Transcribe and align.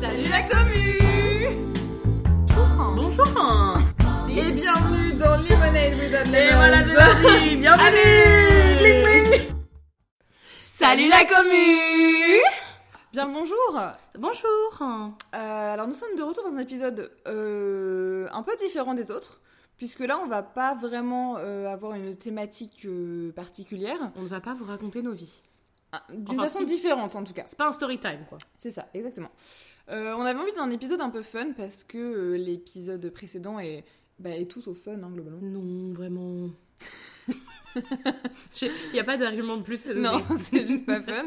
Salut 0.00 0.24
la 0.30 0.42
commu 0.42 0.98
Bonjour 2.96 3.26
Et 4.28 4.52
bienvenue 4.52 5.12
dans 5.14 5.36
Lemonade 5.36 5.94
with 5.94 6.34
Et 6.34 6.54
voilà, 6.54 6.84
c'est 6.86 6.94
parti 6.94 7.56
Bienvenue. 7.60 9.48
Salut 10.58 11.08
la 11.08 11.24
commu 11.24 12.40
Bien 13.12 13.28
bonjour 13.28 13.80
Bonjour 14.18 14.78
Euh, 14.82 15.72
Alors 15.72 15.86
nous 15.86 15.94
sommes 15.94 16.16
de 16.16 16.22
retour 16.22 16.44
dans 16.44 16.54
un 16.56 16.60
épisode 16.60 17.10
euh, 17.28 18.26
un 18.32 18.42
peu 18.42 18.54
différent 18.56 18.94
des 18.94 19.10
autres, 19.10 19.40
puisque 19.76 20.00
là 20.00 20.18
on 20.22 20.26
va 20.26 20.42
pas 20.42 20.74
vraiment 20.74 21.36
euh, 21.38 21.68
avoir 21.72 21.94
une 21.94 22.16
thématique 22.16 22.86
particulière, 23.34 23.98
On 24.16 24.22
ne 24.22 24.28
va 24.28 24.40
pas 24.40 24.54
vous 24.54 24.64
raconter 24.66 25.02
nos 25.02 25.12
vies. 25.12 25.42
Ah, 25.92 26.02
d'une 26.10 26.32
Enfin, 26.38 26.42
façon 26.42 26.58
si. 26.60 26.66
différente 26.66 27.14
en 27.16 27.22
tout 27.24 27.32
cas. 27.32 27.44
C'est 27.46 27.56
pas 27.56 27.68
un 27.68 27.72
story 27.72 27.98
time, 27.98 28.24
quoi. 28.28 28.38
C'est 28.58 28.70
ça, 28.72 28.86
exactement. 28.92 29.30
Euh, 29.88 30.14
on 30.16 30.22
avait 30.22 30.38
envie 30.38 30.52
d'un 30.52 30.70
épisode 30.70 31.00
un 31.00 31.10
peu 31.10 31.22
fun 31.22 31.52
parce 31.56 31.84
que 31.84 31.98
euh, 31.98 32.36
l'épisode 32.36 33.08
précédent 33.10 33.60
est, 33.60 33.84
bah, 34.18 34.30
est 34.30 34.46
tout 34.46 34.60
sauf 34.60 34.76
fun 34.76 35.02
hein, 35.02 35.10
globalement. 35.12 35.40
Non, 35.42 35.92
vraiment... 35.92 36.50
Il 38.62 38.92
n'y 38.94 39.00
a 39.00 39.04
pas 39.04 39.16
d'argument 39.16 39.58
de 39.58 39.62
plus 39.62 39.84
à 39.86 39.94
donner. 39.94 40.08
Non, 40.08 40.18
c'est 40.40 40.66
juste 40.66 40.86
pas 40.86 41.00
fun. 41.02 41.26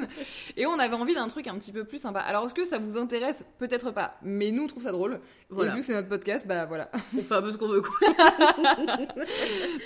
Et 0.58 0.66
on 0.66 0.80
avait 0.80 0.96
envie 0.96 1.14
d'un 1.14 1.28
truc 1.28 1.48
un 1.48 1.56
petit 1.56 1.72
peu 1.72 1.84
plus 1.84 2.00
sympa. 2.00 2.20
Alors 2.20 2.46
est-ce 2.46 2.54
que 2.54 2.66
ça 2.66 2.80
vous 2.80 2.98
intéresse? 2.98 3.46
Peut-être 3.60 3.92
pas, 3.92 4.18
mais 4.24 4.52
nous 4.52 4.64
on 4.64 4.68
trouve 4.68 4.84
ça 4.84 4.92
drôle. 4.92 5.20
Voilà. 5.50 5.72
Et 5.72 5.76
vu 5.76 5.82
que 5.82 5.86
c'est 5.86 5.94
notre 5.94 6.10
podcast, 6.10 6.48
bah 6.48 6.66
voilà. 6.66 6.90
On 7.18 7.22
fait 7.22 7.36
un 7.36 7.42
peu 7.42 7.52
ce 7.52 7.58
qu'on 7.58 7.68
veut, 7.68 7.82
quoi. 7.82 8.00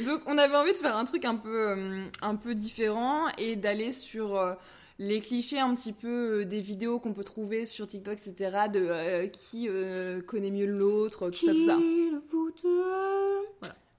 Donc 0.06 0.22
on 0.26 0.38
avait 0.38 0.56
envie 0.56 0.72
de 0.72 0.78
faire 0.78 0.96
un 0.96 1.06
truc 1.06 1.26
un 1.26 1.36
peu, 1.36 1.70
euh, 1.70 2.06
un 2.22 2.36
peu 2.36 2.56
différent 2.56 3.28
et 3.38 3.56
d'aller 3.56 3.92
sur 3.92 4.56
les 5.00 5.22
clichés 5.22 5.60
un 5.60 5.74
petit 5.76 5.94
peu 5.94 6.42
euh, 6.42 6.46
des 6.46 6.60
vidéos 6.60 7.00
qu'on 7.00 7.14
peut 7.14 7.24
trouver 7.24 7.66
sur 7.66 7.88
TikTok, 7.88 8.14
etc. 8.14 8.68
De 8.72 8.80
euh, 8.80 9.28
qui 9.28 9.68
euh, 9.70 10.22
connaît 10.22 10.52
mieux 10.52 10.66
l'autre, 10.66 11.30
tout 11.30 11.46
ça, 11.46 11.54
tout 11.54 11.66
ça. 11.66 11.78
Le 11.78 12.22
fouteur 12.28 13.44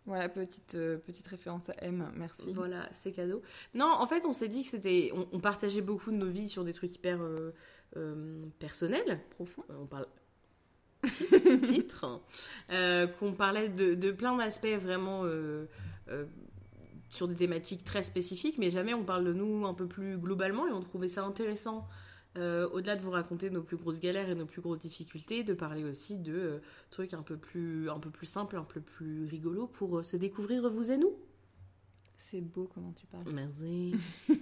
Voilà, 0.07 0.29
petite, 0.29 0.75
euh, 0.75 0.97
petite 0.99 1.27
référence 1.27 1.71
à 1.71 1.75
M, 1.83 2.11
merci. 2.17 2.53
Voilà, 2.53 2.89
c'est 2.93 3.13
cadeau. 3.13 3.43
Non, 3.75 3.87
en 3.87 4.07
fait, 4.07 4.25
on 4.27 4.33
s'est 4.33 4.49
dit 4.49 4.63
que 4.63 4.69
c'était... 4.69 5.11
On, 5.15 5.27
on 5.33 5.41
partageait 5.41 5.83
beaucoup 5.83 6.11
de 6.11 6.17
nos 6.17 6.31
vies 6.31 6.49
sur 6.49 6.65
des 6.65 6.73
trucs 6.73 6.95
hyper 6.95 7.19
personnels. 8.59 9.21
Profond. 9.31 9.65
Euh, 9.71 9.75
on 9.83 9.87
parle 9.87 10.07
titre. 11.63 12.21
Euh, 12.71 13.07
qu'on 13.07 13.33
parlait 13.33 13.69
de, 13.69 13.95
de 13.95 14.11
plein 14.11 14.37
d'aspects 14.37 14.67
vraiment 14.81 15.23
euh, 15.25 15.67
euh, 16.09 16.25
sur 17.15 17.29
des 17.29 17.37
thématiques 17.37 17.85
très 17.85 18.03
spécifiques 18.03 18.59
mais 18.59 18.71
jamais 18.71 18.93
on 18.93 19.05
parle 19.05 19.25
de 19.25 19.33
nous 19.33 19.67
un 19.67 19.75
peu 19.75 19.87
plus 19.87 20.19
globalement 20.19 20.67
et 20.67 20.73
on 20.73 20.81
trouvait 20.81 21.09
ça 21.09 21.25
intéressant 21.25 21.87
euh, 22.37 22.69
au-delà 22.71 22.97
de 22.97 23.03
vous 23.03 23.13
raconter 23.13 23.49
nos 23.51 23.63
plus 23.63 23.77
grosses 23.77 24.01
galères 24.01 24.29
et 24.29 24.35
nos 24.35 24.47
plus 24.47 24.61
grosses 24.61 24.81
difficultés 24.81 25.45
de 25.45 25.55
parler 25.55 25.85
aussi 25.85 26.19
de 26.19 26.35
euh, 26.35 26.59
trucs 26.91 27.15
un 27.15 27.23
peu 27.23 27.37
plus 27.37 27.89
un 27.89 28.01
peu 28.01 28.11
plus 28.11 28.27
simples 28.27 28.57
un 28.57 28.65
peu 28.65 28.81
plus 28.81 29.27
rigolos 29.27 29.69
pour 29.69 29.99
euh, 29.99 30.03
se 30.03 30.17
découvrir 30.17 30.69
vous 30.69 30.91
et 30.91 30.97
nous 30.97 31.15
C'est 32.17 32.41
beau 32.41 32.69
comment 32.75 32.93
tu 32.93 33.07
parles. 33.07 33.33
merci 33.33 33.95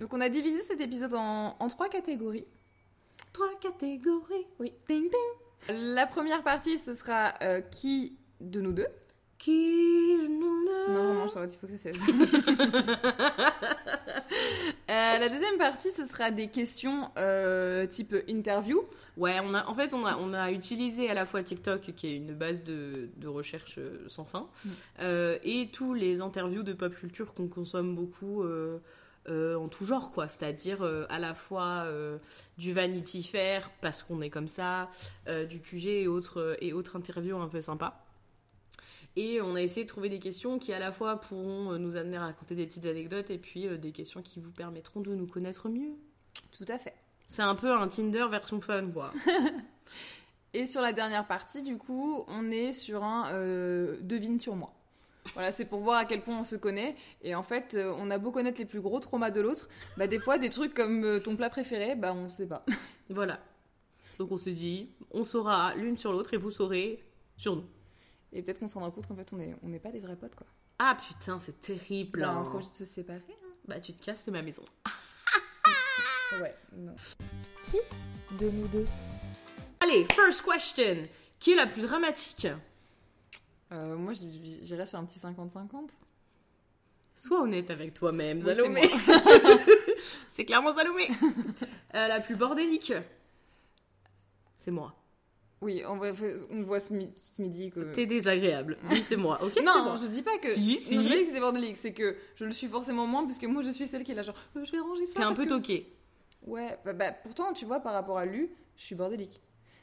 Donc 0.00 0.14
on 0.14 0.20
a 0.22 0.30
divisé 0.30 0.62
cet 0.62 0.80
épisode 0.80 1.12
en, 1.12 1.56
en 1.58 1.68
trois 1.68 1.90
catégories. 1.90 2.46
trois 3.34 3.54
catégories 3.60 4.46
oui 4.58 4.72
Ding 4.88 5.10
ding. 5.10 5.74
La 5.76 6.06
première 6.06 6.42
partie, 6.42 6.78
ce 6.78 6.94
sera 6.94 7.32
qui 7.72 8.16
de 8.40 8.60
nous 8.62 8.72
deux? 8.72 8.86
Qui 9.38 10.16
nous 10.28 10.64
Non, 10.92 11.26
il 11.26 11.30
faut 11.58 11.66
que 11.66 11.76
ça 11.76 11.92
cesse. 11.92 11.96
Euh, 14.90 15.18
la 15.18 15.28
deuxième 15.28 15.58
partie, 15.58 15.90
ce 15.90 16.06
sera 16.06 16.30
des 16.30 16.48
questions 16.48 17.10
euh, 17.18 17.86
type 17.86 18.14
interview. 18.26 18.80
Ouais, 19.18 19.36
on 19.42 19.52
a, 19.52 19.66
en 19.66 19.74
fait, 19.74 19.92
on 19.92 20.04
a, 20.06 20.16
on 20.16 20.32
a 20.32 20.50
utilisé 20.50 21.10
à 21.10 21.14
la 21.14 21.26
fois 21.26 21.42
TikTok, 21.42 21.92
qui 21.94 22.06
est 22.06 22.16
une 22.16 22.34
base 22.34 22.62
de, 22.64 23.10
de 23.16 23.28
recherche 23.28 23.76
euh, 23.78 24.04
sans 24.08 24.24
fin, 24.24 24.48
Mm. 24.64 24.68
euh, 25.00 25.38
et 25.44 25.68
tous 25.70 25.92
les 25.92 26.22
interviews 26.22 26.62
de 26.62 26.72
pop 26.72 26.94
culture 26.94 27.34
qu'on 27.34 27.48
consomme 27.48 27.94
beaucoup 27.94 28.42
euh, 28.42 28.78
en 29.28 29.68
tout 29.68 29.84
genre, 29.84 30.10
quoi. 30.10 30.26
C'est-à-dire 30.28 30.82
euh, 30.82 31.04
à 31.10 31.18
la 31.18 31.34
fois 31.34 31.82
euh, 31.84 32.16
du 32.56 32.72
Vanity 32.72 33.22
Fair, 33.22 33.70
parce 33.82 34.02
qu'on 34.02 34.22
est 34.22 34.30
comme 34.30 34.48
ça, 34.48 34.88
du 35.50 35.60
QG 35.60 35.86
et 35.86 36.08
autres, 36.08 36.56
et 36.62 36.72
autres 36.72 36.96
interviews 36.96 37.36
un 37.38 37.48
peu 37.48 37.60
sympas. 37.60 38.04
Et 39.18 39.40
on 39.40 39.56
a 39.56 39.60
essayé 39.60 39.82
de 39.82 39.88
trouver 39.88 40.08
des 40.08 40.20
questions 40.20 40.60
qui 40.60 40.72
à 40.72 40.78
la 40.78 40.92
fois 40.92 41.20
pourront 41.20 41.72
euh, 41.72 41.78
nous 41.78 41.96
amener 41.96 42.18
à 42.18 42.20
raconter 42.20 42.54
des 42.54 42.66
petites 42.66 42.86
anecdotes 42.86 43.30
et 43.30 43.38
puis 43.38 43.66
euh, 43.66 43.76
des 43.76 43.90
questions 43.90 44.22
qui 44.22 44.38
vous 44.38 44.52
permettront 44.52 45.00
de 45.00 45.12
nous 45.12 45.26
connaître 45.26 45.68
mieux. 45.68 45.90
Tout 46.56 46.64
à 46.68 46.78
fait. 46.78 46.94
C'est 47.26 47.42
un 47.42 47.56
peu 47.56 47.72
un 47.72 47.88
Tinder 47.88 48.26
version 48.30 48.60
fun, 48.60 48.88
quoi. 48.92 49.12
Et 50.54 50.66
sur 50.66 50.80
la 50.82 50.92
dernière 50.92 51.26
partie, 51.26 51.62
du 51.62 51.78
coup, 51.78 52.22
on 52.28 52.52
est 52.52 52.70
sur 52.70 53.02
un 53.02 53.32
euh, 53.32 53.98
devine 54.02 54.38
sur 54.38 54.54
moi. 54.54 54.72
Voilà, 55.34 55.50
c'est 55.50 55.64
pour 55.64 55.80
voir 55.80 55.98
à 55.98 56.04
quel 56.04 56.22
point 56.22 56.38
on 56.38 56.44
se 56.44 56.54
connaît. 56.54 56.94
Et 57.22 57.34
en 57.34 57.42
fait, 57.42 57.76
on 57.76 58.12
a 58.12 58.18
beau 58.18 58.30
connaître 58.30 58.60
les 58.60 58.66
plus 58.66 58.80
gros 58.80 59.00
traumas 59.00 59.32
de 59.32 59.40
l'autre, 59.40 59.68
bah 59.96 60.06
des 60.06 60.20
fois, 60.20 60.38
des 60.38 60.48
trucs 60.48 60.74
comme 60.74 61.20
ton 61.24 61.34
plat 61.34 61.50
préféré, 61.50 61.96
bah 61.96 62.14
on 62.14 62.28
sait 62.28 62.46
pas. 62.46 62.64
Voilà. 63.10 63.40
Donc 64.18 64.30
on 64.30 64.36
s'est 64.36 64.52
dit, 64.52 64.90
on 65.10 65.24
saura 65.24 65.74
l'une 65.74 65.98
sur 65.98 66.12
l'autre 66.12 66.34
et 66.34 66.36
vous 66.36 66.52
saurez 66.52 67.02
sur 67.36 67.56
nous. 67.56 67.64
Et 68.32 68.42
peut-être 68.42 68.60
qu'on 68.60 68.68
se 68.68 68.74
rendra 68.74 68.90
compte 68.90 69.06
qu'en 69.06 69.14
fait, 69.16 69.32
on 69.32 69.40
est, 69.40 69.54
on 69.62 69.68
n'est 69.68 69.78
pas 69.78 69.90
des 69.90 70.00
vrais 70.00 70.16
potes, 70.16 70.34
quoi. 70.34 70.46
Ah 70.78 70.96
putain, 70.96 71.40
c'est 71.40 71.60
terrible. 71.60 72.20
Bah, 72.20 72.30
hein. 72.30 72.42
on 72.46 72.54
obligé 72.54 72.70
de 72.70 72.74
se 72.76 72.84
séparer. 72.84 73.22
Bah 73.66 73.80
tu 73.80 73.92
te 73.94 74.04
casses, 74.04 74.22
c'est 74.24 74.30
ma 74.30 74.42
maison. 74.42 74.64
Ouais, 76.42 76.54
non. 76.76 76.94
Qui 77.64 77.78
de 78.38 78.50
nous 78.50 78.68
deux 78.68 78.84
Allez, 79.80 80.04
first 80.12 80.42
question. 80.42 81.08
Qui 81.38 81.52
est 81.52 81.56
la 81.56 81.66
plus 81.66 81.80
dramatique 81.80 82.46
Euh, 83.72 83.96
Moi, 83.96 84.12
j- 84.12 84.58
j'irais 84.62 84.84
sur 84.84 84.98
un 84.98 85.06
petit 85.06 85.18
50-50. 85.18 85.88
Sois 87.16 87.40
honnête 87.40 87.70
avec 87.70 87.94
toi-même, 87.94 88.38
Oui, 88.40 88.44
Salomé. 88.44 88.90
c'est 90.28 90.44
clairement 90.44 90.74
Salomé. 90.74 91.08
Euh, 91.94 92.08
la 92.08 92.20
plus 92.20 92.36
bordélique 92.36 92.92
C'est 94.58 94.70
moi. 94.70 94.94
Oui, 95.60 95.82
on 95.86 95.96
voit, 95.96 96.12
on 96.50 96.62
voit 96.62 96.78
ce, 96.78 96.92
mi- 96.92 97.12
ce 97.18 97.42
midi 97.42 97.70
que... 97.70 97.80
T'es 97.92 98.06
désagréable. 98.06 98.76
Oui, 98.90 99.02
c'est 99.02 99.16
moi. 99.16 99.42
Ok, 99.42 99.56
non, 99.64 99.82
moi. 99.84 99.96
je 100.00 100.06
dis 100.06 100.22
pas 100.22 100.38
que. 100.38 100.48
Si, 100.50 100.78
si. 100.78 100.96
Non, 100.96 101.02
je 101.02 101.08
dis 101.08 101.24
que 101.26 101.32
c'est 101.32 101.40
bordélique, 101.40 101.76
c'est 101.76 101.92
que 101.92 102.16
je 102.36 102.44
le 102.44 102.52
suis 102.52 102.68
forcément 102.68 103.06
moins, 103.06 103.24
puisque 103.24 103.44
moi 103.44 103.62
je 103.62 103.70
suis 103.70 103.86
celle 103.88 104.04
qui 104.04 104.12
est 104.12 104.14
là, 104.14 104.22
genre, 104.22 104.36
Euh, 104.56 104.64
je 104.64 104.70
vais 104.70 104.78
ranger 104.78 105.06
ça. 105.06 105.14
T'es 105.14 105.22
un 105.22 105.34
peu 105.34 105.44
que- 105.44 105.48
toqué. 105.48 105.92
Ouais, 106.46 106.78
bah, 106.84 106.92
bah, 106.92 107.10
pourtant, 107.12 107.52
tu 107.52 107.64
vois, 107.64 107.80
par 107.80 107.92
rapport 107.92 108.18
à 108.18 108.24
lui, 108.24 108.48
je 108.76 108.82
suis 108.84 108.94
bordélique. 108.94 109.40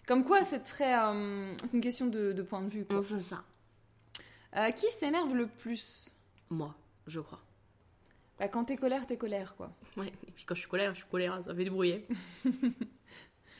Comme 0.07 0.23
quoi, 0.23 0.45
c'est 0.45 0.59
très. 0.63 0.97
euh, 0.97 1.53
c'est 1.65 1.73
une 1.73 1.81
question 1.81 2.05
de, 2.07 2.31
de 2.31 2.41
point 2.41 2.61
de 2.61 2.69
vue, 2.69 2.85
quoi. 2.85 3.01
C'est 3.01 3.19
ça. 3.21 3.43
Euh, 4.55 4.71
qui 4.71 4.85
s'énerve 4.97 5.35
le 5.35 5.47
plus? 5.47 6.15
Moi, 6.49 6.73
je 7.07 7.19
crois. 7.19 7.41
Bah, 8.39 8.47
quand 8.47 8.63
t'es 8.63 8.77
colère, 8.77 9.05
t'es 9.05 9.17
colère, 9.17 9.55
quoi. 9.57 9.75
Ouais, 9.97 10.13
et 10.27 10.31
puis 10.31 10.45
quand 10.45 10.55
je 10.55 10.61
suis 10.61 10.69
colère, 10.69 10.91
je 10.93 10.99
suis 11.01 11.09
colère, 11.09 11.41
ça 11.43 11.53
fait 11.53 11.65
du 11.65 11.69
bruit. 11.71 12.05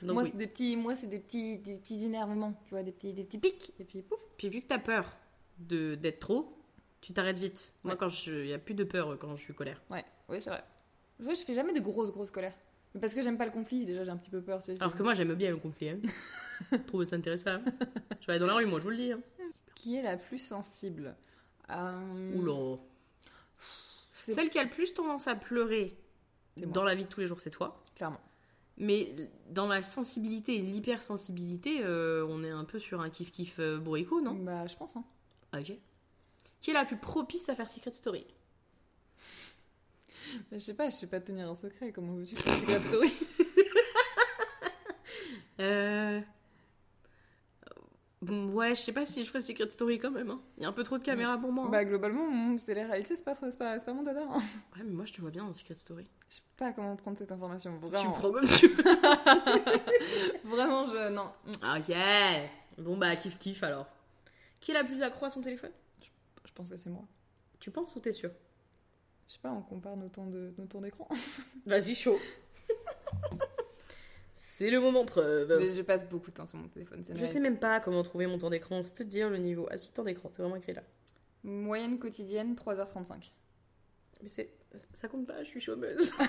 Donc 0.02 0.14
moi, 0.14 0.24
oui. 0.24 0.30
c'est 0.32 0.38
des 0.38 0.48
petits, 0.48 0.76
moi, 0.76 0.96
c'est 0.96 1.08
des 1.08 1.20
petits, 1.20 1.58
des 1.58 1.76
petits 1.76 2.04
énervements, 2.04 2.54
tu 2.66 2.72
vois, 2.72 2.84
des 2.84 2.92
petits, 2.92 3.14
des 3.14 3.24
petits 3.24 3.38
pics, 3.38 3.74
et 3.80 3.84
puis 3.84 4.02
pouf. 4.02 4.20
Puis 4.38 4.50
vu 4.50 4.62
que 4.62 4.68
t'as 4.68 4.80
peur 4.80 5.16
de 5.58 5.96
d'être 5.96 6.20
trop, 6.20 6.58
tu 7.02 7.14
t'arrêtes 7.14 7.38
vite. 7.38 7.74
Moi, 7.84 7.96
quand 7.96 8.10
je, 8.10 8.46
y 8.46 8.54
a 8.54 8.60
plus 8.60 8.74
de 8.74 8.84
peur 8.84 9.12
euh, 9.12 9.16
quand 9.16 9.36
je 9.36 9.42
suis 9.42 9.54
colère. 9.54 9.82
Ouais, 9.90 10.04
ouais, 10.28 10.40
c'est 10.40 10.50
vrai. 10.50 10.64
Je 11.20 11.44
fais 11.46 11.54
jamais 11.54 11.74
de 11.74 11.80
grosses, 11.80 12.12
grosses 12.12 12.32
colères. 12.32 12.56
Mais 12.94 13.02
Parce 13.02 13.14
que 13.14 13.22
j'aime 13.22 13.38
pas 13.38 13.46
le 13.46 13.52
conflit, 13.52 13.86
déjà 13.86 14.04
j'ai 14.04 14.10
un 14.10 14.18
petit 14.18 14.30
peu 14.30 14.42
peur. 14.42 14.60
Alors 14.80 14.96
que 14.96 15.04
moi, 15.04 15.14
j'aime 15.14 15.34
bien 15.34 15.52
le 15.52 15.58
conflit. 15.58 15.90
Hein. 15.90 16.00
je 16.72 16.78
trouve 16.78 17.04
ça 17.06 17.16
intéressant. 17.18 17.60
Je 18.22 18.26
vais 18.26 18.34
aller 18.34 18.40
dans 18.40 18.48
la 18.48 18.56
rue, 18.56 18.66
moi, 18.66 18.80
je 18.80 18.84
vous 18.84 18.90
le 18.90 18.98
dis. 18.98 19.12
Hein. 19.12 19.20
Qui 19.76 19.98
est 19.98 20.02
la 20.02 20.18
plus 20.18 20.40
sensible? 20.40 21.16
Euh, 21.70 22.36
Oula. 22.36 22.80
Celle 24.16 24.50
qui 24.50 24.58
a 24.58 24.64
le 24.64 24.70
plus 24.70 24.94
tendance 24.94 25.28
à 25.28 25.36
pleurer 25.36 25.98
moi. 26.58 26.68
dans 26.68 26.84
la 26.84 26.96
vie 26.96 27.04
de 27.04 27.10
tous 27.10 27.20
les 27.20 27.28
jours, 27.28 27.40
c'est 27.40 27.50
toi. 27.50 27.84
Clairement. 27.96 28.22
Mais 28.78 29.16
dans 29.50 29.68
la 29.68 29.82
sensibilité 29.82 30.56
et 30.56 30.62
l'hypersensibilité, 30.62 31.82
euh, 31.84 32.26
on 32.30 32.44
est 32.44 32.50
un 32.50 32.66
peu 32.66 32.80
sur 32.80 33.02
un 33.02 33.10
kiff-kiff 33.10 33.60
euh, 33.60 33.78
bourricot, 33.78 34.22
non? 34.22 34.34
Bah, 34.34 34.68
je 34.68 34.76
pense, 34.76 34.96
hein. 34.98 35.04
Ok. 35.54 35.74
Qui 36.60 36.72
est 36.72 36.74
la 36.74 36.84
plus 36.84 36.98
propice 36.98 37.48
à 37.48 37.56
faire 37.56 37.70
Secret 37.70 37.94
Story? 37.94 38.26
Je 40.52 40.58
sais 40.58 40.74
pas, 40.74 40.90
je 40.90 40.96
sais 40.96 41.08
pas 41.08 41.22
tenir 41.22 41.50
un 41.50 41.56
secret, 41.56 41.92
comment 41.92 42.14
veux-tu 42.14 42.36
faire 42.36 42.56
Secret 42.58 42.82
Story? 42.82 43.14
Euh... 45.62 46.20
Bon, 48.26 48.50
ouais, 48.54 48.76
je 48.76 48.82
sais 48.82 48.92
pas 48.92 49.06
si 49.06 49.24
je 49.24 49.28
ferais 49.30 49.42
Secret 49.42 49.70
Story 49.70 50.00
quand 50.00 50.12
même. 50.12 50.30
hein. 50.32 50.42
Il 50.58 50.64
y 50.64 50.66
a 50.66 50.70
un 50.70 50.74
peu 50.74 50.84
trop 50.84 50.98
de 50.98 51.04
caméras 51.04 51.38
pour 51.38 51.52
moi. 51.52 51.66
hein. 51.66 51.70
Bah, 51.70 51.86
globalement, 51.86 52.28
mon- 52.30 52.58
c'est 52.60 52.74
la 52.74 52.86
réalité, 52.86 53.16
c'est 53.16 53.24
pas, 53.24 53.36
trop- 53.36 53.50
pas, 53.58 53.80
pas 53.80 53.94
mon 53.94 54.04
dada. 54.04 54.22
hein. 54.30 54.38
Ouais, 54.76 54.84
mais 54.84 54.92
moi 54.94 55.06
je 55.06 55.14
te 55.14 55.22
vois 55.22 55.32
bien 55.32 55.44
dans 55.46 55.54
Secret 55.54 55.76
Story. 55.76 56.10
Je 56.30 56.36
sais 56.38 56.42
pas 56.58 56.74
comment 56.74 56.96
prendre 56.96 57.18
cette 57.18 57.32
information. 57.32 57.78
Tu 57.82 57.88
Vraiment, 57.88 58.12
prends 58.14 58.32
comme 58.32 58.48
tu 58.48 58.68
vraiment 60.44 60.88
je. 60.88 61.10
Non. 61.10 61.32
Ok. 61.48 62.84
Bon 62.84 62.98
bah 62.98 63.16
kiff 63.16 63.38
kiff 63.38 63.64
alors. 63.64 63.88
Qui 64.60 64.72
est 64.72 64.74
la 64.74 64.84
plus 64.84 65.02
accro 65.02 65.26
à 65.26 65.30
son 65.30 65.42
téléphone? 65.42 65.72
Je 66.46 66.52
pense 66.54 66.70
que 66.70 66.78
c'est 66.78 66.90
moi. 66.90 67.04
Tu 67.60 67.72
penses 67.72 67.96
ou 67.96 68.00
t'es 68.00 68.12
sûr? 68.14 68.32
Je 69.28 69.34
sais 69.34 69.40
pas, 69.40 69.52
on 69.52 69.62
compare 69.62 69.98
nos 69.98 70.08
temps 70.10 70.28
de- 70.28 70.54
nos 70.58 70.66
temps 70.66 70.82
d'écran. 70.82 71.08
Vas-y 71.66 71.96
chaud. 71.96 72.20
C'est 74.38 74.70
le 74.70 74.82
moment 74.82 75.06
preuve. 75.06 75.58
Mais 75.58 75.70
je 75.70 75.82
passe 75.82 76.08
beaucoup 76.08 76.30
de 76.30 76.36
temps 76.36 76.46
sur 76.46 76.58
mon 76.58 76.68
téléphone. 76.68 77.02
Je 77.16 77.26
sais 77.26 77.40
même 77.40 77.58
pas 77.58 77.80
comment 77.80 78.04
trouver 78.04 78.28
mon 78.28 78.38
temps 78.38 78.50
d'écran, 78.50 78.84
c'est 78.84 78.94
te 78.94 79.04
dire 79.04 79.30
le 79.30 79.38
niveau. 79.38 79.66
Ah 79.72 79.78
si, 79.78 79.94
temps 79.94 80.04
d'écran, 80.04 80.28
c'est 80.30 80.42
vraiment 80.42 80.58
écrit 80.58 80.74
là. 80.74 80.84
Moyenne 81.44 81.98
quotidienne, 82.00 82.54
3h35. 82.54 83.32
Mais 84.22 84.28
c'est. 84.28 84.50
Ça 84.94 85.08
compte 85.08 85.26
pas, 85.26 85.42
je 85.42 85.48
suis 85.48 85.62
chômeuse. 85.62 86.14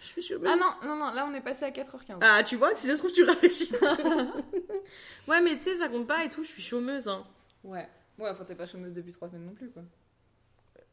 je 0.00 0.06
suis 0.06 0.22
chômeuse. 0.22 0.50
Ah 0.50 0.56
non, 0.56 0.88
non, 0.88 0.96
non, 0.96 1.12
là 1.12 1.26
on 1.30 1.34
est 1.34 1.42
passé 1.42 1.66
à 1.66 1.70
4h15. 1.70 2.20
Ah, 2.22 2.42
tu 2.42 2.56
vois, 2.56 2.74
si 2.74 2.86
ça 2.86 2.94
se 2.94 2.98
trouve, 2.98 3.12
tu 3.12 3.22
réfléchis. 3.22 3.74
ouais, 5.28 5.42
mais 5.42 5.58
tu 5.58 5.64
sais, 5.64 5.76
ça 5.76 5.88
compte 5.88 6.06
pas 6.06 6.24
et 6.24 6.30
tout, 6.30 6.42
je 6.42 6.48
suis 6.48 6.62
chômeuse. 6.62 7.06
Hein. 7.06 7.26
Ouais. 7.62 7.86
Ouais, 8.18 8.30
enfin 8.30 8.44
t'es 8.44 8.54
pas 8.54 8.64
chômeuse 8.64 8.94
depuis 8.94 9.12
3 9.12 9.28
semaines 9.28 9.44
non 9.44 9.52
plus 9.52 9.70
quoi. 9.70 9.82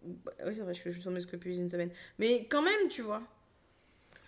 Bah, 0.03 0.33
oui, 0.45 0.53
c'est 0.55 0.61
vrai, 0.61 0.73
je 0.73 0.79
suis 0.79 0.89
je 0.89 0.95
suis 0.95 1.03
chômeuse 1.03 1.25
que 1.25 1.37
depuis 1.37 1.55
une 1.55 1.69
semaine. 1.69 1.91
Mais 2.17 2.47
quand 2.47 2.61
même, 2.61 2.89
tu 2.89 3.01
vois. 3.01 3.21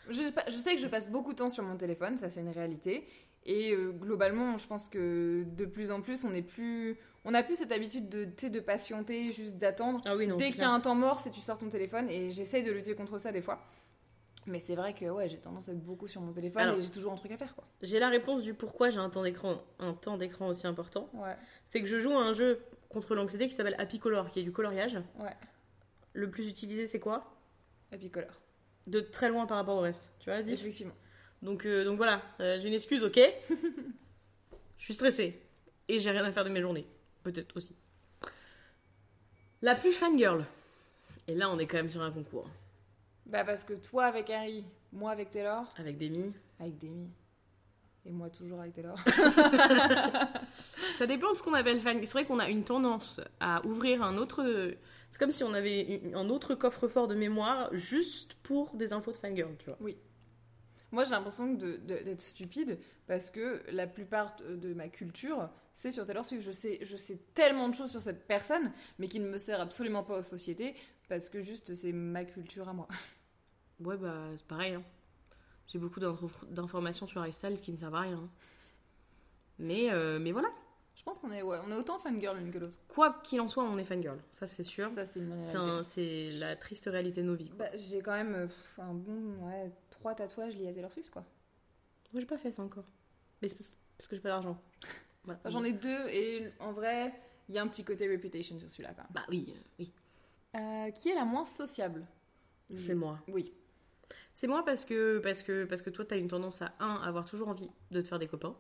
Je, 0.10 0.22
je 0.48 0.58
sais 0.58 0.76
que 0.76 0.82
je 0.82 0.88
passe 0.88 1.10
beaucoup 1.10 1.32
de 1.32 1.38
temps 1.38 1.50
sur 1.50 1.64
mon 1.64 1.78
téléphone, 1.78 2.18
ça 2.18 2.30
c'est 2.30 2.42
une 2.42 2.50
réalité. 2.50 3.06
Et 3.46 3.74
euh, 3.74 3.92
globalement, 3.92 4.58
je 4.58 4.68
pense 4.68 4.88
que 4.88 5.44
de 5.46 5.66
plus 5.66 5.92
en 5.92 6.02
plus, 6.02 6.24
on 6.24 6.34
est 6.34 6.42
plus, 6.42 6.98
on 7.26 7.34
a 7.34 7.44
plus 7.44 7.56
cette 7.56 7.72
habitude 7.72 8.08
de, 8.10 8.60
patienter, 8.60 9.32
juste 9.32 9.58
d'attendre. 9.58 10.02
Ah 10.06 10.16
oui. 10.16 10.28
Dès 10.38 10.52
qu'il 10.52 10.62
y 10.62 10.64
a 10.64 10.72
un 10.72 10.80
temps 10.80 10.96
mort, 10.96 11.20
c'est 11.20 11.30
tu 11.30 11.42
sors 11.42 11.58
ton 11.58 11.70
téléphone. 11.70 12.10
Et 12.10 12.32
j'essaye 12.32 12.64
de 12.64 12.72
lutter 12.72 12.96
contre 12.96 13.18
ça 13.18 13.32
des 13.32 13.42
fois. 13.42 13.62
Mais 14.46 14.60
c'est 14.60 14.76
vrai 14.76 14.94
que 14.94 15.06
ouais, 15.06 15.28
j'ai 15.30 15.38
tendance 15.38 15.70
à 15.70 15.72
être 15.72 15.84
beaucoup 15.84 16.08
sur 16.08 16.22
mon 16.22 16.34
téléphone 16.34 16.62
Alors- 16.64 16.78
et 16.78 16.82
j'ai 16.82 16.90
toujours 16.90 17.14
un 17.14 17.16
truc 17.16 17.32
à 17.32 17.38
faire 17.38 17.56
quoi. 17.56 17.64
J'ai 17.82 18.00
la 18.00 18.10
réponse 18.10 18.44
du 18.44 18.54
pourquoi 18.54 18.90
j'ai 18.90 19.00
un 19.00 19.10
temps 19.10 19.24
d'écran, 19.24 19.62
un 19.80 19.94
temps 19.94 20.18
d'écran 20.18 20.48
aussi 20.48 20.68
important. 20.68 21.10
Ouais. 21.14 21.36
C'est 21.66 21.82
que 21.82 21.88
je 21.88 21.98
joue 21.98 22.12
à 22.12 22.24
un 22.24 22.34
jeu 22.34 22.60
contre 22.90 23.16
l'anxiété 23.16 23.48
qui 23.48 23.56
s'appelle 23.56 23.76
Happy 23.78 24.00
Color, 24.00 24.30
qui 24.30 24.42
est 24.42 24.44
du 24.44 24.52
coloriage. 24.52 24.96
Ouais. 25.20 25.36
Le 26.12 26.30
plus 26.30 26.50
utilisé, 26.50 26.88
c'est 26.88 27.00
quoi? 27.00 27.34
Happy 27.92 28.10
Color. 28.10 28.43
De 28.88 29.00
très 29.00 29.30
loin 29.30 29.46
par 29.46 29.58
rapport 29.58 29.78
au 29.78 29.82
reste. 29.82 30.12
Tu 30.20 30.26
vois 30.26 30.36
la 30.36 30.44
diff 30.44 30.60
Effectivement. 30.60 30.94
Donc, 31.42 31.66
euh, 31.66 31.84
donc 31.86 31.98
voilà, 31.98 32.22
euh, 32.40 32.60
j'ai 32.62 32.68
une 32.68 32.74
excuse, 32.74 33.04
ok 33.04 33.20
Je 34.78 34.84
suis 34.84 34.94
stressée. 34.94 35.40
Et 35.88 36.00
j'ai 36.00 36.12
rien 36.12 36.24
à 36.24 36.32
faire 36.32 36.44
de 36.44 36.50
mes 36.50 36.62
journées. 36.62 36.86
Peut-être 37.24 37.56
aussi. 37.58 37.76
La 39.62 39.76
plus 39.76 39.94
fangirl. 39.94 40.46
Et 41.28 41.36
là, 41.36 41.50
on 41.50 41.58
est 41.60 41.66
quand 41.68 41.78
même 41.78 41.90
sur 41.90 42.02
un 42.02 42.12
concours. 42.12 42.50
Bah 43.26 43.46
parce 43.46 43.64
que 43.64 43.74
toi 43.74 44.06
avec 44.06 44.30
Harry, 44.30 44.66
moi 44.92 45.12
avec 45.12 45.30
Taylor, 45.32 45.66
Avec 45.78 45.98
Demi. 45.98 46.34
avec 46.60 46.78
Demi. 46.78 47.08
Et 48.06 48.12
moi 48.12 48.30
toujours 48.30 48.60
avec 48.60 48.74
Taylor. 48.74 48.98
Ça 50.96 51.08
dépend 51.08 51.32
de 51.32 51.36
ce 51.38 51.42
qu'on 51.44 51.54
appelle 51.54 51.80
fan. 51.80 51.98
C'est 52.02 52.12
vrai 52.12 52.26
qu'on 52.26 52.40
a 52.40 52.50
une 52.50 52.66
tendance 52.66 53.22
à 53.40 53.66
ouvrir 53.66 54.04
un 54.04 54.18
autre. 54.18 54.44
C'est 55.13 55.19
comme 55.19 55.31
si 55.31 55.44
on 55.44 55.54
avait 55.54 55.81
une- 55.83 56.15
un 56.15 56.27
autre 56.30 56.56
coffre-fort 56.56 57.07
de 57.07 57.13
mémoire 57.13 57.69
juste 57.75 58.33
pour 58.42 58.71
des 58.75 58.94
infos 58.94 59.12
de 59.12 59.18
fangirl, 59.18 59.56
tu 59.60 59.68
vois. 59.68 59.77
Moi, 60.92 61.04
j'ai 61.04 61.12
l'impression 61.12 61.54
de- 61.54 61.77
de- 61.77 62.04
d'être 62.04 62.21
stupide 62.21 62.80
parce 63.06 63.30
que 63.30 63.62
la 63.71 63.86
plupart 63.86 64.36
de 64.42 64.74
ma 64.74 64.89
culture, 64.89 65.51
c'est 65.71 65.92
sur 65.92 66.04
Taylor 66.07 66.25
Swift. 66.25 66.44
Je 66.44 66.51
sais, 66.51 66.80
je 66.81 66.98
sais 66.98 67.19
tellement 67.36 67.69
de 67.69 67.75
choses 67.75 67.92
sur 67.92 68.01
cette 68.01 68.25
personne, 68.25 68.71
mais 68.98 69.07
qui 69.07 69.19
ne 69.19 69.30
me 69.30 69.38
sert 69.38 69.62
absolument 69.62 70.01
pas 70.04 70.18
aux 70.18 70.24
sociétés 70.24 70.74
parce 71.07 71.30
que 71.30 71.44
juste 71.44 71.75
c'est 71.75 71.92
ma 71.92 72.25
culture 72.25 72.68
à 72.68 72.74
moi. 72.74 72.88
Ouais, 73.80 73.98
bah, 73.98 74.30
c'est 74.36 74.48
pareil. 74.48 74.74
hein. 74.74 74.83
J'ai 75.68 75.77
beaucoup 75.77 76.00
d'info- 76.00 76.30
d'informations 76.50 77.06
sur 77.06 77.21
Harry 77.21 77.33
Styles 77.33 77.62
qui 77.62 77.71
me 77.71 77.77
servent 77.77 77.95
à 77.95 78.01
rien. 78.01 78.18
hein. 78.18 78.30
Mais, 79.60 79.92
euh, 79.92 80.18
mais 80.19 80.31
voilà. 80.31 80.50
Je 81.04 81.10
pense 81.12 81.20
qu'on 81.20 81.32
est, 81.34 81.42
ouais, 81.42 81.58
on 81.66 81.70
est 81.70 81.76
autant 81.76 82.00
fangirl 82.00 82.38
l'une 82.38 82.50
que 82.50 82.60
l'autre. 82.60 82.74
Quoi 82.88 83.20
qu'il 83.26 83.42
en 83.42 83.50
soit, 83.50 83.66
on 83.66 83.78
est 83.78 83.84
fangirl. 83.84 84.18
Ça, 84.32 84.48
c'est 84.48 84.64
sûr. 84.64 84.88
Ça, 84.92 85.06
c'est 85.06 85.20
une 85.20 85.34
réalité. 85.34 85.84
C'est 85.84 86.32
la 86.40 86.56
triste 86.56 86.86
réalité 86.90 87.22
de 87.22 87.28
nos 87.28 87.36
vies. 87.36 87.52
Bah, 87.58 87.66
j'ai 87.76 88.00
quand 88.02 88.14
même 88.14 88.34
euh, 88.34 88.48
pff, 88.48 88.80
un 88.80 88.94
bon, 88.94 89.46
ouais, 89.46 89.70
trois 89.90 90.16
tatouages 90.16 90.56
liés 90.56 90.70
à 90.70 90.74
Taylor 90.74 90.94
Swift, 90.94 91.12
quoi. 91.12 91.26
Moi, 92.14 92.22
j'ai 92.22 92.26
pas 92.26 92.38
fait 92.38 92.52
ça 92.52 92.64
encore. 92.64 92.86
Mais 93.42 93.50
c'est 93.50 93.58
parce- 93.58 94.08
que 94.08 94.16
j'ai 94.16 94.22
pas 94.22 94.30
d'argent. 94.30 94.58
Voilà. 95.26 95.40
Enfin, 95.42 95.50
J'en 95.50 95.64
ai 95.66 95.74
deux 95.74 96.08
et 96.10 96.52
en 96.60 96.72
vrai, 96.72 97.14
il 97.50 97.56
y 97.56 97.58
a 97.58 97.62
un 97.62 97.68
petit 97.68 97.84
côté 97.84 98.10
reputation 98.10 98.58
sur 98.60 98.70
celui-là, 98.70 98.94
quand 98.94 99.04
même. 99.04 99.12
Bah 99.14 99.24
oui, 99.30 99.54
euh, 99.56 99.60
oui. 99.80 99.92
Euh, 100.56 100.92
qui 100.92 101.10
est 101.10 101.16
la 101.16 101.26
moins 101.26 101.46
sociable? 101.46 102.06
C'est 102.76 102.96
moi. 102.96 103.20
Oui. 103.28 103.54
C'est 104.34 104.48
moi 104.48 104.64
parce 104.66 104.84
que, 104.86 105.20
parce 105.20 105.44
que, 105.44 105.66
parce 105.66 105.82
que 105.82 105.90
toi, 105.90 106.06
t'as 106.06 106.18
une 106.18 106.28
tendance 106.28 106.62
à, 106.62 106.74
un, 106.80 106.96
avoir 107.04 107.26
toujours 107.26 107.50
envie 107.50 107.72
de 107.92 108.02
te 108.02 108.08
faire 108.08 108.20
des 108.20 108.28
copains. 108.28 108.56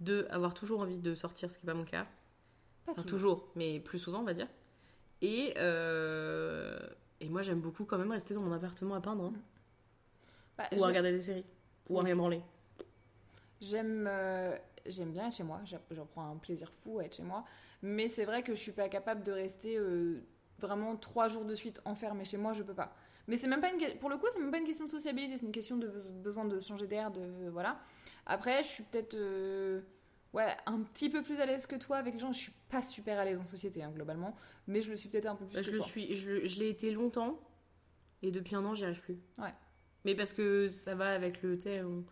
Deux, 0.00 0.26
avoir 0.30 0.54
toujours 0.54 0.80
envie 0.80 0.98
de 0.98 1.14
sortir, 1.14 1.50
ce 1.50 1.58
qui 1.58 1.66
n'est 1.66 1.72
pas 1.72 1.78
mon 1.78 1.84
cas. 1.84 2.06
Pas 2.86 2.92
Enfin, 2.92 3.02
toujours. 3.02 3.38
toujours, 3.40 3.52
mais 3.56 3.80
plus 3.80 3.98
souvent, 3.98 4.20
on 4.20 4.24
va 4.24 4.34
dire. 4.34 4.48
Et, 5.20 5.54
euh, 5.56 6.78
et 7.20 7.28
moi, 7.28 7.42
j'aime 7.42 7.60
beaucoup 7.60 7.84
quand 7.84 7.98
même 7.98 8.12
rester 8.12 8.34
dans 8.34 8.40
mon 8.40 8.52
appartement 8.52 8.94
à 8.94 9.00
peindre. 9.00 9.24
hein. 9.24 9.32
Bah, 10.56 10.64
Ou 10.76 10.84
à 10.84 10.86
regarder 10.88 11.12
des 11.12 11.22
séries. 11.22 11.44
Ou 11.88 11.98
à 11.98 12.02
rien 12.02 12.16
branler. 12.16 12.40
J'aime 13.60 14.06
euh, 14.08 14.56
j'aime 14.86 15.10
bien 15.10 15.26
être 15.26 15.34
chez 15.34 15.42
moi, 15.42 15.60
j'en 15.90 16.06
prends 16.06 16.30
un 16.30 16.36
plaisir 16.36 16.70
fou 16.70 17.00
à 17.00 17.04
être 17.04 17.16
chez 17.16 17.24
moi, 17.24 17.44
mais 17.82 18.08
c'est 18.08 18.24
vrai 18.24 18.42
que 18.44 18.54
je 18.54 18.60
suis 18.60 18.70
pas 18.72 18.88
capable 18.88 19.24
de 19.24 19.32
rester 19.32 19.76
euh, 19.76 20.22
vraiment 20.60 20.96
trois 20.96 21.26
jours 21.28 21.44
de 21.44 21.54
suite 21.56 21.80
enfermée 21.84 22.24
chez 22.24 22.36
moi, 22.36 22.52
je 22.52 22.62
peux 22.62 22.74
pas. 22.74 22.94
Mais 23.26 23.36
c'est 23.36 23.48
même 23.48 23.60
pas 23.60 23.70
une 23.72 23.98
pour 23.98 24.10
le 24.10 24.16
coup, 24.16 24.26
c'est 24.32 24.38
même 24.38 24.52
pas 24.52 24.58
une 24.58 24.64
question 24.64 24.84
de 24.84 24.90
sociabilité, 24.90 25.36
c'est 25.38 25.46
une 25.46 25.50
question 25.52 25.76
de 25.76 25.88
bes- 25.88 26.12
besoin 26.22 26.44
de 26.44 26.60
changer 26.60 26.86
d'air, 26.86 27.10
de 27.10 27.48
voilà. 27.50 27.80
Après, 28.28 28.62
je 28.62 28.68
suis 28.68 28.84
peut-être 28.84 29.14
euh, 29.14 29.80
ouais 30.34 30.56
un 30.66 30.80
petit 30.82 31.08
peu 31.10 31.22
plus 31.22 31.40
à 31.40 31.46
l'aise 31.46 31.66
que 31.66 31.76
toi 31.76 31.96
avec 31.96 32.14
les 32.14 32.20
gens. 32.20 32.32
Je 32.32 32.38
suis 32.38 32.52
pas 32.70 32.82
super 32.82 33.18
à 33.18 33.24
l'aise 33.24 33.38
en 33.38 33.44
société 33.44 33.82
hein, 33.82 33.90
globalement, 33.90 34.36
mais 34.66 34.82
je 34.82 34.90
le 34.90 34.96
suis 34.96 35.08
peut-être 35.08 35.26
un 35.26 35.34
peu 35.34 35.46
plus 35.46 35.54
Bah, 35.56 35.62
je 35.62 35.68
que 35.70 35.72
le 35.72 35.78
toi. 35.78 35.86
suis, 35.88 36.14
je, 36.14 36.30
le- 36.30 36.46
je 36.46 36.58
l'ai 36.60 36.68
été 36.68 36.90
longtemps. 36.92 37.40
Et 38.22 38.30
depuis 38.30 38.54
un 38.56 38.64
an, 38.64 38.74
j'y 38.74 38.84
arrive 38.84 39.00
plus. 39.00 39.18
Ouais. 39.38 39.54
Mais 40.04 40.14
parce 40.14 40.32
que 40.32 40.68
ça 40.68 40.94
va 40.94 41.10
avec 41.14 41.42
le. 41.42 41.58
on- 41.84 42.04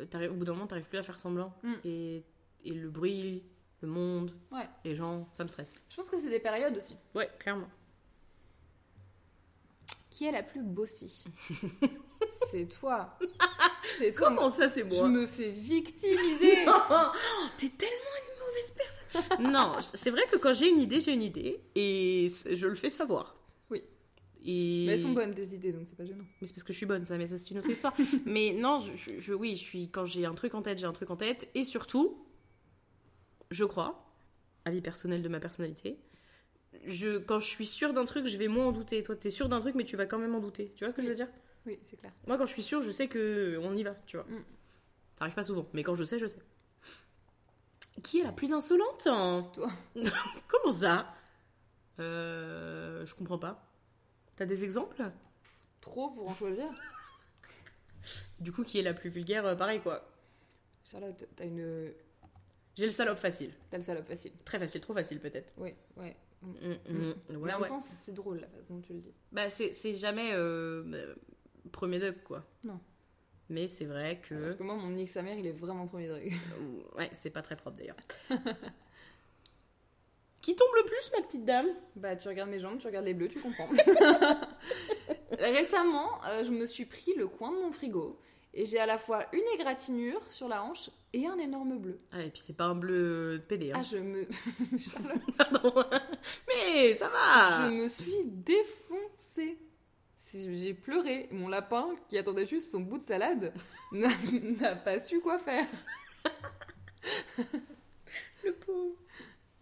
euh, 0.00 0.28
Au 0.30 0.34
bout 0.34 0.44
d'un 0.44 0.52
moment, 0.52 0.66
t'arrives 0.66 0.84
plus 0.88 0.98
à 0.98 1.02
faire 1.02 1.18
semblant. 1.18 1.54
Mm. 1.62 1.72
Et, 1.84 2.24
et 2.64 2.72
le 2.72 2.88
bruit, 2.90 3.42
le 3.80 3.88
monde, 3.88 4.32
Ouais. 4.52 4.68
les 4.84 4.94
gens, 4.94 5.26
ça 5.32 5.42
me 5.44 5.48
stresse. 5.48 5.74
Je 5.88 5.96
pense 5.96 6.10
que 6.10 6.18
c'est 6.18 6.28
des 6.30 6.40
périodes 6.40 6.76
aussi. 6.76 6.96
Ouais, 7.14 7.30
clairement. 7.38 7.68
Qui 10.16 10.24
est 10.24 10.32
la 10.32 10.42
plus 10.42 10.62
bossy 10.62 11.24
C'est 12.50 12.66
toi. 12.68 13.18
C'est 13.98 14.12
toi. 14.12 14.28
Comment 14.28 14.48
ça, 14.48 14.70
c'est 14.70 14.80
Je 14.80 14.94
moi 14.98 15.08
me 15.08 15.26
fais 15.26 15.50
victimiser. 15.50 16.64
T'es 17.58 17.68
tellement 17.68 18.16
une 18.22 18.38
mauvaise 18.40 18.74
personne. 18.74 19.52
non, 19.52 19.74
c'est 19.82 20.08
vrai 20.10 20.22
que 20.30 20.36
quand 20.38 20.54
j'ai 20.54 20.70
une 20.70 20.80
idée, 20.80 21.02
j'ai 21.02 21.12
une 21.12 21.20
idée. 21.22 21.60
Et 21.74 22.28
je 22.50 22.66
le 22.66 22.74
fais 22.76 22.88
savoir. 22.88 23.36
Oui. 23.70 23.82
Et... 24.42 24.84
Mais 24.86 24.92
elles 24.94 25.00
sont 25.02 25.12
bonnes 25.12 25.32
des 25.32 25.54
idées, 25.54 25.72
donc 25.72 25.82
c'est 25.86 25.96
pas 25.96 26.06
gênant. 26.06 26.24
Mais 26.40 26.46
c'est 26.46 26.54
parce 26.54 26.64
que 26.64 26.72
je 26.72 26.78
suis 26.78 26.86
bonne, 26.86 27.04
ça, 27.04 27.18
mais 27.18 27.26
ça, 27.26 27.36
c'est 27.36 27.50
une 27.50 27.58
autre 27.58 27.68
histoire. 27.68 27.94
mais 28.24 28.54
non, 28.54 28.78
je, 28.80 28.94
je- 28.94 29.20
je- 29.20 29.34
oui, 29.34 29.50
je 29.54 29.60
suis, 29.62 29.90
quand 29.90 30.06
j'ai 30.06 30.24
un 30.24 30.34
truc 30.34 30.54
en 30.54 30.62
tête, 30.62 30.78
j'ai 30.78 30.86
un 30.86 30.92
truc 30.94 31.10
en 31.10 31.16
tête. 31.16 31.48
Et 31.54 31.64
surtout, 31.64 32.24
je 33.50 33.64
crois, 33.66 34.10
avis 34.64 34.80
personnel 34.80 35.20
de 35.22 35.28
ma 35.28 35.40
personnalité, 35.40 35.98
je, 36.86 37.18
quand 37.18 37.38
je 37.38 37.46
suis 37.46 37.66
sûre 37.66 37.92
d'un 37.92 38.04
truc, 38.04 38.26
je 38.26 38.36
vais 38.36 38.48
moins 38.48 38.66
en 38.66 38.72
douter. 38.72 39.02
Toi, 39.02 39.16
t'es 39.16 39.30
sûre 39.30 39.48
d'un 39.48 39.60
truc, 39.60 39.74
mais 39.74 39.84
tu 39.84 39.96
vas 39.96 40.06
quand 40.06 40.18
même 40.18 40.34
en 40.34 40.40
douter. 40.40 40.72
Tu 40.76 40.84
vois 40.84 40.90
ce 40.92 40.96
que 40.96 41.02
je 41.02 41.08
veux 41.08 41.14
dire? 41.14 41.28
Oui, 41.66 41.78
c'est 41.82 41.96
clair. 41.96 42.12
Moi, 42.26 42.38
quand 42.38 42.46
je 42.46 42.52
suis 42.52 42.62
sûre, 42.62 42.82
je 42.82 42.90
sais 42.90 43.08
que 43.08 43.58
on 43.62 43.74
y 43.76 43.82
va, 43.82 43.94
tu 44.06 44.16
vois. 44.16 44.26
Mm. 44.26 44.44
Ça 45.18 45.24
arrive 45.24 45.34
pas 45.34 45.44
souvent, 45.44 45.66
mais 45.72 45.82
quand 45.82 45.94
je 45.94 46.04
sais, 46.04 46.18
je 46.18 46.26
sais. 46.26 46.38
Qui 48.02 48.20
est 48.20 48.24
la 48.24 48.32
plus 48.32 48.52
insolente? 48.52 49.06
Hein 49.06 49.40
C'est 49.42 49.52
toi. 49.52 49.70
Comment 50.48 50.72
ça? 50.72 51.14
Euh, 51.98 53.04
Je 53.06 53.14
comprends 53.14 53.38
pas. 53.38 53.66
T'as 54.36 54.44
des 54.44 54.64
exemples? 54.64 55.02
Trop 55.80 56.10
pour 56.10 56.28
en 56.28 56.34
choisir. 56.34 56.66
Du 58.38 58.52
coup, 58.52 58.62
qui 58.62 58.78
est 58.78 58.82
la 58.82 58.94
plus 58.94 59.10
vulgaire 59.10 59.44
euh, 59.46 59.56
Pareil, 59.56 59.80
quoi. 59.80 60.08
Charlotte, 60.84 61.26
t'as 61.34 61.44
une. 61.44 61.92
J'ai 62.76 62.84
le 62.84 62.90
salope 62.90 63.18
facile. 63.18 63.52
T'as 63.70 63.78
le 63.78 63.82
salope 63.82 64.06
facile. 64.06 64.32
Très 64.44 64.58
facile, 64.58 64.80
trop 64.80 64.94
facile 64.94 65.18
peut-être. 65.18 65.52
Oui, 65.56 65.74
ouais. 65.96 66.14
Mm, 66.42 66.48
mm, 66.48 66.54
ouais, 66.68 67.14
Mais 67.30 67.36
en 67.36 67.40
ouais. 67.40 67.52
même 67.60 67.66
temps, 67.68 67.80
c'est 67.80 68.14
drôle 68.14 68.40
la 68.40 68.48
façon 68.48 68.74
dont 68.74 68.80
tu 68.80 68.92
le 68.92 69.00
dis. 69.00 69.14
Bah, 69.32 69.50
c'est 69.50 69.94
jamais 69.94 70.30
euh, 70.32 71.14
premier 71.72 71.98
dub, 71.98 72.22
quoi. 72.22 72.44
Non. 72.64 72.78
Mais 73.48 73.68
c'est 73.68 73.84
vrai 73.84 74.20
que. 74.20 74.34
Parce 74.34 74.56
que 74.56 74.62
moi, 74.62 74.74
mon 74.74 74.90
nique 74.90 75.08
sa 75.08 75.22
mère, 75.22 75.38
il 75.38 75.46
est 75.46 75.52
vraiment 75.52 75.86
premier 75.86 76.08
degré. 76.08 76.32
Ouais, 76.96 77.08
c'est 77.12 77.30
pas 77.30 77.42
très 77.42 77.56
propre 77.56 77.76
d'ailleurs. 77.76 77.96
Qui 80.42 80.54
tombe 80.54 80.68
le 80.76 80.84
plus, 80.84 81.10
ma 81.16 81.22
petite 81.26 81.44
dame? 81.44 81.66
Bah, 81.96 82.14
tu 82.14 82.28
regardes 82.28 82.50
mes 82.50 82.60
jambes, 82.60 82.78
tu 82.78 82.86
regardes 82.86 83.06
les 83.06 83.14
bleus, 83.14 83.28
tu 83.28 83.40
comprends. 83.40 83.68
Récemment, 85.38 86.24
euh, 86.26 86.44
je 86.44 86.50
me 86.52 86.66
suis 86.66 86.84
pris 86.84 87.14
le 87.14 87.26
coin 87.26 87.50
de 87.50 87.56
mon 87.56 87.72
frigo 87.72 88.20
et 88.56 88.64
j'ai 88.64 88.78
à 88.78 88.86
la 88.86 88.96
fois 88.96 89.26
une 89.34 89.44
égratignure 89.54 90.20
sur 90.30 90.48
la 90.48 90.62
hanche 90.62 90.90
et 91.12 91.26
un 91.26 91.38
énorme 91.38 91.78
bleu. 91.78 92.00
Ah, 92.10 92.22
et 92.22 92.30
puis 92.30 92.40
c'est 92.40 92.56
pas 92.56 92.64
un 92.64 92.74
bleu 92.74 93.44
pédé, 93.46 93.70
hein. 93.70 93.76
Ah, 93.80 93.82
je 93.82 93.98
me. 93.98 94.26
Charlotte, 94.78 95.20
Pardon. 95.38 95.84
Mais 96.48 96.94
ça 96.94 97.10
va 97.10 97.68
je 97.68 97.70
me 97.70 97.86
suis 97.88 98.24
défoncée. 98.24 99.58
J'ai 100.32 100.74
pleuré. 100.74 101.28
Mon 101.30 101.48
lapin, 101.48 101.90
qui 102.08 102.16
attendait 102.16 102.46
juste 102.46 102.70
son 102.70 102.80
bout 102.80 102.96
de 102.98 103.02
salade, 103.02 103.52
n'a 103.92 104.08
n'a 104.60 104.74
pas 104.74 105.00
su 105.00 105.20
quoi 105.20 105.38
faire. 105.38 105.66
Le 108.42 108.52
pauvre. 108.54 108.96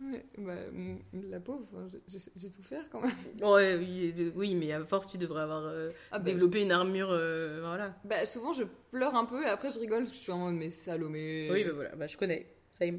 Ouais, 0.00 0.24
bah, 0.38 0.54
m- 0.74 0.98
la 1.30 1.38
pauvre, 1.40 1.66
j'ai- 2.08 2.50
souffert 2.50 2.84
quand 2.90 3.00
même. 3.00 3.12
Ouais, 3.42 3.76
oui, 3.76 4.12
oui, 4.34 4.54
mais 4.54 4.72
à 4.72 4.84
force, 4.84 5.08
tu 5.08 5.18
devrais 5.18 5.42
avoir 5.42 5.64
euh, 5.66 5.90
Ah 6.10 6.18
bah, 6.18 6.24
développé 6.24 6.62
une 6.62 6.72
armure. 6.72 7.10
euh, 7.10 7.60
voilà. 7.60 7.96
bah, 8.04 8.26
souvent 8.26 8.52
je 8.52 8.64
pleure 8.90 9.14
un 9.14 9.24
peu 9.24 9.42
et 9.44 9.46
après 9.46 9.70
je 9.70 9.78
rigole 9.78 10.00
parce 10.00 10.10
que 10.10 10.16
je 10.16 10.22
suis 10.22 10.32
en 10.32 10.38
mode 10.38 10.54
mais 10.54 10.70
Salomé. 10.70 11.48
Oui, 11.50 11.64
bah 11.64 11.72
voilà, 11.72 11.94
bah, 11.96 12.06
je 12.08 12.16
connais. 12.16 12.46
Est. 12.80 12.94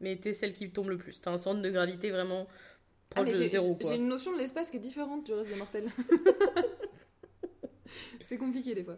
Mais 0.00 0.16
t'es 0.16 0.32
celle 0.32 0.52
qui 0.54 0.70
tombe 0.70 0.88
le 0.90 0.96
plus. 0.96 1.20
T'as 1.20 1.32
un 1.32 1.38
centre 1.38 1.60
de 1.60 1.70
gravité 1.70 2.10
vraiment 2.10 2.46
Ah, 3.14 3.22
proche 3.22 3.32
de 3.32 3.38
j'ai 3.38 3.48
zéro, 3.48 3.76
j'ai 3.80 3.96
une 3.96 4.08
notion 4.08 4.32
de 4.32 4.38
l'espace 4.38 4.70
qui 4.70 4.76
est 4.76 4.80
différente 4.80 5.26
du 5.26 5.32
reste 5.32 5.50
des 5.50 5.56
mortels. 5.56 5.88
C'est 8.24 8.38
compliqué 8.38 8.74
des 8.74 8.84
fois. 8.84 8.96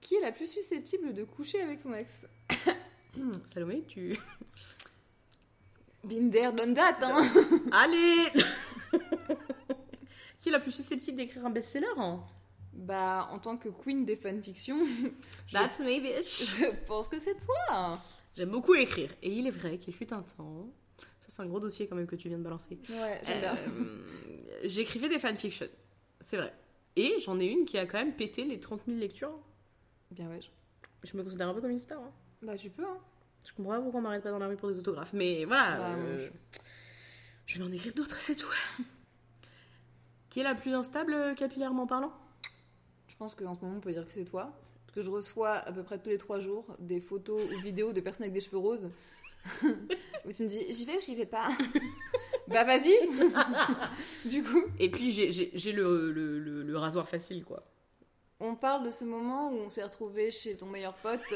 Qui 0.00 0.16
est 0.16 0.20
la 0.20 0.32
plus 0.32 0.46
susceptible 0.46 1.14
de 1.14 1.24
coucher 1.24 1.60
avec 1.62 1.80
son 1.80 1.94
ex? 1.94 2.26
Salomé, 3.44 3.82
tu. 3.86 4.16
Binder, 6.04 6.50
done 6.56 6.74
that, 6.74 6.98
hein 7.02 7.22
Allez 7.72 8.28
Qui 10.40 10.48
est 10.48 10.52
la 10.52 10.58
plus 10.60 10.72
susceptible 10.72 11.16
d'écrire 11.16 11.46
un 11.46 11.50
best-seller 11.50 11.86
hein? 11.96 12.20
Bah, 12.72 13.28
en 13.30 13.38
tant 13.38 13.56
que 13.58 13.68
queen 13.68 14.04
des 14.06 14.16
fanfictions, 14.16 14.82
je, 15.46 15.52
That's 15.52 15.78
me, 15.80 16.00
bitch 16.00 16.58
je 16.58 16.64
pense 16.86 17.06
que 17.08 17.20
c'est 17.20 17.36
toi 17.36 17.98
J'aime 18.34 18.48
beaucoup 18.50 18.74
écrire. 18.74 19.10
Et 19.22 19.30
il 19.30 19.46
est 19.46 19.50
vrai 19.50 19.76
qu'il 19.78 19.92
fut 19.94 20.10
un 20.12 20.22
temps. 20.22 20.66
Ça, 21.20 21.26
c'est 21.28 21.42
un 21.42 21.46
gros 21.46 21.60
dossier 21.60 21.86
quand 21.86 21.96
même 21.96 22.06
que 22.06 22.16
tu 22.16 22.28
viens 22.28 22.38
de 22.38 22.42
balancer. 22.42 22.78
Ouais, 22.88 23.20
j'aime 23.26 23.40
bien. 23.40 23.56
Euh, 23.56 24.60
J'écrivais 24.64 25.10
des 25.10 25.18
fanfictions. 25.18 25.66
C'est 26.18 26.38
vrai. 26.38 26.52
Et 26.96 27.16
j'en 27.20 27.38
ai 27.38 27.44
une 27.44 27.66
qui 27.66 27.76
a 27.76 27.84
quand 27.86 27.98
même 27.98 28.14
pété 28.14 28.44
les 28.44 28.58
30 28.58 28.80
000 28.86 28.98
lectures. 28.98 29.38
Bien, 30.10 30.28
ouais. 30.30 30.40
je- 30.40 31.08
Je 31.10 31.14
me 31.16 31.22
considère 31.22 31.48
un 31.48 31.54
peu 31.54 31.60
comme 31.60 31.70
une 31.70 31.78
star. 31.78 32.00
hein. 32.00 32.10
Bah, 32.40 32.56
tu 32.56 32.70
peux, 32.70 32.84
hein. 32.86 32.98
Je 33.46 33.52
comprends 33.54 33.72
pas 33.76 33.80
pourquoi 33.80 34.00
on 34.00 34.02
m'arrête 34.02 34.22
pas 34.22 34.30
dans 34.30 34.38
la 34.38 34.46
rue 34.48 34.56
pour 34.56 34.68
des 34.70 34.78
autographes. 34.78 35.12
Mais 35.12 35.44
voilà. 35.44 35.76
Bah, 35.76 35.94
euh, 35.98 36.28
je 37.46 37.58
vais 37.58 37.64
en 37.64 37.72
écrire 37.72 37.92
d'autres, 37.94 38.16
c'est 38.18 38.34
tout. 38.36 38.48
qui 40.30 40.40
est 40.40 40.44
la 40.44 40.54
plus 40.54 40.72
instable 40.74 41.12
euh, 41.12 41.34
capillairement 41.34 41.86
parlant? 41.86 42.12
Je 43.08 43.16
pense 43.16 43.34
qu'en 43.34 43.54
ce 43.54 43.60
moment, 43.60 43.76
on 43.76 43.80
peut 43.80 43.92
dire 43.92 44.06
que 44.06 44.12
c'est 44.12 44.24
toi. 44.24 44.52
Parce 44.86 44.94
que 44.96 45.02
je 45.02 45.10
reçois 45.10 45.52
à 45.56 45.72
peu 45.72 45.82
près 45.82 45.98
tous 45.98 46.08
les 46.10 46.18
trois 46.18 46.38
jours 46.40 46.66
des 46.78 47.00
photos 47.00 47.42
ou 47.52 47.60
vidéos 47.60 47.92
de 47.92 48.00
personnes 48.00 48.24
avec 48.24 48.32
des 48.34 48.40
cheveux 48.40 48.58
roses. 48.58 48.90
où 49.64 50.32
tu 50.32 50.42
me 50.44 50.48
dis, 50.48 50.72
j'y 50.72 50.84
vais 50.86 50.96
ou 50.96 51.00
j'y 51.00 51.14
vais 51.14 51.26
pas? 51.26 51.48
Bah, 52.48 52.64
vas-y 52.64 52.92
Du 54.28 54.42
coup, 54.42 54.62
Et 54.78 54.90
puis 54.90 55.10
j'ai- 55.12 55.72
le, 55.72 56.10
le, 56.12 56.38
le- 56.38 56.62
le 56.62 56.78
rasoir 56.78 57.08
facile, 57.08 57.44
quoi. 57.44 57.64
on 58.40 58.54
parle 58.54 58.84
de 58.86 58.90
ce 58.90 59.04
moment 59.04 59.50
où 59.50 59.56
on 59.56 59.70
s'est 59.70 59.82
retrouvé 59.82 60.30
chez 60.30 60.56
ton 60.56 60.66
meilleur 60.66 60.94
pote 60.94 61.34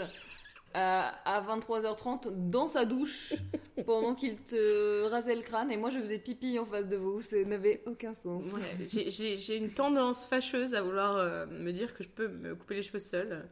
à 0.75 1.43
23h30 1.49 2.51
dans 2.51 2.67
sa 2.69 2.85
douche 2.85 3.33
pendant 3.87 4.15
qu'il 4.15 4.37
te 4.43 5.05
rasait 5.09 5.35
le 5.35 5.43
crâne 5.43 5.71
et 5.71 5.77
moi 5.77 5.91
je 5.91 5.99
faisais 6.01 6.19
pipi 6.19 6.59
en 6.59 6.67
face 6.67 6.87
de 6.87 6.97
vous. 6.97 7.23
Ça 7.23 7.37
n'avait 7.45 7.83
aucun 7.87 8.13
sens. 8.15 8.45
Ouais, 8.53 8.87
j'ai- 8.89 9.57
une 9.57 9.71
tendance 9.71 10.27
fâcheuse 10.27 10.75
à 10.75 10.83
vouloir 10.83 11.17
euh, 11.17 11.47
me 11.47 11.73
dire 11.73 11.95
que 11.95 12.05
je 12.05 12.09
peux 12.09 12.29
me 12.29 12.55
couper 12.55 12.75
les 12.75 12.83
cheveux 12.83 13.01
seule. 13.01 13.49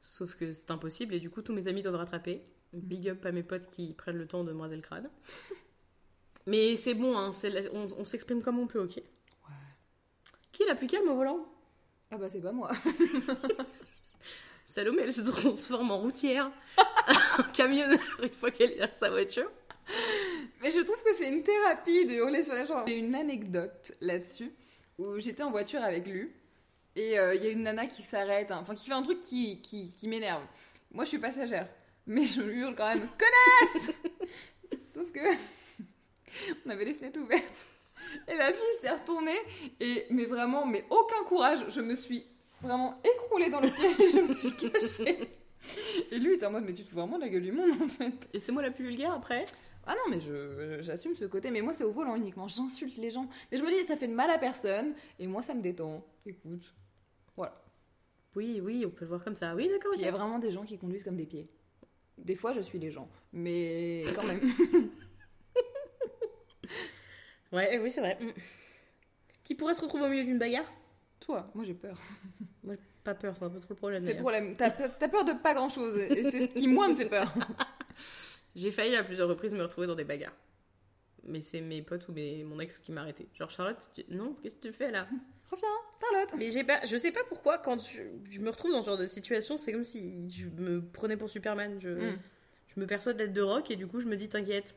Sauf 0.00 0.36
que 0.36 0.52
c'est 0.52 0.70
impossible 0.70 1.14
et 1.14 1.20
du 1.20 1.28
coup 1.30 1.42
tous 1.42 1.52
mes 1.52 1.68
amis 1.68 1.82
doivent 1.82 1.96
rattraper. 1.96 2.42
Big 2.72 3.08
up 3.08 3.24
à 3.26 3.32
mes 3.32 3.42
potes 3.42 3.70
qui 3.70 3.92
prennent 3.92 4.18
le 4.18 4.26
temps 4.26 4.42
de 4.44 4.52
me 4.52 4.60
raser 4.60 4.76
le 4.76 4.82
crâne. 4.82 5.08
Mais 6.46 6.76
c'est 6.76 6.94
bon, 6.94 7.16
hein, 7.16 7.30
la- 7.44 7.60
on, 7.72 7.88
on 7.98 8.04
s'exprime 8.04 8.42
comme 8.42 8.58
on 8.58 8.66
peut, 8.66 8.80
ok 8.80 9.00
Qui 10.52 10.62
est 10.62 10.66
la 10.66 10.74
plus 10.74 10.86
calme 10.86 11.08
au 11.08 11.14
volant? 11.14 11.46
Ah 12.10 12.16
bah 12.18 12.28
c'est 12.30 12.40
pas 12.42 12.52
moi. 12.52 12.70
Salomé, 14.74 15.02
elle 15.02 15.12
se 15.12 15.20
transforme 15.20 15.92
en 15.92 15.98
routière, 15.98 16.50
en 17.38 17.44
camionneur 17.52 18.00
une 18.20 18.28
fois 18.28 18.50
qu'elle 18.50 18.72
est 18.72 18.80
dans 18.80 18.92
sa 18.92 19.08
voiture. 19.08 19.48
Mais 20.60 20.72
je 20.72 20.80
trouve 20.80 21.00
que 21.04 21.14
c'est 21.16 21.28
une 21.28 21.44
thérapie 21.44 22.06
de 22.06 22.14
hurler 22.14 22.42
sur 22.42 22.54
la 22.54 22.64
jambe. 22.64 22.82
J'ai 22.88 22.98
une 22.98 23.14
anecdote 23.14 23.92
là-dessus 24.00 24.50
où 24.98 25.20
j'étais 25.20 25.44
en 25.44 25.52
voiture 25.52 25.80
avec 25.80 26.08
Lu 26.08 26.34
et 26.96 27.16
euh, 27.20 27.36
il 27.36 27.44
y 27.44 27.46
a 27.46 27.50
une 27.50 27.60
nana 27.60 27.86
qui 27.86 28.02
s'arrête, 28.02 28.50
hein, 28.50 28.58
enfin 28.62 28.74
qui 28.74 28.88
fait 28.88 28.94
un 28.94 29.04
truc 29.04 29.20
qui, 29.20 29.62
qui, 29.62 29.92
qui 29.92 30.08
m'énerve. 30.08 30.42
Moi 30.90 31.04
je 31.04 31.10
suis 31.10 31.18
passagère, 31.20 31.68
mais 32.08 32.24
je 32.24 32.42
lui 32.42 32.58
hurle 32.58 32.74
quand 32.74 32.92
même 32.92 33.08
connasse 33.16 33.92
Sauf 34.92 35.12
que 35.12 35.20
on 36.66 36.70
avait 36.70 36.86
les 36.86 36.94
fenêtres 36.94 37.20
ouvertes 37.20 37.44
et 38.26 38.34
la 38.34 38.48
fille 38.48 38.80
s'est 38.80 38.90
retournée 38.90 39.38
et 39.78 40.06
mais 40.10 40.24
vraiment 40.24 40.66
mais 40.66 40.84
aucun 40.90 41.22
courage, 41.28 41.64
je 41.68 41.80
me 41.80 41.94
suis 41.94 42.26
vraiment 42.64 43.00
écroulée 43.04 43.50
dans 43.50 43.60
le 43.60 43.68
siège 43.68 43.98
et 44.00 44.10
je 44.10 44.20
me 44.20 44.34
suis 44.34 44.52
cachée. 44.54 45.30
Et 46.10 46.18
lui 46.18 46.34
était 46.34 46.46
en 46.46 46.50
mode 46.50 46.64
mais 46.64 46.74
tu 46.74 46.82
te 46.82 46.88
fous 46.88 46.96
vraiment 46.96 47.16
de 47.16 47.22
la 47.22 47.28
gueule 47.28 47.42
du 47.42 47.52
monde 47.52 47.70
en 47.82 47.88
fait. 47.88 48.28
Et 48.32 48.40
c'est 48.40 48.52
moi 48.52 48.62
la 48.62 48.70
plus 48.70 48.84
vulgaire 48.84 49.12
après? 49.12 49.44
Ah 49.86 49.94
non, 49.94 50.10
mais 50.10 50.20
je 50.20 50.78
j'assume 50.80 51.14
ce 51.14 51.26
côté. 51.26 51.50
Mais 51.50 51.60
moi, 51.60 51.74
c'est 51.74 51.84
au 51.84 51.90
volant 51.90 52.16
uniquement. 52.16 52.48
J'insulte 52.48 52.96
les 52.96 53.10
gens. 53.10 53.28
Mais 53.52 53.58
je 53.58 53.62
me 53.62 53.68
dis, 53.68 53.86
ça 53.86 53.98
fait 53.98 54.08
de 54.08 54.14
mal 54.14 54.30
à 54.30 54.38
personne. 54.38 54.94
Et 55.18 55.26
moi, 55.26 55.42
ça 55.42 55.52
me 55.52 55.60
détend. 55.60 56.02
Écoute. 56.24 56.74
Voilà. 57.36 57.62
Oui, 58.34 58.60
oui, 58.62 58.84
on 58.86 58.90
peut 58.90 59.04
le 59.04 59.10
voir 59.10 59.22
comme 59.22 59.34
ça. 59.34 59.54
Oui, 59.54 59.68
d'accord. 59.68 59.92
Il 59.94 60.00
y 60.00 60.06
a 60.06 60.10
vraiment 60.10 60.38
des 60.38 60.50
gens 60.50 60.64
qui 60.64 60.78
conduisent 60.78 61.04
comme 61.04 61.16
des 61.16 61.26
pieds. 61.26 61.50
Des 62.16 62.34
fois, 62.34 62.54
je 62.54 62.62
suis 62.62 62.78
les 62.78 62.90
gens. 62.90 63.08
Mais 63.32 64.04
quand 64.14 64.24
même. 64.24 64.40
Ouais, 67.52 67.78
oui, 67.78 67.92
c'est 67.92 68.00
vrai. 68.00 68.18
Mm. 68.20 68.32
Qui 69.44 69.54
pourrait 69.54 69.74
se 69.74 69.80
retrouver 69.80 70.06
au 70.06 70.08
milieu 70.08 70.24
d'une 70.24 70.38
bagarre? 70.38 70.70
Toi, 71.24 71.50
moi, 71.54 71.64
j'ai 71.64 71.74
peur. 71.74 71.98
Moi, 72.64 72.74
pas 73.02 73.14
peur, 73.14 73.36
c'est 73.36 73.44
un 73.44 73.50
peu 73.50 73.58
trop 73.58 73.72
le 73.74 73.76
problème. 73.76 74.04
C'est 74.04 74.14
le 74.14 74.20
problème. 74.20 74.56
T'as 74.56 74.70
peur 74.70 75.24
de 75.24 75.32
pas 75.42 75.54
grand 75.54 75.68
chose. 75.68 75.96
Et 75.98 76.22
c'est 76.30 76.40
ce 76.42 76.46
qui, 76.46 76.66
moi, 76.68 76.88
me 76.88 76.94
fait 76.96 77.08
peur. 77.08 77.32
J'ai 78.56 78.70
failli 78.70 78.94
à 78.96 79.02
plusieurs 79.04 79.28
reprises 79.28 79.52
me 79.54 79.62
retrouver 79.62 79.86
dans 79.86 79.94
des 79.94 80.04
bagarres. 80.04 80.34
Mais 81.24 81.40
c'est 81.40 81.60
mes 81.60 81.82
potes 81.82 82.06
ou 82.08 82.12
mes, 82.12 82.44
mon 82.44 82.60
ex 82.60 82.78
qui 82.78 82.92
m'a 82.92 83.00
arrêté. 83.02 83.26
Genre, 83.34 83.50
Charlotte, 83.50 83.90
tu- 83.94 84.04
non, 84.10 84.34
qu'est-ce 84.42 84.56
que 84.56 84.68
tu 84.68 84.72
fais 84.72 84.90
là? 84.90 85.06
Reviens, 85.50 85.68
Charlotte. 86.00 86.34
Mais 86.38 86.50
j'ai 86.50 86.64
pas, 86.64 86.84
je 86.84 86.96
sais 86.98 87.12
pas 87.12 87.24
pourquoi, 87.28 87.58
quand 87.58 87.78
je, 87.86 88.02
je 88.30 88.40
me 88.40 88.50
retrouve 88.50 88.72
dans 88.72 88.82
ce 88.82 88.86
genre 88.86 88.98
de 88.98 89.06
situation, 89.06 89.56
c'est 89.58 89.72
comme 89.72 89.84
si 89.84 90.30
je 90.30 90.48
me 90.48 90.82
prenais 90.82 91.16
pour 91.16 91.30
Superman. 91.30 91.78
Je, 91.80 91.88
Mm. 91.90 92.18
je 92.74 92.80
me 92.80 92.86
perçois 92.86 93.12
d'être 93.14 93.32
de 93.32 93.40
rock 93.42 93.70
et 93.70 93.76
du 93.76 93.86
coup, 93.86 94.00
je 94.00 94.06
me 94.06 94.16
dis, 94.16 94.28
t'inquiète, 94.28 94.74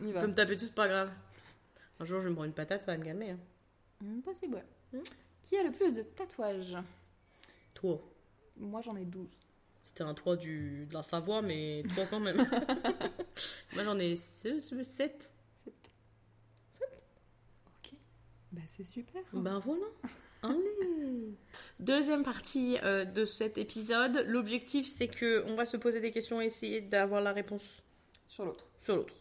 On 0.00 0.04
y 0.04 0.08
tu 0.08 0.12
va. 0.12 0.20
peux 0.22 0.26
me 0.26 0.34
taper 0.34 0.56
tout, 0.56 0.64
c'est 0.64 0.74
pas 0.74 0.88
grave. 0.88 1.10
Un 2.00 2.04
jour, 2.04 2.18
je 2.20 2.24
vais 2.24 2.30
me 2.30 2.34
prendre 2.34 2.48
une 2.48 2.54
patate, 2.54 2.82
ça 2.82 2.92
va 2.92 2.98
me 2.98 3.04
calmer. 3.04 3.30
hein. 3.30 3.38
Hum, 4.02 4.20
Possible, 4.22 4.56
ouais. 4.56 4.98
Hmm. 4.98 5.02
Qui 5.46 5.56
a 5.56 5.62
le 5.62 5.70
plus 5.70 5.92
de 5.92 6.02
tatouages? 6.02 6.76
Toi. 7.72 8.02
Moi, 8.56 8.80
j'en 8.82 8.96
ai 8.96 9.04
12. 9.04 9.28
C'était 9.84 10.02
un 10.02 10.12
3 10.12 10.34
du, 10.34 10.86
de 10.86 10.94
la 10.94 11.04
Savoie, 11.04 11.40
mais 11.40 11.84
toi 11.94 12.02
quand 12.10 12.18
même. 12.18 12.36
Moi, 13.74 13.84
j'en 13.84 13.96
ai 13.96 14.16
7. 14.16 14.60
7. 14.60 15.32
Ok. 16.72 17.92
Bah, 18.50 18.62
c'est 18.76 18.82
super. 18.82 19.22
Ben 19.34 19.60
voilà. 19.60 19.86
Allez. 20.42 21.36
Deuxième 21.78 22.24
partie 22.24 22.78
euh, 22.82 23.04
de 23.04 23.24
cet 23.24 23.56
épisode. 23.56 24.24
L'objectif, 24.26 24.88
c'est 24.88 25.06
que 25.06 25.44
on 25.46 25.54
va 25.54 25.64
se 25.64 25.76
poser 25.76 26.00
des 26.00 26.10
questions 26.10 26.42
et 26.42 26.46
essayer 26.46 26.80
d'avoir 26.80 27.20
la 27.20 27.32
réponse 27.32 27.84
Sur 28.26 28.46
l'autre. 28.46 28.66
sur 28.80 28.96
l'autre. 28.96 29.14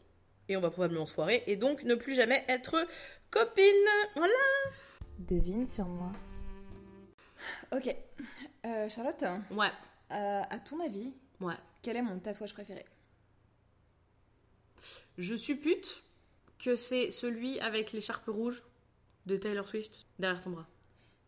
Et 0.49 0.57
on 0.57 0.61
va 0.61 0.71
probablement 0.71 1.05
se 1.05 1.13
foirer 1.13 1.43
et 1.45 1.55
donc 1.55 1.83
ne 1.83 1.93
plus 1.93 2.15
jamais 2.15 2.43
être 2.47 2.87
copine. 3.29 3.85
Voilà. 4.15 4.33
Devine 5.19 5.65
sur 5.65 5.85
moi. 5.87 6.11
Ok. 7.71 7.95
Euh, 8.65 8.89
Charlotte, 8.89 9.23
euh, 9.23 9.37
Ouais. 9.55 9.71
à 10.09 10.59
ton 10.59 10.79
avis, 10.79 11.13
Ouais. 11.41 11.53
quel 11.81 11.97
est 11.97 12.01
mon 12.01 12.19
tatouage 12.19 12.53
préféré? 12.53 12.85
Je 15.17 15.35
suppute 15.35 16.03
que 16.59 16.75
c'est 16.75 17.11
celui 17.11 17.59
avec 17.59 17.91
l'écharpe 17.91 18.27
rouge 18.27 18.63
de 19.25 19.37
Taylor 19.37 19.65
Swift 19.67 20.05
derrière 20.19 20.41
ton 20.41 20.51
bras. 20.51 20.67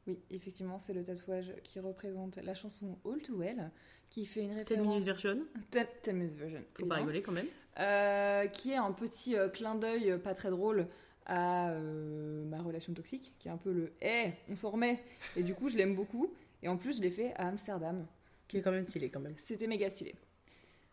Oui, 0.05 0.19
effectivement, 0.29 0.79
c'est 0.79 0.93
le 0.93 1.03
tatouage 1.03 1.53
qui 1.63 1.79
représente 1.79 2.37
la 2.37 2.55
chanson 2.55 2.97
All 3.05 3.21
Too 3.21 3.35
Well, 3.37 3.71
qui 4.09 4.25
fait 4.25 4.41
une 4.41 4.51
10 4.53 4.55
référence... 4.59 5.03
version. 5.03 5.45
10 5.71 6.13
minutes 6.13 6.33
version. 6.33 6.63
Faut 6.79 6.85
pas 6.85 6.95
rigoler 6.95 7.21
quand 7.21 7.33
même. 7.33 7.47
Euh, 7.79 8.47
qui 8.47 8.71
est 8.71 8.77
un 8.77 8.91
petit 8.93 9.35
euh, 9.35 9.49
clin 9.49 9.75
d'œil 9.75 10.11
euh, 10.11 10.17
pas 10.17 10.33
très 10.33 10.49
drôle 10.49 10.87
à 11.27 11.69
euh, 11.71 12.45
ma 12.45 12.61
relation 12.61 12.93
toxique, 12.93 13.33
qui 13.37 13.49
est 13.49 13.51
un 13.51 13.57
peu 13.57 13.71
le 13.71 13.93
«Eh, 14.01 14.31
on 14.49 14.55
s'en 14.55 14.71
remet!» 14.71 15.03
Et 15.35 15.43
du 15.43 15.53
coup, 15.53 15.69
je 15.69 15.77
l'aime 15.77 15.93
beaucoup. 15.93 16.33
Et 16.63 16.69
en 16.69 16.77
plus, 16.77 16.97
je 16.97 17.01
l'ai 17.01 17.11
fait 17.11 17.33
à 17.35 17.49
Amsterdam. 17.49 18.07
Qui 18.47 18.57
est 18.57 18.61
quand 18.61 18.71
même 18.71 18.85
stylé 18.85 19.09
quand 19.09 19.19
même. 19.19 19.35
C'était 19.37 19.67
méga 19.67 19.89
stylé. 19.89 20.15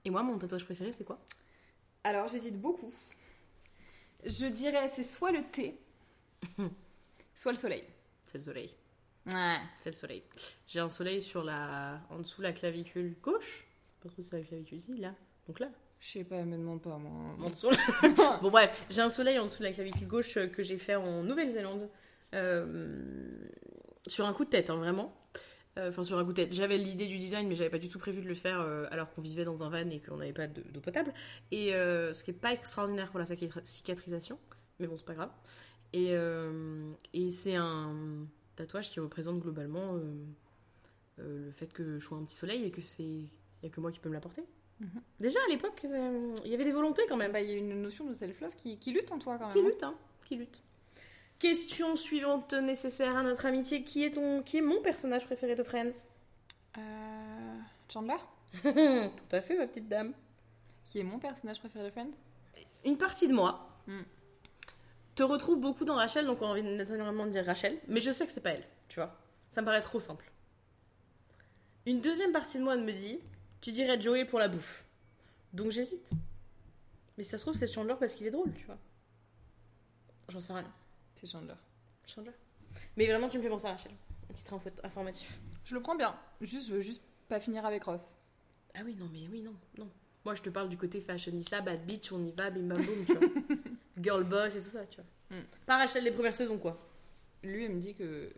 Et 0.04 0.10
moi, 0.10 0.22
mon 0.22 0.36
tatouage 0.36 0.64
préféré, 0.64 0.90
c'est 0.90 1.04
quoi? 1.04 1.20
Alors, 2.02 2.26
j'hésite 2.28 2.60
beaucoup. 2.60 2.92
Je 4.24 4.46
dirais, 4.46 4.88
c'est 4.88 5.04
soit 5.04 5.32
le 5.32 5.42
thé, 5.44 5.78
soit 7.34 7.52
le 7.52 7.58
soleil. 7.58 7.84
C'est 8.26 8.38
le 8.38 8.44
soleil. 8.44 8.74
Ouais. 9.26 9.58
C'est 9.80 9.90
le 9.90 9.96
soleil. 9.96 10.22
J'ai 10.66 10.80
un 10.80 10.88
soleil 10.88 11.22
sur 11.22 11.44
la... 11.44 12.00
en 12.10 12.18
dessous 12.18 12.42
la 12.42 12.52
clavicule 12.52 13.16
gauche. 13.22 13.66
Pas 14.00 14.08
trop 14.08 14.20
si 14.20 14.28
c'est 14.28 14.38
la 14.38 14.44
clavicule 14.44 14.78
ici, 14.78 14.96
là. 14.96 15.14
Donc 15.46 15.60
là. 15.60 15.68
Je 16.06 16.10
sais 16.18 16.24
pas, 16.24 16.44
me 16.44 16.56
demande 16.58 16.82
pas, 16.82 16.98
moi. 16.98 17.34
En 17.40 17.48
dessous. 17.50 17.70
bon 18.42 18.50
bref, 18.50 18.86
j'ai 18.90 19.00
un 19.00 19.08
soleil 19.08 19.38
en 19.38 19.44
dessous 19.44 19.60
de 19.60 19.64
la 19.64 19.72
clavicule 19.72 20.06
gauche 20.06 20.36
euh, 20.36 20.48
que 20.48 20.62
j'ai 20.62 20.76
fait 20.76 20.96
en 20.96 21.22
Nouvelle-Zélande. 21.22 21.88
euh, 22.34 23.48
sur 24.06 24.26
un 24.26 24.34
coup 24.34 24.44
de 24.44 24.50
tête, 24.50 24.68
hein, 24.68 24.76
vraiment. 24.76 25.16
Euh, 25.78 25.88
Enfin, 25.88 26.04
sur 26.04 26.18
un 26.18 26.24
goûter. 26.24 26.48
J'avais 26.52 26.76
l'idée 26.76 27.06
du 27.06 27.18
design, 27.18 27.48
mais 27.48 27.54
j'avais 27.54 27.70
pas 27.70 27.78
du 27.78 27.88
tout 27.88 27.98
prévu 27.98 28.20
de 28.20 28.28
le 28.28 28.34
faire 28.34 28.60
alors 28.90 29.10
qu'on 29.12 29.22
vivait 29.22 29.44
dans 29.44 29.64
un 29.64 29.70
van 29.70 29.88
et 29.90 29.98
qu'on 30.00 30.18
n'avait 30.18 30.32
pas 30.34 30.46
de- 30.46 30.60
d'eau 30.72 30.80
potable. 30.80 31.12
Et 31.50 31.70
ce 31.70 32.22
qui 32.22 32.30
est 32.30 32.34
pas 32.34 32.52
extraordinaire 32.52 33.10
pour 33.10 33.18
la 33.18 33.24
cicatri- 33.24 33.64
cicatrisation, 33.64 34.38
mais 34.78 34.86
bon, 34.86 34.96
c'est 34.98 35.06
pas 35.06 35.14
grave. 35.14 35.30
Et, 35.94 36.14
c'est 37.32 37.56
un 37.56 38.26
tatouage 38.56 38.90
qui 38.90 39.00
représente 39.00 39.40
globalement 39.40 39.98
le 41.16 41.50
fait 41.52 41.72
que 41.72 41.98
je 41.98 42.04
sois 42.04 42.18
un 42.18 42.24
petit 42.24 42.36
soleil 42.36 42.64
et 42.64 42.70
que 42.70 42.82
c'est. 42.82 43.22
A 43.64 43.68
que 43.70 43.80
moi 43.80 43.90
qui 43.90 43.98
peux 43.98 44.10
me 44.10 44.14
l'apporter. 44.14 44.44
Mhm. 44.80 45.02
Déjà 45.20 45.38
à 45.46 45.50
l'époque, 45.50 45.84
euh, 45.84 46.34
il 46.44 46.50
y 46.50 46.54
avait 46.54 46.64
des 46.64 46.72
volontés 46.72 47.02
quand 47.08 47.16
même. 47.16 47.32
Bah, 47.32 47.40
il 47.40 47.50
y 47.50 47.54
a 47.54 47.56
une 47.56 47.80
notion 47.80 48.04
de 48.04 48.12
self-love 48.12 48.54
qui, 48.56 48.76
qui 48.78 48.92
lutte 48.92 49.10
en 49.12 49.18
toi 49.18 49.38
quand 49.38 49.46
même. 49.46 49.54
Qui 49.54 49.62
lutte, 49.62 49.82
hein 49.82 49.94
Qui 50.26 50.36
lutte. 50.36 50.60
Question 51.38 51.94
suivante 51.96 52.54
nécessaire 52.54 53.16
à 53.16 53.22
notre 53.22 53.46
amitié. 53.46 53.84
Qui 53.84 54.04
est, 54.04 54.10
ton, 54.12 54.42
qui 54.42 54.58
est 54.58 54.62
mon 54.62 54.80
personnage 54.82 55.24
préféré 55.26 55.54
de 55.54 55.62
Friends? 55.62 56.04
Euh, 56.78 57.58
Chandler, 57.88 58.16
Tout 58.62 59.36
à 59.36 59.40
fait, 59.40 59.56
ma 59.58 59.66
petite 59.66 59.88
dame. 59.88 60.12
qui 60.84 60.98
est 61.00 61.04
mon 61.04 61.18
personnage 61.18 61.60
préféré 61.60 61.84
de 61.84 61.90
Friends? 61.90 62.12
Une 62.84 62.96
partie 62.98 63.28
de 63.28 63.32
moi 63.32 63.68
Hmm. 63.86 64.00
te 65.14 65.22
retrouve 65.22 65.60
beaucoup 65.60 65.84
dans 65.84 65.94
Rachel, 65.96 66.24
donc 66.24 66.40
on 66.40 66.46
a 66.46 66.48
envie 66.50 66.62
naturellement 66.62 67.26
de 67.26 67.30
dire 67.30 67.44
Rachel, 67.44 67.78
mais 67.86 68.00
je 68.00 68.10
sais 68.10 68.24
que 68.26 68.32
c'est 68.32 68.40
pas 68.40 68.52
elle, 68.52 68.66
tu 68.88 68.98
vois. 68.98 69.14
Ça 69.50 69.60
me 69.60 69.66
paraît 69.66 69.82
trop 69.82 70.00
simple. 70.00 70.30
Une 71.84 72.00
deuxième 72.00 72.32
partie 72.32 72.58
de 72.58 72.64
moi 72.64 72.76
me 72.76 72.90
dit, 72.90 73.20
tu 73.64 73.72
dirais 73.72 73.98
Joey 73.98 74.26
pour 74.26 74.38
la 74.38 74.48
bouffe. 74.48 74.84
Donc 75.54 75.70
j'hésite. 75.70 76.10
Mais 77.16 77.24
si 77.24 77.30
ça 77.30 77.38
se 77.38 77.44
trouve, 77.44 77.56
c'est 77.56 77.66
Chandler 77.66 77.94
parce 77.98 78.14
qu'il 78.14 78.26
est 78.26 78.30
drôle, 78.30 78.52
tu 78.54 78.66
vois. 78.66 78.76
J'en 80.28 80.40
sais 80.40 80.52
rien. 80.52 80.70
C'est 81.14 81.26
Chandler. 81.26 81.54
Chandler. 82.06 82.32
Mais 82.96 83.06
vraiment, 83.06 83.28
tu 83.30 83.38
me 83.38 83.42
fais 83.42 83.48
penser 83.48 83.66
à 83.66 83.72
Rachel. 83.72 83.92
Un 84.30 84.34
titre 84.34 84.52
info- 84.52 84.68
informatif. 84.82 85.38
Je 85.64 85.74
le 85.74 85.80
prends 85.80 85.94
bien. 85.94 86.14
Juste, 86.42 86.68
je 86.68 86.74
veux 86.74 86.80
juste 86.82 87.00
pas 87.28 87.40
finir 87.40 87.64
avec 87.64 87.84
Ross. 87.84 88.16
Ah 88.74 88.80
oui, 88.84 88.96
non, 88.96 89.08
mais 89.10 89.26
oui, 89.30 89.40
non, 89.40 89.54
non. 89.78 89.88
Moi, 90.26 90.34
je 90.34 90.42
te 90.42 90.50
parle 90.50 90.68
du 90.68 90.76
côté 90.76 91.00
fashionista, 91.00 91.60
bad 91.62 91.86
bitch, 91.86 92.12
on 92.12 92.22
y 92.24 92.32
va, 92.32 92.50
bim 92.50 92.62
bam 92.68 92.84
boum, 92.84 93.04
tu 93.06 93.14
vois. 93.14 93.28
Girl 93.98 94.24
boss 94.24 94.54
et 94.56 94.60
tout 94.60 94.68
ça, 94.68 94.84
tu 94.86 95.00
vois. 95.00 95.38
Mm. 95.38 95.44
Pas 95.64 95.78
Rachel 95.78 96.04
des 96.04 96.10
premières 96.10 96.36
saisons, 96.36 96.58
quoi. 96.58 96.78
Lui, 97.42 97.64
elle 97.64 97.74
me 97.76 97.80
dit 97.80 97.94
que 97.94 98.30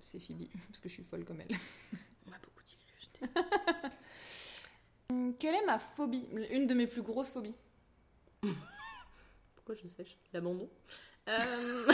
c'est 0.00 0.18
Phoebe, 0.20 0.48
parce 0.68 0.80
que 0.80 0.88
je 0.90 0.94
suis 0.94 1.04
folle 1.04 1.24
comme 1.24 1.40
elle. 1.40 1.56
On 2.26 2.30
m'a 2.30 2.38
beaucoup 2.38 2.62
dit 2.66 2.76
que 2.76 2.92
j'étais- 3.00 3.40
Quelle 5.38 5.54
est 5.54 5.66
ma 5.66 5.78
phobie? 5.78 6.26
Une 6.50 6.66
de 6.66 6.74
mes 6.74 6.86
plus 6.86 7.02
grosses 7.02 7.30
phobies. 7.30 7.54
Pourquoi 9.54 9.74
je 9.82 9.88
sèche 9.88 10.16
L'abandon? 10.32 10.68
Euh, 11.28 11.92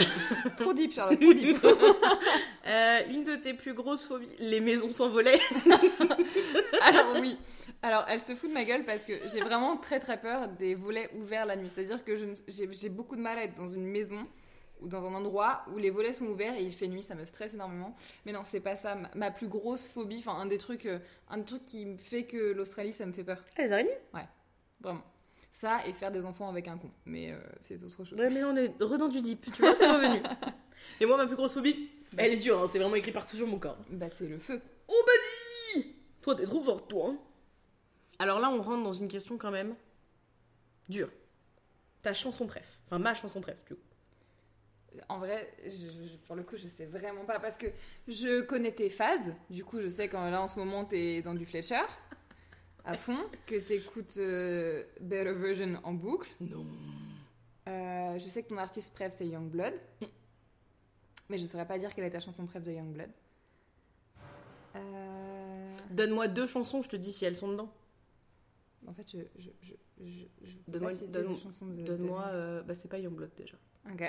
Trop 0.57 0.73
deep, 0.73 0.91
Charlotte, 0.91 1.19
trop 1.19 1.33
deep. 1.33 1.63
euh, 2.67 2.99
une 3.09 3.23
de 3.23 3.35
tes 3.35 3.53
plus 3.53 3.75
grosses 3.75 4.05
phobies, 4.05 4.27
les 4.39 4.59
maisons 4.59 4.89
sans 4.89 5.07
volets. 5.07 5.39
Alors 6.81 7.15
oui. 7.21 7.37
Alors, 7.83 8.05
elle 8.09 8.19
se 8.19 8.33
fout 8.33 8.49
de 8.49 8.55
ma 8.55 8.65
gueule 8.65 8.85
parce 8.85 9.05
que 9.05 9.13
j'ai 9.27 9.39
vraiment 9.39 9.77
très 9.77 9.99
très 9.99 10.19
peur 10.19 10.47
des 10.47 10.73
volets 10.73 11.11
ouverts 11.13 11.45
la 11.45 11.55
nuit. 11.55 11.69
C'est-à-dire 11.73 12.03
que 12.03 12.13
j'ai 12.47 12.89
beaucoup 12.89 13.15
de 13.15 13.21
mal 13.21 13.37
à 13.37 13.43
être 13.43 13.55
dans 13.55 13.67
une 13.69 13.85
maison 13.85 14.25
ou 14.81 14.87
dans 14.87 15.03
un 15.05 15.13
endroit 15.13 15.63
où 15.73 15.77
les 15.77 15.89
volets 15.89 16.13
sont 16.13 16.25
ouverts 16.27 16.55
et 16.55 16.63
il 16.63 16.73
fait 16.73 16.87
nuit, 16.87 17.03
ça 17.03 17.15
me 17.15 17.25
stresse 17.25 17.53
énormément. 17.53 17.95
Mais 18.25 18.31
non, 18.31 18.41
c'est 18.43 18.59
pas 18.59 18.75
ça. 18.75 18.97
Ma, 19.15 19.31
plus 19.31 19.47
grosse 19.47 19.87
phobie, 19.87 20.19
enfin 20.19 20.35
un 20.39 20.45
des 20.45 20.57
trucs, 20.57 20.85
euh, 20.85 20.99
un 21.29 21.37
des 21.39 21.45
trucs 21.45 21.65
qui 21.65 21.85
me 21.85 21.97
fait 21.97 22.23
que 22.23 22.51
l'Australie, 22.53 22.93
ça 22.93 23.05
me 23.05 23.11
fait 23.13 23.23
peur. 23.23 23.43
Ah, 23.57 23.63
les 23.63 23.71
araignées? 23.73 23.97
Vraiment. 24.81 25.03
Ça 25.51 25.85
et 25.87 25.93
faire 25.93 26.11
des 26.11 26.25
enfants 26.25 26.47
avec 26.49 26.67
un 26.67 26.77
con. 26.77 26.89
Mais 27.05 27.31
euh, 27.31 27.39
c'est 27.61 27.81
autre 27.83 28.05
chose. 28.05 28.13
Ouais, 28.13 28.29
mais 28.29 28.39
là, 28.41 28.47
on 28.47 28.55
est 28.55 28.71
redans 28.81 29.09
du 29.09 29.21
deep, 29.21 29.45
tu 29.53 29.61
vois, 29.61 29.73
t'es 29.75 29.87
revenu. 29.87 30.21
Et 31.01 31.05
moi, 31.05 31.17
ma 31.17 31.27
plus 31.27 31.35
grosse 31.35 31.53
phobie, 31.55 31.89
elle 32.17 32.31
est 32.33 32.37
dure, 32.37 32.59
hein, 32.61 32.67
c'est 32.67 32.79
vraiment 32.79 32.95
écrit 32.95 33.11
partout 33.11 33.35
sur 33.35 33.47
mon 33.47 33.59
corps. 33.59 33.77
Bah 33.89 34.09
c'est 34.09 34.27
le 34.27 34.39
feu. 34.39 34.61
On 34.87 34.93
m'a 34.93 35.81
dit 35.83 35.95
Toi, 36.21 36.35
t'es 36.35 36.45
trop 36.45 36.61
forte, 36.63 36.89
toi. 36.89 37.09
hein. 37.09 37.17
Alors 38.19 38.39
là, 38.39 38.49
on 38.49 38.61
rentre 38.61 38.83
dans 38.83 38.93
une 38.93 39.07
question 39.07 39.37
quand 39.37 39.51
même 39.51 39.75
dure. 40.87 41.09
Ta 42.01 42.13
chanson 42.13 42.47
préf. 42.47 42.79
Enfin, 42.85 42.99
ma 42.99 43.13
chanson 43.13 43.41
préf, 43.41 43.57
du 43.65 43.75
coup. 43.75 43.81
En 45.07 45.19
vrai, 45.19 45.51
je- 45.65 46.17
pour 46.25 46.35
le 46.35 46.43
coup, 46.43 46.57
je 46.57 46.67
sais 46.67 46.85
vraiment 46.85 47.23
pas 47.25 47.39
parce 47.39 47.57
que 47.57 47.67
je 48.07 48.41
connais 48.41 48.71
tes 48.71 48.89
phases. 48.89 49.33
Du 49.49 49.63
coup, 49.63 49.79
je 49.79 49.87
sais 49.87 50.07
quand 50.07 50.29
là 50.29 50.41
en 50.41 50.47
ce 50.47 50.57
moment 50.59 50.83
t'es 50.85 51.21
dans 51.21 51.33
du 51.35 51.45
Fletcher 51.45 51.81
à 52.85 52.97
fond, 52.97 53.19
que 53.45 53.55
t'écoutes 53.59 54.17
euh, 54.17 54.83
Better 54.99 55.33
Version 55.33 55.79
en 55.83 55.93
boucle. 55.93 56.29
Non. 56.41 56.65
Euh, 57.67 58.17
je 58.17 58.29
sais 58.29 58.41
que 58.41 58.49
ton 58.49 58.57
artiste 58.57 58.93
préf 58.93 59.13
c'est 59.15 59.27
Youngblood, 59.27 59.73
mais 61.29 61.37
je 61.37 61.45
saurais 61.45 61.67
pas 61.67 61.77
dire 61.77 61.93
quelle 61.93 62.05
est 62.05 62.09
ta 62.11 62.19
chanson 62.19 62.45
préf 62.47 62.63
de 62.63 62.71
Youngblood. 62.71 63.11
Euh... 64.75 65.75
Donne-moi 65.91 66.27
deux 66.27 66.47
chansons, 66.47 66.81
je 66.81 66.89
te 66.89 66.95
dis 66.95 67.11
si 67.11 67.25
elles 67.25 67.35
sont 67.35 67.49
dedans. 67.51 67.71
En 68.87 68.93
fait, 68.93 69.05
je, 69.11 69.19
je, 69.37 69.49
je, 69.61 69.73
je, 70.03 70.23
je 70.43 70.55
peux 70.57 70.71
Donne-moi- 70.71 70.91
donne- 71.07 71.35
de- 71.83 71.83
de- 71.97 72.09
euh, 72.33 72.63
bah, 72.63 72.73
c'est 72.75 72.87
pas 72.87 72.97
Youngblood 72.97 73.31
déjà. 73.37 73.57
Ok. 73.91 74.03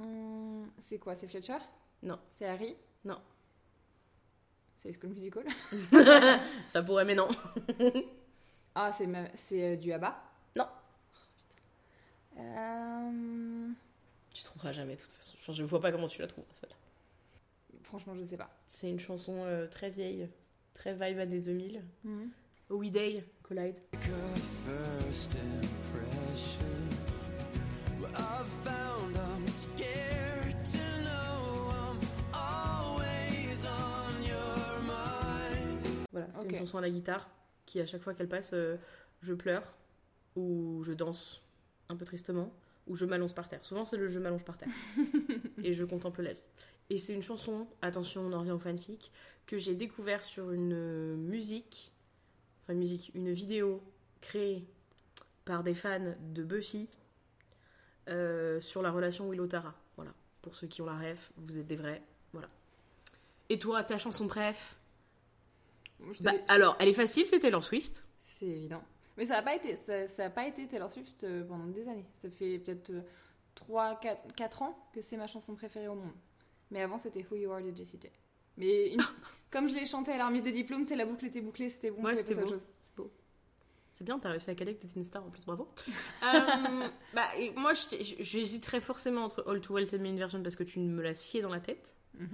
Hum, 0.00 0.70
c'est 0.78 0.98
quoi 0.98 1.14
C'est 1.14 1.26
Fletcher? 1.26 1.58
Non. 2.02 2.18
C'est 2.32 2.46
Harry? 2.46 2.76
Non. 3.04 3.20
C'est 4.76 4.92
School 4.92 5.10
Musical? 5.10 5.44
Ça 6.68 6.82
pourrait, 6.82 7.04
mais 7.04 7.14
non. 7.14 7.28
Ah, 8.80 8.92
c'est 8.92 9.08
ma- 9.08 9.34
c'est 9.34 9.72
euh, 9.72 9.76
du 9.76 9.92
ABBA? 9.92 10.22
Non. 10.56 10.66
Euh, 12.38 13.68
Tu 14.32 14.44
trouveras 14.44 14.72
jamais, 14.72 14.94
de 14.94 15.00
toute 15.00 15.10
façon. 15.10 15.32
Enfin, 15.40 15.52
je 15.52 15.64
vois 15.64 15.80
pas 15.80 15.90
comment 15.90 16.06
tu 16.06 16.20
la 16.20 16.28
trouves, 16.28 16.44
celle-là. 16.52 16.76
Franchement, 17.82 18.14
je 18.14 18.22
sais 18.22 18.36
pas. 18.36 18.50
C'est 18.68 18.88
une 18.88 19.00
chanson 19.00 19.42
euh, 19.46 19.66
très 19.66 19.90
vieille, 19.90 20.28
très 20.74 20.92
vibe 20.92 21.18
années 21.18 21.40
2000. 21.40 21.82
We 22.70 22.90
Day, 22.92 23.24
Collide. 23.42 23.78
first 24.66 25.36
c'est 36.38 36.48
une 36.48 36.56
chanson 36.56 36.78
à 36.78 36.80
la 36.80 36.90
guitare 36.90 37.28
qui, 37.66 37.80
à 37.80 37.86
chaque 37.86 38.02
fois 38.02 38.14
qu'elle 38.14 38.28
passe, 38.28 38.50
euh, 38.54 38.76
je 39.20 39.34
pleure 39.34 39.74
ou 40.36 40.82
je 40.84 40.92
danse 40.92 41.42
un 41.88 41.96
peu 41.96 42.04
tristement 42.04 42.52
ou 42.86 42.96
je 42.96 43.04
m'allonge 43.04 43.34
par 43.34 43.48
terre. 43.48 43.64
Souvent, 43.64 43.84
c'est 43.84 43.96
le 43.96 44.08
je 44.08 44.18
m'allonge 44.18 44.44
par 44.44 44.56
terre 44.58 44.72
et 45.62 45.72
je 45.74 45.84
contemple 45.84 46.22
la 46.22 46.32
vie. 46.32 46.44
Et 46.90 46.98
c'est 46.98 47.12
une 47.12 47.22
chanson, 47.22 47.66
attention, 47.82 48.22
on 48.22 48.32
en 48.32 48.40
revient 48.40 48.52
au 48.52 48.58
fanfic, 48.58 49.12
que 49.46 49.58
j'ai 49.58 49.74
découvert 49.74 50.24
sur 50.24 50.50
une 50.52 50.72
euh, 50.72 51.16
musique, 51.16 51.92
enfin 52.62 52.72
une 52.72 52.78
musique, 52.78 53.10
une 53.14 53.30
vidéo 53.30 53.82
créée 54.20 54.66
par 55.44 55.62
des 55.62 55.74
fans 55.74 56.14
de 56.20 56.42
Buffy 56.42 56.88
euh, 58.08 58.58
sur 58.60 58.80
la 58.80 58.90
relation 58.90 59.28
Willow-Tara. 59.28 59.74
Voilà, 59.96 60.12
pour 60.40 60.54
ceux 60.54 60.66
qui 60.66 60.80
ont 60.80 60.86
la 60.86 60.96
ref, 60.96 61.30
vous 61.36 61.58
êtes 61.58 61.66
des 61.66 61.76
vrais. 61.76 62.02
Voilà. 62.32 62.48
Et 63.50 63.58
toi, 63.58 63.84
ta 63.84 63.98
chanson 63.98 64.26
préf? 64.26 64.77
Bah, 66.20 66.32
alors, 66.48 66.76
elle 66.80 66.88
est 66.88 66.92
facile, 66.94 67.26
c'est 67.26 67.40
Taylor 67.40 67.62
Swift. 67.62 68.04
C'est 68.18 68.46
évident. 68.46 68.82
Mais 69.16 69.26
ça 69.26 69.34
n'a 69.34 69.42
pas 69.42 69.54
été, 69.56 69.76
ça, 69.76 70.06
ça 70.06 70.26
a 70.26 70.30
pas 70.30 70.46
été 70.46 70.66
Taylor 70.68 70.92
Swift 70.92 71.24
euh, 71.24 71.44
pendant 71.44 71.66
des 71.66 71.88
années. 71.88 72.06
Ça 72.12 72.30
fait 72.30 72.58
peut-être 72.58 72.92
3, 73.56 73.98
4, 74.00 74.34
4 74.36 74.62
ans 74.62 74.78
que 74.92 75.00
c'est 75.00 75.16
ma 75.16 75.26
chanson 75.26 75.54
préférée 75.56 75.88
au 75.88 75.94
monde. 75.96 76.12
Mais 76.70 76.82
avant, 76.82 76.98
c'était 76.98 77.24
Who 77.30 77.36
You 77.36 77.50
Are 77.50 77.62
de 77.62 77.74
Jessie 77.76 77.98
J. 78.00 78.08
Mais 78.56 78.92
une- 78.92 79.00
comme 79.50 79.68
je 79.68 79.74
l'ai 79.74 79.86
chanté 79.86 80.12
à 80.12 80.18
la 80.18 80.26
remise 80.28 80.42
des 80.42 80.52
diplômes, 80.52 80.86
c'est 80.86 80.94
la 80.96 81.04
boucle 81.06 81.24
était 81.26 81.40
bouclée, 81.40 81.68
c'était 81.68 81.90
bon. 81.90 82.02
Ouais, 82.04 82.16
c'était 82.16 82.34
beau. 82.34 82.46
C'est 82.48 82.94
beau. 82.96 83.10
C'est 83.92 84.04
bien, 84.04 84.20
t'as 84.20 84.30
réussi 84.30 84.48
à 84.50 84.54
caler 84.54 84.76
que 84.76 84.82
t'étais 84.82 84.94
une 85.00 85.04
star 85.04 85.24
en 85.24 85.30
plus, 85.30 85.44
bravo. 85.44 85.68
Euh, 86.22 86.88
bah, 87.14 87.28
moi, 87.56 87.72
j'hésiterais 87.74 88.80
forcément 88.80 89.22
entre 89.24 89.48
All 89.50 89.60
Too 89.60 89.74
Well 89.74 89.88
Tell 89.88 90.00
Me 90.00 90.08
Inversion 90.08 90.42
parce 90.42 90.54
que 90.56 90.62
tu 90.64 90.78
me 90.78 91.02
l'as 91.02 91.14
scié 91.14 91.40
dans 91.40 91.48
la 91.50 91.60
tête. 91.60 91.96
Mhm. 92.14 92.28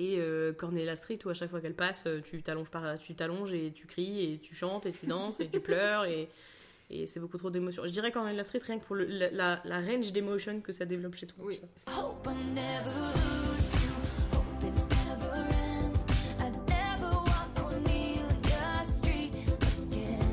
Et 0.00 0.14
euh, 0.20 0.52
Cornelia 0.52 0.94
Street 0.94 1.18
où 1.24 1.28
à 1.28 1.34
chaque 1.34 1.50
fois 1.50 1.60
qu'elle 1.60 1.74
passe, 1.74 2.04
euh, 2.06 2.20
tu 2.22 2.40
t'allonges 2.40 2.70
par, 2.70 2.96
tu 3.00 3.16
t'allonges 3.16 3.52
et 3.52 3.72
tu 3.74 3.88
cries 3.88 4.32
et 4.32 4.38
tu 4.38 4.54
chantes 4.54 4.86
et 4.86 4.92
tu 4.92 5.06
danses 5.06 5.40
et 5.40 5.48
tu 5.48 5.58
pleures 5.58 6.04
et, 6.04 6.28
et 6.88 7.08
c'est 7.08 7.18
beaucoup 7.18 7.36
trop 7.36 7.50
d'émotions. 7.50 7.82
Je 7.84 7.90
dirais 7.90 8.12
Cornelia 8.12 8.44
Street 8.44 8.60
rien 8.64 8.78
que 8.78 8.84
pour 8.84 8.94
le- 8.94 9.06
la, 9.06 9.56
range 9.80 10.12
d'émotions 10.12 10.60
que 10.60 10.70
ça 10.70 10.84
développe 10.84 11.16
chez 11.16 11.26
toi. 11.26 11.44
Oui. 11.44 11.60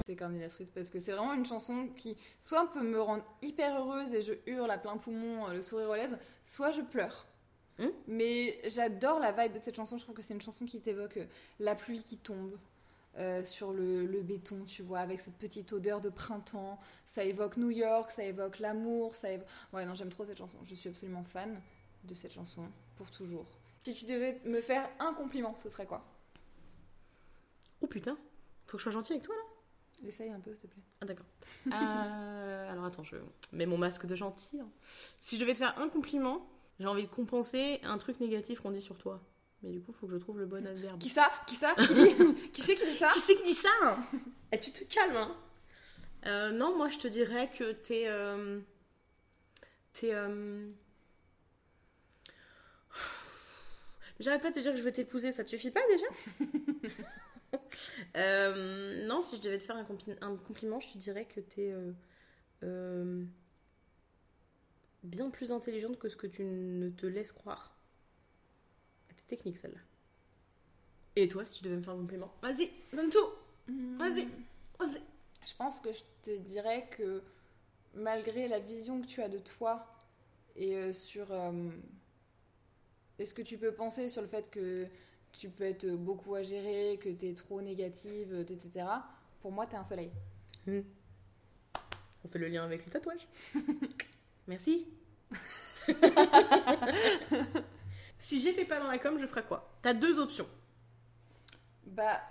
C'est 0.06 0.16
Cornelia 0.16 0.48
Street 0.50 0.68
parce 0.74 0.90
que 0.90 1.00
c'est 1.00 1.12
vraiment 1.12 1.34
une 1.34 1.46
chanson 1.46 1.88
qui 1.96 2.16
soit 2.40 2.72
peut 2.72 2.84
me 2.84 3.02
rendre 3.02 3.24
hyper 3.42 3.80
heureuse 3.80 4.14
et 4.14 4.22
je 4.22 4.34
hurle 4.46 4.70
à 4.70 4.78
plein 4.78 4.98
poumon, 4.98 5.48
euh, 5.48 5.54
le 5.54 5.62
sourire 5.62 5.90
aux 5.90 5.96
lèvres, 5.96 6.18
soit 6.44 6.72
je 6.72 6.82
pleure. 6.82 7.26
Hmm. 7.78 7.88
Mais 8.08 8.60
j'adore 8.66 9.20
la 9.20 9.32
vibe 9.32 9.54
de 9.54 9.60
cette 9.64 9.76
chanson. 9.76 9.98
Je 9.98 10.04
trouve 10.04 10.16
que 10.16 10.22
c'est 10.22 10.34
une 10.34 10.42
chanson 10.42 10.66
qui 10.66 10.80
t'évoque 10.80 11.18
euh, 11.18 11.26
la 11.60 11.76
pluie 11.76 12.02
qui 12.04 12.18
tombe 12.18 12.58
euh, 13.18 13.44
sur 13.44 13.72
le, 13.74 14.06
le 14.06 14.22
béton, 14.22 14.64
tu 14.66 14.82
vois, 14.82 15.00
avec 15.00 15.20
cette 15.20 15.36
petite 15.36 15.72
odeur 15.74 16.00
de 16.02 16.10
printemps. 16.10 16.80
Ça 17.06 17.24
évoque 17.24 17.58
New 17.58 17.72
York, 17.72 18.12
ça 18.12 18.24
évoque 18.24 18.60
l'amour. 18.60 19.16
Ça 19.16 19.30
évo- 19.30 19.44
Ouais, 19.74 19.86
non, 19.86 19.94
j'aime 19.96 20.10
trop 20.10 20.26
cette 20.26 20.38
chanson. 20.38 20.58
Je 20.64 20.74
suis 20.76 20.90
absolument 20.90 21.24
fan 21.24 21.60
de 22.06 22.14
cette 22.14 22.34
chanson 22.34 22.64
pour 22.96 23.10
toujours. 23.12 23.46
Si 23.84 23.94
tu 23.94 24.06
devais 24.06 24.40
me 24.46 24.62
faire 24.62 24.90
un 25.00 25.14
compliment, 25.14 25.56
ce 25.62 25.70
serait 25.70 25.86
quoi? 25.86 26.04
Oh 27.82 27.88
putain, 27.88 28.18
faut 28.66 28.78
que 28.78 28.80
je 28.80 28.84
sois 28.84 28.92
gentil 28.92 29.14
avec 29.14 29.24
toi 29.24 29.36
là? 29.36 30.08
Essaye 30.08 30.30
un 30.30 30.40
peu, 30.40 30.54
s'il 30.54 30.70
te 30.70 30.74
plaît. 30.74 30.84
Ah 31.02 31.06
d'accord. 31.06 31.26
Euh, 31.72 32.72
alors 32.72 32.86
attends, 32.86 33.04
je 33.04 33.16
mets 33.54 33.66
mon 33.66 33.78
masque 33.78 34.06
de 34.06 34.14
gentil. 34.16 34.60
hein. 34.60 34.68
Si 35.18 35.36
je 35.36 35.42
devais 35.42 35.54
te 35.54 35.60
faire 35.60 35.78
un 35.80 35.88
compliment, 35.90 36.46
j'ai 36.80 36.86
envie 36.88 37.04
de 37.04 37.10
compenser 37.10 37.80
un 37.84 37.98
truc 37.98 38.20
négatif 38.20 38.60
qu'on 38.62 38.72
dit 38.72 38.82
sur 38.82 38.98
toi. 38.98 39.22
Mais 39.64 39.72
du 39.72 39.82
coup, 39.82 39.94
faut 39.94 40.06
que 40.08 40.14
je 40.14 40.18
trouve 40.18 40.40
le 40.40 40.46
bon 40.46 40.66
adverbe. 40.68 41.00
Qui 41.00 41.10
ça? 41.10 41.32
Qui 41.48 41.56
ça? 41.56 41.74
Qui 41.88 41.94
dit- 41.94 42.52
Qui 42.52 42.62
c'est 42.62 42.76
qui 42.76 42.86
dit 42.86 42.92
ça? 42.92 43.10
Qui 43.14 43.20
c'est 43.20 43.36
qui 43.36 43.44
dit 43.44 43.54
ça? 43.54 43.70
Hein 43.84 43.98
Eh, 44.52 44.60
Tu 44.60 44.72
te 44.72 44.84
calmes, 44.84 45.16
hein 45.18 45.36
Euh, 46.28 46.52
Non, 46.52 46.76
moi 46.78 46.90
je 46.90 46.98
te 47.00 47.08
dirais 47.08 47.50
que 47.58 47.72
t'es. 47.72 48.06
euh, 48.08 48.60
T'es. 49.94 50.14
euh, 50.14 50.68
J'arrête 54.20 54.42
pas 54.42 54.50
de 54.50 54.56
te 54.56 54.60
dire 54.62 54.72
que 54.72 54.78
je 54.78 54.84
veux 54.84 54.92
t'épouser, 54.94 55.32
ça 55.32 55.44
te 55.44 55.50
suffit 55.50 55.72
pas 55.72 55.82
déjà? 55.90 56.08
Euh, 58.18 59.06
Non, 59.08 59.22
si 59.22 59.38
je 59.38 59.42
devais 59.42 59.58
te 59.60 59.64
faire 59.64 59.76
un, 59.78 59.84
compli- 59.84 60.18
un 60.22 60.36
compliment, 60.36 60.80
je 60.82 60.92
te 60.94 60.98
dirais 60.98 61.26
que 61.26 61.40
t'es. 61.40 61.74
Bien 65.06 65.30
plus 65.30 65.52
intelligente 65.52 65.98
que 65.98 66.10
ce 66.10 66.16
que 66.16 66.28
tu 66.28 66.44
ne 66.44 66.90
te 66.90 67.06
laisses 67.06 67.32
croire. 67.32 67.78
T'es 69.08 69.16
technique 69.28 69.58
celle-là. 69.58 69.80
Et 71.16 71.28
toi, 71.28 71.46
si 71.46 71.60
tu 71.60 71.64
devais 71.64 71.78
me 71.78 71.82
faire 71.82 71.94
un 71.94 71.98
compliment 71.98 72.34
Vas-y, 72.42 72.70
donne 72.94 73.10
tout 73.10 73.30
Vas-y, 73.98 74.28
vas-y. 74.78 75.02
Je 75.46 75.56
pense 75.58 75.80
que 75.80 75.92
je 75.92 76.04
te 76.24 76.38
dirais 76.38 76.88
que 76.92 77.24
malgré 77.94 78.48
la 78.48 78.60
vision 78.60 79.02
que 79.02 79.08
tu 79.08 79.22
as 79.22 79.30
de 79.30 79.40
toi 79.40 79.88
et 80.56 80.76
euh, 80.76 80.94
sur 80.94 81.32
euh, 81.32 81.70
est-ce 83.18 83.34
que 83.34 83.42
tu 83.42 83.58
peux 83.58 83.74
penser 83.74 84.10
sur 84.10 84.22
le 84.22 84.28
fait 84.28 84.50
que 84.50 84.88
tu 85.32 85.50
peux 85.50 85.64
être 85.64 85.88
beaucoup 85.88 86.36
à 86.36 86.44
gérer, 86.44 86.98
que 87.02 87.10
tu 87.10 87.28
es 87.28 87.34
trop 87.34 87.62
négative, 87.62 88.34
euh, 88.34 88.42
etc. 88.42 88.86
Pour 89.42 89.52
moi, 89.52 89.68
tu 89.68 89.74
es 89.74 89.78
un 89.78 89.84
soleil. 89.84 90.12
On 90.68 92.28
fait 92.28 92.40
le 92.40 92.48
lien 92.48 92.64
avec 92.64 92.86
le 92.86 92.92
tatouage. 92.92 93.28
Merci. 94.48 94.88
si 98.20 98.40
j'étais 98.40 98.66
pas 98.66 98.80
dans 98.80 98.88
la 98.90 98.98
com, 98.98 99.18
je 99.20 99.26
ferais 99.26 99.44
quoi? 99.44 99.70
T'as 99.82 99.94
deux 99.94 100.20
options. 100.20 100.48
Bah, 101.86 102.22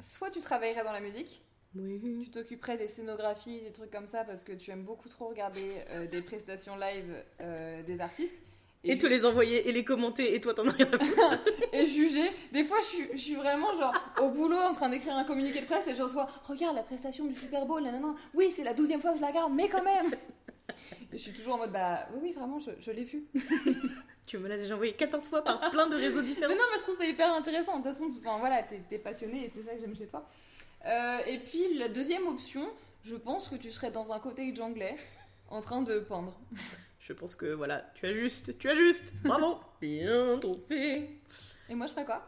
soit 0.00 0.30
tu 0.30 0.40
travaillerais 0.40 0.84
dans 0.84 0.92
la 0.92 1.00
musique, 1.00 1.42
Oui. 1.74 2.22
tu 2.24 2.30
t'occuperais 2.30 2.76
des 2.76 2.88
scénographies, 2.88 3.60
des 3.60 3.72
trucs 3.72 3.90
comme 3.90 4.06
ça, 4.08 4.24
parce 4.24 4.44
que 4.44 4.52
tu 4.52 4.70
aimes 4.70 4.84
beaucoup 4.84 5.08
trop 5.08 5.28
regarder 5.28 5.82
euh, 5.90 6.06
des 6.06 6.22
prestations 6.22 6.76
live 6.76 7.14
euh, 7.40 7.82
des 7.82 8.00
artistes. 8.00 8.36
Et, 8.84 8.92
ju- 8.92 8.98
te 9.00 9.06
les 9.06 9.24
envoyer 9.24 9.68
et 9.68 9.72
les 9.72 9.82
commenter 9.84 10.34
et 10.36 10.40
toi 10.40 10.54
t'en 10.54 10.68
as 10.68 10.72
rien 10.72 10.86
à 10.92 10.98
foutre. 11.04 11.40
et 11.72 11.86
juger. 11.86 12.30
Des 12.52 12.62
fois, 12.62 12.78
je 12.82 12.86
suis, 12.86 13.08
je 13.14 13.16
suis 13.18 13.34
vraiment 13.34 13.74
genre 13.74 13.92
au 14.22 14.30
boulot 14.30 14.58
en 14.58 14.72
train 14.72 14.88
d'écrire 14.88 15.16
un 15.16 15.24
communiqué 15.24 15.60
de 15.60 15.66
presse 15.66 15.88
et 15.88 15.96
je 15.96 16.02
reçois 16.02 16.28
Regarde 16.44 16.76
la 16.76 16.84
prestation 16.84 17.24
du 17.24 17.34
Super 17.34 17.66
Bowl, 17.66 17.82
nanana. 17.82 18.14
Oui, 18.34 18.52
c'est 18.54 18.62
la 18.62 18.74
douzième 18.74 19.00
fois 19.00 19.10
que 19.12 19.16
je 19.16 19.22
la 19.22 19.28
regarde, 19.28 19.52
mais 19.52 19.68
quand 19.68 19.82
même 19.82 20.14
Et 20.92 20.95
je 21.12 21.18
suis 21.18 21.32
toujours 21.32 21.54
en 21.54 21.58
mode 21.58 21.72
Bah 21.72 22.06
oui, 22.12 22.18
oui, 22.22 22.32
vraiment, 22.32 22.58
je, 22.58 22.70
je 22.80 22.90
l'ai 22.90 23.04
vu. 23.04 23.24
tu 24.26 24.38
me 24.38 24.48
l'as 24.48 24.56
déjà 24.56 24.74
envoyé 24.74 24.92
14 24.94 25.28
fois 25.28 25.42
par 25.44 25.70
plein 25.70 25.86
de 25.86 25.96
réseaux 25.96 26.22
différents. 26.22 26.48
Mais 26.52 26.56
non, 26.58 26.64
mais 26.72 26.78
je 26.78 26.82
trouve 26.82 26.96
ça 26.96 27.04
hyper 27.06 27.32
intéressant. 27.32 27.78
De 27.78 27.84
toute 27.84 27.92
façon, 27.92 28.10
tu- 28.10 28.18
enfin, 28.26 28.38
voilà, 28.38 28.62
t'es 28.62 28.80
es 28.90 28.98
passionné 28.98 29.44
et 29.46 29.50
c'est 29.54 29.62
ça 29.62 29.72
que 29.74 29.80
j'aime 29.80 29.96
chez 29.96 30.06
toi. 30.06 30.26
Euh, 30.84 31.18
et 31.26 31.38
puis, 31.38 31.74
la 31.78 31.88
deuxième 31.88 32.26
option, 32.26 32.68
je 33.04 33.16
pense 33.16 33.48
que 33.48 33.56
tu 33.56 33.70
serais 33.70 33.90
dans 33.90 34.12
un 34.12 34.18
cottage 34.20 34.58
anglais 34.60 34.96
en 35.48 35.60
train 35.60 35.82
de 35.82 36.00
peindre. 36.00 36.38
Je 37.00 37.12
pense 37.12 37.34
que 37.36 37.46
voilà, 37.46 37.84
tu 37.94 38.06
as 38.06 38.12
juste, 38.12 38.58
tu 38.58 38.68
as 38.68 38.74
juste. 38.74 39.12
Bravo. 39.22 39.58
Bien 39.80 40.38
trouvé. 40.40 41.20
Et 41.68 41.74
moi, 41.74 41.86
je 41.86 41.92
ferais 41.92 42.04
quoi? 42.04 42.26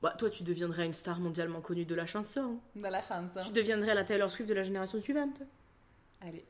Bah, 0.00 0.14
toi, 0.16 0.30
tu 0.30 0.44
deviendrais 0.44 0.86
une 0.86 0.94
star 0.94 1.18
mondialement 1.18 1.60
connue 1.60 1.84
de 1.84 1.94
la 1.96 2.06
chanson. 2.06 2.60
Dans 2.76 2.90
la 2.90 3.00
chance. 3.02 3.30
hein. 3.36 3.40
Tu 3.44 3.50
deviendrais 3.52 3.94
la 3.96 4.04
Taylor 4.04 4.30
Swift 4.30 4.48
de 4.48 4.54
la 4.54 4.62
génération 4.62 5.00
suivante. 5.00 5.42
Allez. 6.20 6.44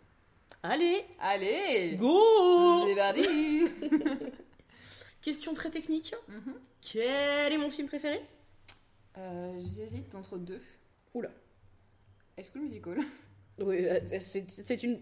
Allez, 0.62 1.04
Allez 1.20 1.96
go 1.96 2.86
C'est 2.86 2.96
parti 2.96 3.64
Question 5.22 5.54
très 5.54 5.70
technique. 5.70 6.14
Mhm. 6.28 6.54
Quel 6.80 7.52
est 7.52 7.58
mon 7.58 7.70
film 7.70 7.88
préféré? 7.88 8.20
Euh, 9.18 9.52
J'hésite 9.60 10.14
entre 10.14 10.38
deux. 10.38 10.60
Oula. 11.14 11.30
Est-ce 12.36 12.50
que 12.50 12.58
musical? 12.58 12.98
Oui, 13.58 13.84
euh, 13.86 14.00
c'est 14.20 14.46
c'est 14.50 14.82
une 14.84 15.00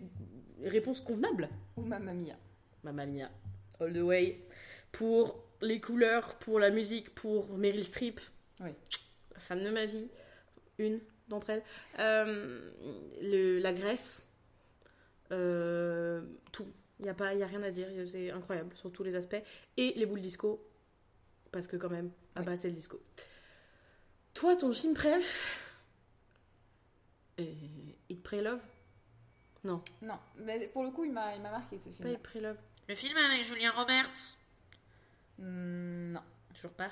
réponse 0.65 1.01
convenable. 1.01 1.49
ou 1.77 1.83
Mamma 1.83 2.15
Mia 2.15 2.35
Mamma 2.83 3.05
Mia, 3.07 3.31
all 3.81 3.93
the 3.93 3.99
way. 3.99 4.41
Pour 4.93 5.39
les 5.61 5.81
couleurs, 5.81 6.37
pour 6.37 6.59
la 6.59 6.71
musique, 6.71 7.15
pour 7.15 7.47
Meryl 7.59 7.85
Streep. 7.85 8.21
Oui. 8.61 8.71
Femme 9.39 9.63
de 9.63 9.71
ma 9.71 9.85
vie. 9.85 10.09
Une 10.79 11.01
d'entre 11.29 11.51
elles. 11.51 11.63
Euh, 11.99 12.71
le- 13.21 13.59
la 13.59 13.73
Grèce. 13.75 14.27
Euh, 15.33 16.23
tout. 16.53 16.67
Il 16.99 17.05
n'y 17.05 17.11
a, 17.11 17.15
pas- 17.15 17.35
y 17.35 17.43
a 17.43 17.47
rien 17.47 17.63
à 17.63 17.71
dire. 17.71 17.89
C'est 18.11 18.31
incroyable 18.31 18.75
sur 18.77 18.91
tous 18.91 19.03
les 19.03 19.15
aspects. 19.17 19.43
Et 19.77 19.93
les 19.97 20.07
boules 20.07 20.21
disco. 20.21 20.63
Parce 21.53 21.67
que 21.67 21.77
quand 21.77 21.91
même, 21.91 22.11
ah 22.35 22.43
bah 22.43 22.57
c'est 22.57 22.69
le 22.69 22.75
disco. 22.75 23.01
Toi, 24.35 24.57
ton 24.57 24.73
film 24.73 24.95
préf 24.95 25.63
euh, 27.41 27.45
It 28.09 28.23
Pray 28.23 28.43
Love? 28.43 28.61
Non, 29.65 29.83
Non, 30.03 30.19
mais 30.39 30.69
pour 30.69 30.85
le 30.85 30.91
coup, 30.91 31.05
il 31.05 31.13
m'a 31.13 31.35
il 31.35 31.43
m'a 31.43 31.51
marqué 31.51 31.79
ce 31.79 31.89
pas 31.91 32.05
film. 32.05 32.15
It 32.17 32.23
Pray 32.23 32.41
Love. 32.43 32.57
Le 32.89 32.95
film 32.95 33.17
avec 33.17 33.45
Julien 33.45 33.71
Roberts? 33.73 34.37
Hmm, 35.39 36.13
non. 36.13 36.21
Toujours 36.55 36.71
pas. 36.73 36.91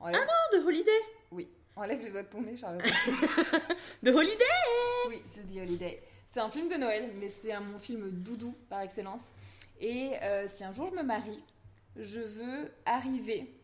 Enlève... 0.00 0.20
Non, 0.20 0.58
de 0.58 0.64
Holiday 0.66 0.90
Oui. 1.30 1.48
Enlève 1.76 2.00
les 2.02 2.10
doigts 2.10 2.22
de 2.22 2.28
ton 2.28 2.42
nez, 2.42 2.56
Charlotte. 2.56 2.82
De 4.02 4.10
Holiday 4.10 4.44
oui, 5.08 5.22
c'est 5.34 5.42
The 5.42 5.58
Holiday. 5.62 6.02
C'est 6.34 6.40
un 6.40 6.50
film 6.50 6.66
de 6.68 6.74
Noël, 6.74 7.12
mais 7.20 7.28
c'est 7.28 7.56
mon 7.60 7.78
film 7.78 8.10
doudou 8.10 8.56
par 8.68 8.80
excellence. 8.80 9.28
Et 9.80 10.14
euh, 10.20 10.48
si 10.48 10.64
un 10.64 10.72
jour 10.72 10.88
je 10.90 10.96
me 10.96 11.04
marie, 11.04 11.40
je 11.94 12.18
veux 12.22 12.72
arriver 12.84 13.54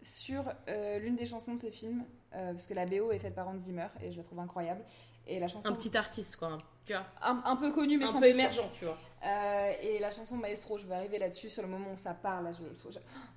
sur 0.00 0.44
euh, 0.68 1.00
l'une 1.00 1.16
des 1.16 1.26
chansons 1.26 1.54
de 1.54 1.58
ce 1.58 1.68
film, 1.70 2.04
euh, 2.34 2.52
parce 2.52 2.66
que 2.68 2.74
la 2.74 2.86
BO 2.86 3.10
est 3.10 3.18
faite 3.18 3.34
par 3.34 3.48
Hans 3.48 3.58
Zimmer 3.58 3.88
et 4.00 4.12
je 4.12 4.16
la 4.16 4.22
trouve 4.22 4.38
incroyable. 4.38 4.84
Et 5.26 5.40
la 5.40 5.48
chanson 5.48 5.68
Un 5.68 5.72
petit 5.72 5.96
artiste, 5.96 6.36
quoi. 6.36 6.56
Tu 6.84 6.92
vois. 6.92 7.04
un, 7.20 7.42
un 7.44 7.56
peu 7.56 7.72
connue, 7.72 7.98
mais 7.98 8.04
un 8.04 8.12
sans 8.12 8.20
peu 8.20 8.28
émergent, 8.28 8.70
tu 8.78 8.84
vois. 8.84 8.96
Et 9.82 9.98
la 9.98 10.10
chanson 10.12 10.36
Maestro, 10.36 10.78
je 10.78 10.86
vais 10.86 10.94
arriver 10.94 11.18
là-dessus 11.18 11.50
sur 11.50 11.62
le 11.64 11.68
moment 11.68 11.92
où 11.92 11.96
ça 11.96 12.14
part. 12.14 12.42
Là, 12.42 12.52
je, 12.52 12.62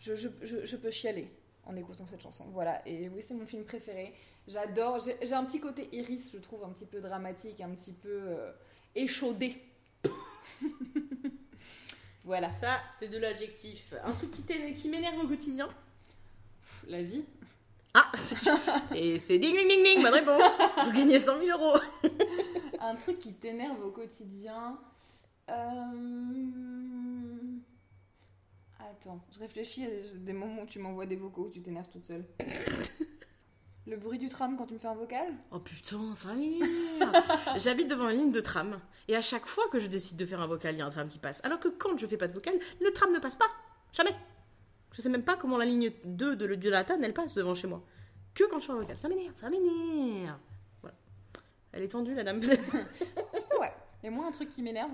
je, 0.02 0.14
je, 0.16 0.30
je- 0.46 0.66
je 0.68 0.76
peux 0.78 0.92
chialer 0.92 1.32
en 1.70 1.76
écoutant 1.76 2.06
cette 2.06 2.22
chanson. 2.22 2.46
Voilà, 2.50 2.82
et 2.88 3.10
oui, 3.10 3.22
c'est 3.26 3.34
mon 3.36 3.46
film 3.46 3.64
préféré. 3.64 4.14
J'adore. 4.48 5.00
J'ai 5.00 5.34
un 5.34 5.46
petit 5.46 5.60
côté 5.60 5.88
iris, 5.92 6.32
je 6.34 6.40
trouve, 6.40 6.64
un 6.64 6.70
petit 6.70 6.86
peu 6.86 7.00
dramatique, 7.00 7.62
un 7.62 7.70
petit 7.70 7.94
peu 7.94 8.10
euh, 8.10 8.52
échaudé. 8.96 9.56
voilà, 12.24 12.52
Ça, 12.52 12.80
c'est 13.00 13.08
de 13.08 13.18
l'adjectif. 13.18 13.94
Un 14.04 14.12
truc 14.14 14.32
qui 14.32 14.90
m'énerve 14.90 15.20
au 15.24 15.28
quotidien. 15.28 15.68
Pff, 15.68 16.86
la 16.88 17.04
vie. 17.04 17.24
Ah 17.94 18.12
c'est- 18.16 18.36
Et 18.96 19.20
c'est 19.20 19.38
ding 19.40 19.56
ding 19.56 19.68
ding 19.68 19.84
ding, 19.84 20.02
bonne 20.04 20.14
réponse 20.14 20.58
Vous 20.86 20.92
gagnez 20.92 21.18
100 21.20 21.40
000 21.44 21.58
euros 21.60 21.80
Un 22.80 22.96
truc 22.96 23.20
qui 23.20 23.34
t'énerve 23.34 23.84
au 23.86 23.92
quotidien. 23.92 24.78
Euh... 25.50 25.54
Attends, 28.80 29.20
je 29.32 29.40
réfléchis 29.40 29.86
à 29.86 29.90
des, 29.90 30.02
des 30.20 30.34
moments 30.34 30.64
où 30.64 30.66
tu 30.66 30.80
m'envoies 30.80 31.06
des 31.06 31.16
vocaux, 31.16 31.48
où 31.48 31.50
tu 31.50 31.62
t'énerves 31.62 31.90
toute 31.90 32.06
seule. 32.06 32.26
Le 33.88 33.98
bruit 33.98 34.20
du 34.20 34.30
tram 34.30 34.56
quand 34.56 34.68
tu 34.68 34.74
me 34.76 34.80
fais 34.80 34.88
un 34.88 34.94
vocal? 34.94 35.34
Oh 35.52 35.60
putain, 35.60 36.14
ça 36.14 36.34
m'énerve 36.34 36.70
J'habite 37.58 37.88
devant 37.88 38.10
une 38.10 38.18
ligne 38.18 38.32
de 38.32 38.40
tram. 38.42 38.80
Et 39.08 39.16
à 39.16 39.22
chaque 39.22 39.48
fois 39.48 39.64
que 39.72 39.80
je 39.80 39.88
décide 39.88 40.18
de 40.18 40.26
faire 40.26 40.42
un 40.42 40.48
vocal, 40.48 40.76
il 40.76 40.78
y 40.78 40.82
a 40.82 40.86
un 40.86 40.92
tram 40.92 41.08
qui 41.08 41.18
passe. 41.18 41.44
Alors 41.44 41.60
que 41.60 41.70
quand 41.70 41.98
je 41.98 42.06
fais 42.06 42.18
pas 42.18 42.28
de 42.28 42.34
vocal, 42.34 42.54
le 42.80 42.92
tram 42.92 43.12
ne 43.12 43.20
passe 43.20 43.36
pas. 43.36 43.48
Jamais 43.92 44.16
Je 44.92 45.02
sais 45.02 45.10
même 45.10 45.24
pas 45.24 45.36
comment 45.38 45.58
la 45.58 45.66
ligne 45.66 45.92
2 46.06 46.36
de, 46.36 46.56
de 46.56 46.70
la 46.70 46.84
Tanne, 46.84 47.04
elle 47.04 47.14
passe 47.14 47.34
devant 47.34 47.56
chez 47.56 47.68
moi. 47.68 47.82
Que 48.36 48.44
quand 48.50 48.60
je 48.60 48.66
fais 48.68 48.74
un 48.74 48.76
vocal. 48.76 49.00
Ça 49.00 49.10
m'énerve, 49.10 49.36
ça 49.36 49.50
m'énerve 49.50 50.38
Voilà. 50.82 50.96
Elle 51.72 51.84
est 51.84 51.88
tendue, 51.90 52.14
la 52.14 52.24
dame. 52.24 52.42
Ouais. 53.60 53.74
Et 54.04 54.10
moi, 54.10 54.28
un 54.28 54.32
truc 54.32 54.50
qui 54.50 54.62
m'énerve 54.62 54.92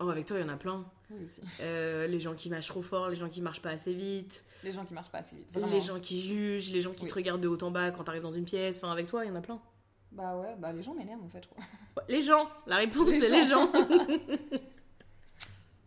oh, 0.00 0.08
avec 0.10 0.26
toi, 0.26 0.38
il 0.38 0.42
y 0.42 0.44
en 0.44 0.48
a 0.52 0.56
plein. 0.56 0.84
Oui, 1.10 1.24
aussi. 1.24 1.40
Euh, 1.60 2.06
les 2.06 2.20
gens 2.20 2.34
qui 2.34 2.50
marchent 2.50 2.68
trop 2.68 2.82
fort, 2.82 3.08
les 3.08 3.16
gens 3.16 3.28
qui 3.28 3.40
marchent 3.40 3.62
pas 3.62 3.70
assez 3.70 3.92
vite, 3.94 4.44
Les 4.64 4.72
gens 4.72 4.84
qui 4.84 4.94
marchent 4.94 5.10
pas 5.10 5.18
assez 5.18 5.36
vite. 5.36 5.50
Vraiment. 5.52 5.72
les 5.72 5.80
gens 5.80 5.98
qui 6.00 6.20
jugent, 6.20 6.70
les 6.72 6.80
gens 6.80 6.92
qui 6.92 7.04
Oui. 7.04 7.10
te 7.10 7.14
regardent 7.14 7.40
de 7.40 7.48
haut 7.48 7.62
en 7.62 7.70
bas 7.70 7.90
quand 7.90 8.04
t'arrives 8.04 8.22
dans 8.22 8.32
une 8.32 8.44
pièce. 8.44 8.82
Enfin, 8.82 8.92
avec 8.92 9.06
toi, 9.06 9.24
il 9.24 9.28
y 9.28 9.30
en 9.30 9.36
a 9.36 9.40
plein. 9.40 9.60
Bah 10.12 10.36
ouais, 10.36 10.54
bah 10.58 10.72
les 10.72 10.82
gens 10.82 10.94
m'énervent 10.94 11.22
en 11.24 11.28
fait, 11.28 11.42
je 11.42 11.48
crois. 11.48 11.64
Les 12.08 12.22
gens 12.22 12.48
La 12.66 12.76
réponse, 12.78 13.08
c'est 13.08 13.30
les 13.30 13.44
gens 13.44 13.70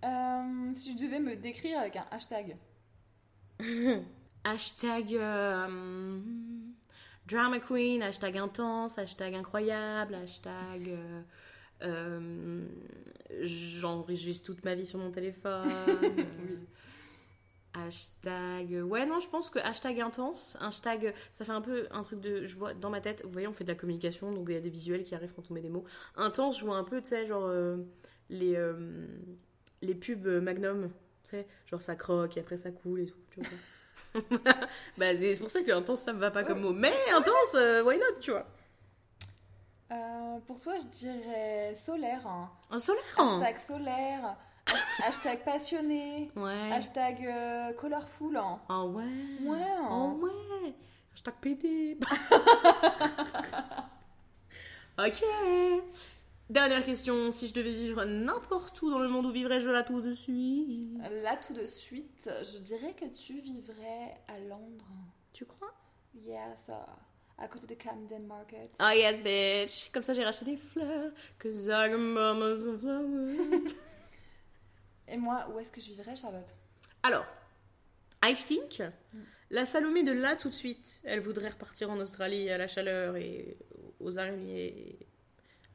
Euh, 0.06 0.74
si 0.74 0.96
tu 0.98 1.06
devais 1.06 1.20
me 1.20 1.36
décrire 1.38 1.80
avec 1.80 1.96
un 1.96 2.06
hashtag. 2.12 2.58
Hashtag 4.44 5.16
euh, 5.16 6.20
drama 7.26 7.60
queen, 7.60 8.04
hashtag 8.04 8.38
intense, 8.38 8.98
hashtag 8.98 9.36
incroyable, 9.36 10.16
hashtag 10.16 10.98
euh, 11.84 12.62
euh, 13.32 13.42
j'enregistre 13.44 14.46
toute 14.46 14.64
ma 14.66 14.76
vie 14.76 14.86
sur 14.86 15.00
mon 15.00 15.12
téléphone. 15.12 15.68
Oui. 16.40 16.68
Hashtag. 17.74 18.76
euh, 18.76 18.82
Ouais, 18.84 19.06
non, 19.06 19.20
je 19.20 19.28
pense 19.28 19.50
que 19.50 19.58
hashtag 19.60 20.00
intense. 20.02 20.58
Hashtag. 20.62 21.14
Ça 21.34 21.44
fait 21.44 21.52
un 21.52 21.62
peu 21.62 21.88
un 21.92 22.04
truc 22.04 22.20
de. 22.22 22.46
Je 22.46 22.56
vois 22.56 22.74
dans 22.74 22.90
ma 22.92 23.02
tête. 23.02 23.24
Vous 23.24 23.32
voyez, 23.32 23.48
on 23.48 23.54
fait 23.54 23.64
de 23.64 23.70
la 23.70 23.76
communication, 23.76 24.32
donc 24.32 24.46
il 24.50 24.54
y 24.54 24.58
a 24.58 24.62
des 24.62 24.70
visuels 24.70 25.04
qui 25.04 25.16
arrivent 25.16 25.34
quand 25.36 25.50
on 25.50 25.54
met 25.56 25.62
des 25.62 25.70
mots. 25.70 25.84
Intense, 26.16 26.60
je 26.60 26.66
vois 26.66 26.78
un 26.78 26.84
peu, 26.84 27.02
tu 27.02 27.08
sais, 27.10 27.26
genre. 27.28 27.46
euh, 27.48 27.78
les, 28.30 28.56
euh, 28.56 29.08
les 29.82 29.96
pubs 29.96 30.26
euh, 30.28 30.40
Magnum. 30.42 30.90
Tu 31.24 31.32
sais, 31.32 31.48
genre 31.66 31.82
ça 31.82 31.96
croque 31.96 32.38
et 32.38 32.42
après 32.42 32.58
ça 32.58 32.72
coule 32.72 33.02
et 33.02 33.06
tout. 33.08 33.18
Tu 33.32 33.40
vois 33.42 33.50
bah, 34.98 35.08
c'est 35.20 35.40
pour 35.40 35.50
ça 35.50 35.64
que 35.64 35.72
intense, 35.72 36.04
ça 36.04 36.14
me 36.14 36.20
va 36.20 36.30
pas 36.32 36.44
comme 36.44 36.62
mot. 36.62 36.74
Mais 36.74 36.94
intense, 37.16 37.56
euh, 37.56 37.84
why 37.84 37.98
not, 37.98 38.20
tu 38.22 38.32
vois. 38.32 38.48
Euh, 39.94 40.40
pour 40.48 40.60
toi, 40.60 40.74
je 40.80 40.88
dirais 40.88 41.74
solaire. 41.76 42.26
hein. 42.28 42.50
Un 42.72 42.80
solaire 42.80 43.04
Hashtag 43.18 43.60
solaire. 43.60 44.36
hash- 44.66 45.00
Hashtag 45.08 45.44
passionné. 45.44 46.32
Ouais. 46.36 46.72
Hashtag 46.72 47.24
euh, 47.26 47.74
colorful. 47.74 48.38
hein. 48.38 48.60
Ah 48.70 48.86
ouais. 48.86 49.04
Ouais. 49.46 49.62
hein. 49.62 49.88
Oh 49.92 50.20
ouais. 50.24 50.74
Hashtag 51.14 51.34
PD. 51.42 52.00
ok. 54.98 55.24
Dernière 56.50 56.84
question. 56.86 57.32
Si 57.32 57.48
je 57.48 57.54
devais 57.54 57.72
vivre 57.72 58.04
n'importe 58.06 58.82
où 58.82 58.90
dans 58.92 59.00
le 59.00 59.08
monde, 59.10 59.26
où 59.28 59.32
vivrais-je 59.32 59.70
là 59.70 59.84
tout 59.84 60.02
de 60.02 60.14
suite? 60.14 60.98
Là, 61.24 61.38
tout 61.38 61.54
de 61.54 61.66
suite, 61.66 62.30
je 62.44 62.58
dirais 62.60 62.94
que 62.94 63.06
tu 63.06 63.40
vivrais 63.42 64.18
à 64.28 64.38
Londres. 64.40 64.86
Tu 65.34 65.46
crois? 65.46 65.74
Yes, 66.16 66.70
euh, 66.70 66.74
à 67.38 67.48
côté 67.48 67.68
de 67.68 67.82
Camden 67.82 68.26
Market. 68.26 68.78
Oh 68.80 68.90
yes, 68.94 69.20
bitch. 69.22 69.90
Comme 69.92 70.04
ça, 70.04 70.14
j'ai 70.14 70.24
racheté 70.24 70.46
des 70.46 70.58
fleurs. 70.58 71.12
Cause 71.40 71.66
I 71.68 71.90
got 71.90 71.98
mamas 71.98 72.58
flowers. 72.80 73.74
Et 75.08 75.18
moi, 75.18 75.48
où 75.54 75.60
est-ce 75.60 75.72
que 75.72 75.82
je 75.82 75.88
vivrais, 75.88 76.16
Charlotte? 76.16 76.54
Alors, 77.04 77.26
I 78.24 78.34
think, 78.34 78.82
la 79.50 79.66
Salomé 79.66 80.04
de 80.04 80.12
là 80.14 80.36
tout 80.36 80.50
de 80.50 80.54
suite, 80.54 81.02
elle 81.04 81.20
voudrait 81.20 81.50
repartir 81.50 81.90
en 81.90 82.00
Australie 82.00 82.50
à 82.50 82.58
la 82.58 82.68
chaleur 82.68 83.18
et 83.18 83.58
aux 84.00 84.18
araignées, 84.18 84.98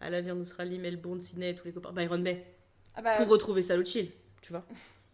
à 0.01 0.09
la 0.11 0.21
vie 0.21 0.31
en 0.31 0.41
Australie, 0.41 0.79
Melbourne, 0.79 1.21
Sydney, 1.21 1.55
tous 1.55 1.67
les 1.67 1.73
copains, 1.73 1.93
Byron 1.93 2.23
Bay, 2.23 2.47
Ah 2.95 3.03
bah, 3.03 3.17
pour 3.17 3.29
retrouver 3.29 3.63
ça 3.63 3.83
chill, 3.85 4.11
tu 4.41 4.53
vois. 4.53 4.65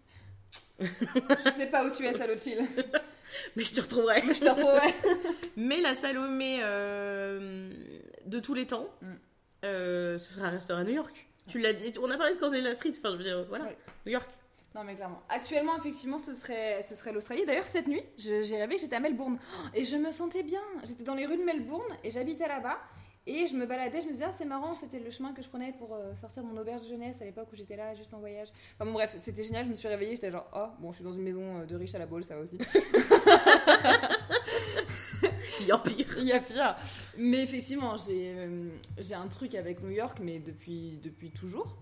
je 0.81 1.51
sais 1.51 1.67
pas 1.67 1.85
où 1.85 1.91
tu 1.95 2.05
es, 2.07 2.13
Salotil. 2.13 2.59
Mais 3.57 3.65
je 3.65 3.75
te 3.75 3.81
retrouverai. 3.81 4.23
je 4.23 4.41
te 4.41 4.49
retrouverai. 4.49 4.95
Mais 5.57 5.81
la 5.81 5.95
Salomé 5.95 6.59
euh, 6.63 7.73
de 8.27 8.41
tous 8.41 8.55
les 8.55 8.67
temps, 8.67 8.89
Mm. 9.03 9.07
euh, 9.65 10.19
ce 10.19 10.33
sera 10.35 10.47
un 10.47 10.51
restaurant 10.51 10.81
à 10.81 10.85
New 10.85 10.93
York. 10.95 11.27
Tu 11.47 11.59
l'as 11.59 11.73
dit, 11.73 11.93
on 12.01 12.11
a 12.11 12.17
parlé 12.17 12.35
de 12.35 12.41
Cordella 12.41 12.75
Street, 12.75 12.93
enfin 12.99 13.11
je 13.13 13.17
veux 13.17 13.23
dire, 13.25 13.45
voilà, 13.49 13.65
Ouais. 13.65 13.77
New 14.07 14.13
York. 14.13 14.29
Non 14.75 14.83
mais 14.83 14.97
clairement. 14.97 15.23
Actuellement, 15.29 15.77
effectivement, 15.77 16.19
ce 16.19 16.35
serait, 16.35 16.83
ce 16.83 16.95
serait 16.97 17.13
l'Australie. 17.13 17.47
D'ailleurs, 17.47 17.65
cette 17.65 17.87
nuit, 17.87 18.03
je- 18.19 18.43
j'ai 18.43 18.57
rêvé 18.57 18.75
que 18.77 18.81
j'étais 18.83 18.97
à 18.97 19.01
Melbourne. 19.01 19.39
Et 19.73 19.85
je 19.85 19.97
me 19.97 20.11
sentais 20.11 20.43
bien. 20.43 20.63
J'étais 20.85 21.05
dans 21.05 21.15
les 21.15 21.27
rues 21.27 21.37
de 21.37 21.45
Melbourne 21.45 21.87
et 22.03 22.11
j'habitais 22.11 22.49
là-bas. 22.49 22.79
Et 23.27 23.47
je 23.47 23.55
me 23.55 23.65
baladais, 23.65 24.03
je 24.03 24.07
me 24.07 24.13
disais, 24.13 24.25
ah, 24.27 24.35
c'est 24.37 24.45
marrant, 24.45 24.75
c'était 24.75 24.99
le 24.99 25.11
chemin 25.11 25.33
que 25.33 25.41
je 25.41 25.49
prenais 25.49 25.73
pour 25.73 25.95
euh, 25.95 26.15
sortir 26.15 26.43
de 26.43 26.49
mon 26.49 26.61
auberge 26.61 26.83
de 26.83 26.89
jeunesse 26.89 27.23
à 27.23 27.25
l'époque 27.25 27.49
où 27.51 27.57
j'étais 27.57 27.77
là, 27.77 27.95
juste 27.95 28.13
en 28.13 28.19
voyage. 28.19 28.49
Enfin 28.75 28.85
bon, 28.85 28.93
bref, 28.93 29.17
c'était 29.19 29.43
génial, 29.43 29.65
je 29.65 29.71
me 29.71 29.75
suis 29.75 29.89
réveillée, 29.89 30.15
j'étais 30.15 30.31
genre, 30.31 30.47
oh, 30.55 30.67
bon, 30.79 30.93
je 30.93 30.97
suis 30.97 31.05
dans 31.05 31.15
une 31.15 31.23
maison 31.23 31.61
euh, 31.61 31.65
de 31.65 31.75
riche 31.75 31.95
à 31.95 31.99
la 31.99 32.05
boule, 32.07 32.23
ça 32.25 32.37
va 32.37 32.43
aussi. 32.43 32.59
Il 35.61 35.67
y 35.69 35.73
a 35.73 35.79
pire. 35.79 36.19
Il 36.19 36.25
y 36.27 36.33
a 36.33 36.41
pire. 36.41 36.77
Mais 37.17 37.43
effectivement, 37.43 37.97
j'ai 37.97 38.35
euh, 38.37 38.69
j'ai 38.99 39.15
un 39.15 39.29
truc 39.29 39.55
avec 39.55 39.83
New 39.83 39.91
York, 39.91 40.19
mais 40.21 40.39
depuis, 40.39 40.99
depuis 41.03 41.31
toujours. 41.31 41.79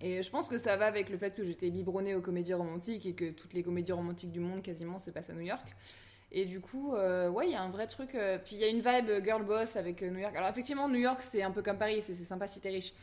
Et 0.00 0.22
je 0.22 0.30
pense 0.30 0.48
que 0.48 0.58
ça 0.58 0.76
va 0.76 0.86
avec 0.86 1.10
le 1.10 1.18
fait 1.18 1.32
que 1.34 1.44
j'étais 1.44 1.70
biberonnée 1.70 2.16
aux 2.16 2.20
comédies 2.20 2.54
romantiques 2.54 3.06
et 3.06 3.14
que 3.14 3.30
toutes 3.30 3.52
les 3.52 3.62
comédies 3.62 3.92
romantiques 3.92 4.32
du 4.32 4.40
monde 4.40 4.62
quasiment 4.62 4.98
se 4.98 5.10
passent 5.10 5.30
à 5.30 5.34
New 5.34 5.42
York. 5.42 5.76
Et 6.34 6.46
du 6.46 6.60
coup, 6.60 6.94
euh, 6.94 7.28
ouais, 7.28 7.46
il 7.48 7.52
y 7.52 7.54
a 7.54 7.62
un 7.62 7.68
vrai 7.70 7.86
truc. 7.86 8.14
euh, 8.14 8.38
puis 8.42 8.56
il 8.56 8.60
y 8.60 8.64
a 8.64 8.68
une 8.68 8.80
vibe 8.80 9.22
girl 9.24 9.44
boss 9.44 9.76
avec 9.76 10.02
euh, 10.02 10.10
New 10.10 10.18
York. 10.20 10.34
Alors 10.34 10.48
effectivement, 10.48 10.88
New 10.88 10.98
York, 10.98 11.18
c'est 11.20 11.42
un 11.42 11.50
peu 11.50 11.62
comme 11.62 11.76
Paris, 11.78 12.00
c'est 12.02 12.14
sympa 12.14 12.46
si 12.46 12.58
t'es 12.60 12.70
riche. 12.70 12.94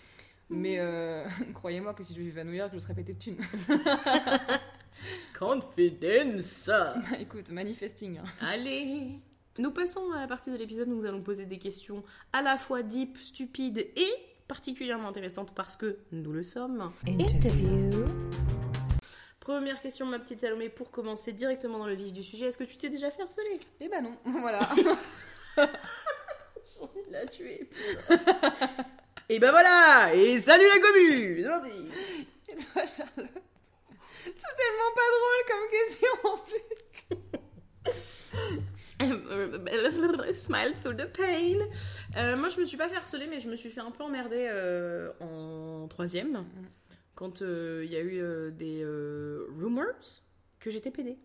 Mais 0.49 0.79
euh, 0.79 1.23
croyez-moi 1.53 1.93
que 1.93 2.01
si 2.03 2.15
je 2.15 2.21
vivais 2.21 2.41
à 2.41 2.43
New 2.43 2.53
York, 2.53 2.71
je 2.73 2.79
serais 2.79 2.95
pété 2.95 3.13
de 3.13 3.19
thunes. 3.19 3.37
Confidence. 5.37 6.69
Écoute, 7.19 7.51
manifesting. 7.51 8.17
hein. 8.17 8.23
Allez. 8.41 9.19
Nous 9.57 9.71
passons 9.71 10.11
à 10.11 10.21
la 10.21 10.27
partie 10.27 10.51
de 10.51 10.57
l'épisode 10.57 10.87
où 10.89 10.95
nous 10.95 11.05
allons 11.05 11.21
poser 11.21 11.45
des 11.45 11.59
questions 11.59 12.03
à 12.33 12.41
la 12.41 12.57
fois 12.57 12.81
deep, 12.81 13.17
stupides 13.17 13.85
et 13.95 14.09
particulièrement 14.47 15.09
intéressantes 15.09 15.53
parce 15.53 15.77
que 15.77 15.97
nous 16.11 16.31
le 16.31 16.43
sommes. 16.43 16.91
Interview. 17.07 17.89
Première 19.49 19.81
question, 19.81 20.05
ma 20.05 20.19
petite 20.19 20.41
Salomé, 20.41 20.69
pour 20.69 20.91
commencer 20.91 21.33
directement 21.33 21.79
dans 21.79 21.87
le 21.87 21.95
vif 21.95 22.13
du 22.13 22.21
sujet. 22.21 22.45
Est-ce 22.45 22.57
que 22.59 22.65
tu 22.65 22.77
t'es 22.77 22.89
déjà 22.89 23.09
fait 23.09 23.23
harceler? 23.23 23.59
Et 23.79 23.89
bah 23.89 23.99
non, 23.99 24.15
voilà. 24.41 24.59
J'ai 25.57 26.79
envie 26.79 27.03
de 27.07 27.11
la 27.11 27.25
tuer. 27.25 27.67
et 29.27 29.39
ben 29.39 29.49
voilà 29.49 30.13
Et 30.13 30.39
salut 30.39 30.67
la 30.67 30.79
commu 30.79 31.41
Lundi. 31.41 31.89
Et 32.47 32.57
toi, 32.57 32.85
Charlotte? 32.85 33.41
C'est 34.23 34.55
tellement 34.55 34.91
pas 34.93 35.09
drôle 35.17 35.43
comme 35.49 35.67
question 35.71 36.13
en 36.25 36.37
plus. 36.45 36.69
Smile 40.35 40.75
through 40.83 40.95
the 40.95 41.11
pain. 41.11 41.57
Euh, 42.17 42.37
moi, 42.37 42.49
je 42.49 42.59
me 42.59 42.65
suis 42.65 42.77
pas 42.77 42.87
fait 42.87 42.97
harceler, 42.97 43.25
mais 43.25 43.39
je 43.39 43.49
me 43.49 43.55
suis 43.55 43.71
fait 43.71 43.81
un 43.81 43.89
peu 43.89 44.03
emmerder 44.03 44.45
euh, 44.47 45.11
en 45.21 45.87
troisième 45.87 46.45
quand 47.19 47.41
euh, 47.41 47.81
il 47.85 47.91
y 47.91 47.97
a 47.97 47.99
eu 47.99 48.21
euh, 48.21 48.49
des 48.49 48.81
euh, 48.81 49.45
rumors 49.59 50.23
que 50.57 50.71
j'étais 50.71 50.89
pédée. 50.89 51.17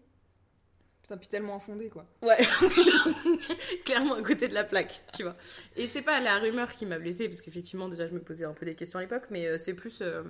Putain, 1.03 1.17
puis 1.19 1.29
tellement 1.29 1.55
infondé 1.55 1.89
quoi. 1.89 2.05
Ouais, 2.21 2.37
clairement 3.85 4.15
à 4.15 4.23
côté 4.23 4.49
de 4.49 4.55
la 4.55 4.65
plaque, 4.65 5.05
tu 5.17 5.23
vois. 5.23 5.37
Et 5.77 5.87
c'est 5.87 6.03
pas 6.03 6.19
la 6.21 6.39
rumeur 6.41 6.75
qui 6.75 6.85
m'a 6.85 6.99
blessée, 6.99 7.29
parce 7.29 7.43
qu'effectivement, 7.43 7.89
déjà, 7.89 8.09
je 8.09 8.13
me 8.13 8.19
posais 8.21 8.45
un 8.45 8.55
peu 8.55 8.67
des 8.67 8.75
questions 8.75 8.99
à 8.99 9.03
l'époque, 9.03 9.27
mais 9.31 9.57
c'est 9.59 9.75
plus 9.75 10.01
euh, 10.03 10.25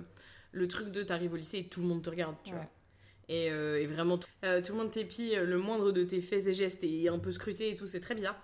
le 0.51 0.67
truc 0.67 0.91
de 0.91 1.01
t'arrives 1.01 1.33
au 1.33 1.37
lycée 1.37 1.59
et 1.59 1.67
tout 1.67 1.81
le 1.81 1.87
monde 1.87 2.03
te 2.03 2.11
regarde, 2.11 2.35
tu 2.43 2.51
Ouais. 2.51 2.57
vois. 2.57 2.69
Et, 3.27 3.49
euh, 3.51 3.81
et 3.81 3.87
vraiment, 3.87 4.19
tout, 4.19 4.27
euh, 4.43 4.61
tout 4.61 4.73
le 4.73 4.77
monde 4.77 4.91
t'épie, 4.91 5.33
le 5.35 5.57
moindre 5.57 5.91
de 5.91 6.03
tes 6.03 6.21
faits 6.21 6.45
et 6.45 6.53
gestes 6.53 6.83
est 6.83 7.07
un 7.09 7.17
peu 7.17 7.31
scruté 7.31 7.71
et 7.71 7.75
tout, 7.75 7.87
c'est 7.87 8.01
très 8.01 8.13
bizarre. 8.13 8.39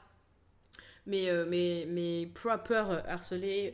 Mais, 1.06 1.30
mais, 1.48 1.86
mais 1.88 2.28
proper 2.34 2.84
harcelé, 3.06 3.74